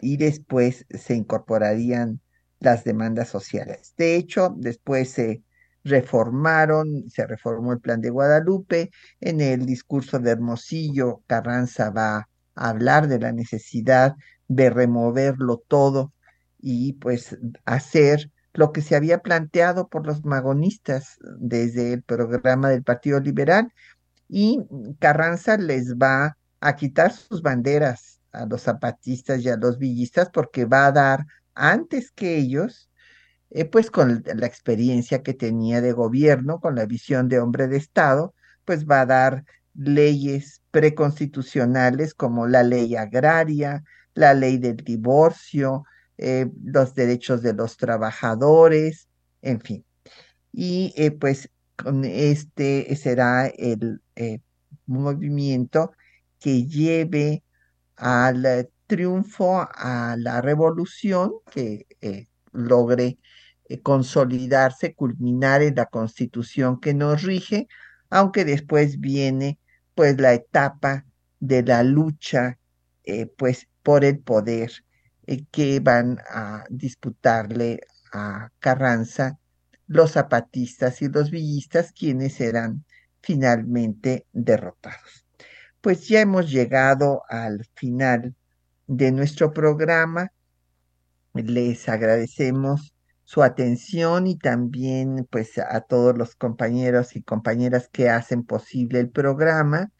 y 0.00 0.16
después 0.16 0.86
se 0.90 1.14
incorporarían 1.14 2.20
las 2.58 2.84
demandas 2.84 3.28
sociales. 3.28 3.94
De 3.96 4.16
hecho, 4.16 4.54
después 4.56 5.10
se 5.10 5.42
reformaron, 5.84 7.08
se 7.08 7.26
reformó 7.26 7.72
el 7.72 7.80
plan 7.80 8.00
de 8.00 8.10
Guadalupe, 8.10 8.90
en 9.20 9.40
el 9.40 9.66
discurso 9.66 10.18
de 10.18 10.30
Hermosillo, 10.30 11.22
Carranza 11.26 11.90
va 11.90 12.28
a 12.54 12.68
hablar 12.68 13.08
de 13.08 13.18
la 13.18 13.32
necesidad 13.32 14.14
de 14.48 14.70
removerlo 14.70 15.62
todo 15.68 16.12
y 16.58 16.94
pues 16.94 17.38
hacer 17.64 18.30
lo 18.52 18.72
que 18.72 18.82
se 18.82 18.96
había 18.96 19.20
planteado 19.20 19.88
por 19.88 20.06
los 20.06 20.24
magonistas 20.24 21.18
desde 21.38 21.92
el 21.92 22.02
programa 22.02 22.68
del 22.68 22.82
Partido 22.82 23.20
Liberal 23.20 23.72
y 24.28 24.60
Carranza 24.98 25.56
les 25.56 25.94
va 25.94 26.36
a 26.60 26.76
quitar 26.76 27.12
sus 27.12 27.42
banderas 27.42 28.19
a 28.32 28.46
los 28.46 28.62
zapatistas 28.62 29.40
y 29.42 29.48
a 29.48 29.56
los 29.56 29.78
villistas 29.78 30.30
porque 30.32 30.64
va 30.64 30.86
a 30.86 30.92
dar 30.92 31.26
antes 31.54 32.10
que 32.10 32.36
ellos 32.36 32.90
eh, 33.50 33.64
pues 33.64 33.90
con 33.90 34.22
la 34.24 34.46
experiencia 34.46 35.22
que 35.22 35.34
tenía 35.34 35.80
de 35.80 35.92
gobierno, 35.92 36.60
con 36.60 36.76
la 36.76 36.86
visión 36.86 37.28
de 37.28 37.40
hombre 37.40 37.66
de 37.66 37.78
Estado, 37.78 38.34
pues 38.64 38.86
va 38.86 39.00
a 39.02 39.06
dar 39.06 39.44
leyes 39.74 40.62
preconstitucionales 40.70 42.14
como 42.14 42.46
la 42.46 42.62
ley 42.62 42.94
agraria, 42.94 43.82
la 44.14 44.34
ley 44.34 44.58
del 44.58 44.76
divorcio, 44.76 45.84
eh, 46.18 46.48
los 46.62 46.94
derechos 46.94 47.42
de 47.42 47.54
los 47.54 47.76
trabajadores, 47.76 49.08
en 49.42 49.60
fin. 49.60 49.84
Y 50.52 50.92
eh, 50.96 51.10
pues 51.10 51.50
con 51.76 52.04
este 52.04 52.94
será 52.96 53.46
el 53.48 54.00
movimiento 54.86 55.92
que 56.38 56.66
lleve 56.66 57.42
al 58.00 58.68
triunfo 58.86 59.60
a 59.60 60.16
la 60.18 60.40
revolución, 60.40 61.32
que 61.52 61.86
logre 62.52 63.18
eh, 63.70 63.80
consolidarse, 63.82 64.94
culminar 64.94 65.62
en 65.62 65.76
la 65.76 65.86
constitución 65.86 66.80
que 66.80 66.92
nos 66.94 67.22
rige, 67.22 67.68
aunque 68.10 68.44
después 68.44 68.98
viene 68.98 69.58
pues 69.94 70.20
la 70.20 70.34
etapa 70.34 71.06
de 71.38 71.62
la 71.62 71.84
lucha 71.84 72.58
eh, 73.04 73.26
pues 73.26 73.68
por 73.82 74.04
el 74.04 74.18
poder 74.18 74.72
eh, 75.26 75.44
que 75.52 75.80
van 75.80 76.18
a 76.28 76.64
disputarle 76.68 77.80
a 78.12 78.50
Carranza 78.58 79.38
los 79.86 80.12
zapatistas 80.12 81.00
y 81.02 81.08
los 81.08 81.30
villistas, 81.30 81.92
quienes 81.92 82.34
serán 82.34 82.84
finalmente 83.22 84.26
derrotados. 84.32 85.24
Pues 85.80 86.08
ya 86.08 86.20
hemos 86.20 86.50
llegado 86.50 87.22
al 87.28 87.66
final 87.74 88.34
de 88.86 89.12
nuestro 89.12 89.52
programa. 89.52 90.30
Les 91.32 91.88
agradecemos 91.88 92.94
su 93.24 93.42
atención 93.42 94.26
y 94.26 94.36
también 94.36 95.26
pues 95.30 95.56
a 95.58 95.80
todos 95.80 96.18
los 96.18 96.34
compañeros 96.34 97.16
y 97.16 97.22
compañeras 97.22 97.88
que 97.90 98.10
hacen 98.10 98.44
posible 98.44 99.00
el 99.00 99.10
programa. 99.10 99.90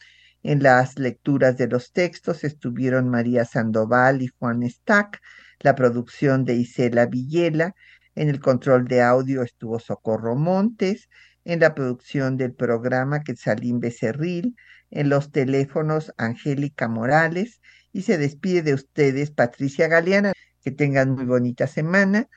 En 0.42 0.62
las 0.62 0.98
lecturas 0.98 1.56
de 1.56 1.68
los 1.68 1.92
textos 1.92 2.44
estuvieron 2.44 3.08
María 3.08 3.44
Sandoval 3.46 4.20
y 4.22 4.28
Juan 4.38 4.68
Stack, 4.68 5.20
la 5.60 5.74
producción 5.74 6.44
de 6.44 6.56
Isela 6.56 7.06
Villela, 7.06 7.74
en 8.14 8.28
el 8.28 8.40
control 8.40 8.86
de 8.86 9.02
audio 9.02 9.42
estuvo 9.42 9.78
Socorro 9.78 10.36
Montes, 10.36 11.08
en 11.44 11.60
la 11.60 11.74
producción 11.74 12.36
del 12.36 12.52
programa 12.52 13.22
Quetzalín 13.22 13.80
Becerril, 13.80 14.56
en 14.90 15.08
los 15.08 15.30
teléfonos 15.30 16.12
Angélica 16.16 16.88
Morales 16.88 17.60
y 17.92 18.02
se 18.02 18.18
despide 18.18 18.62
de 18.62 18.74
ustedes 18.74 19.30
Patricia 19.30 19.88
Galeana. 19.88 20.32
Que 20.62 20.70
tengan 20.70 21.12
muy 21.12 21.24
bonita 21.24 21.66
semana 21.66 22.28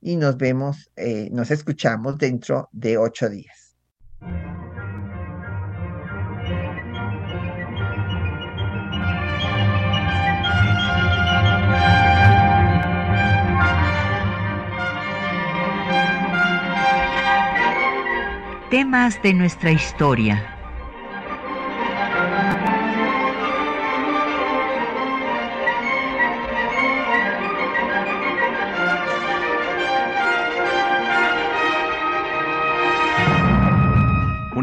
y 0.00 0.16
nos 0.16 0.38
vemos, 0.38 0.90
eh, 0.96 1.28
nos 1.30 1.50
escuchamos 1.50 2.16
dentro 2.16 2.70
de 2.72 2.96
ocho 2.96 3.28
días. 3.28 3.76
Temas 18.70 19.22
de 19.22 19.34
nuestra 19.34 19.70
historia 19.70 20.55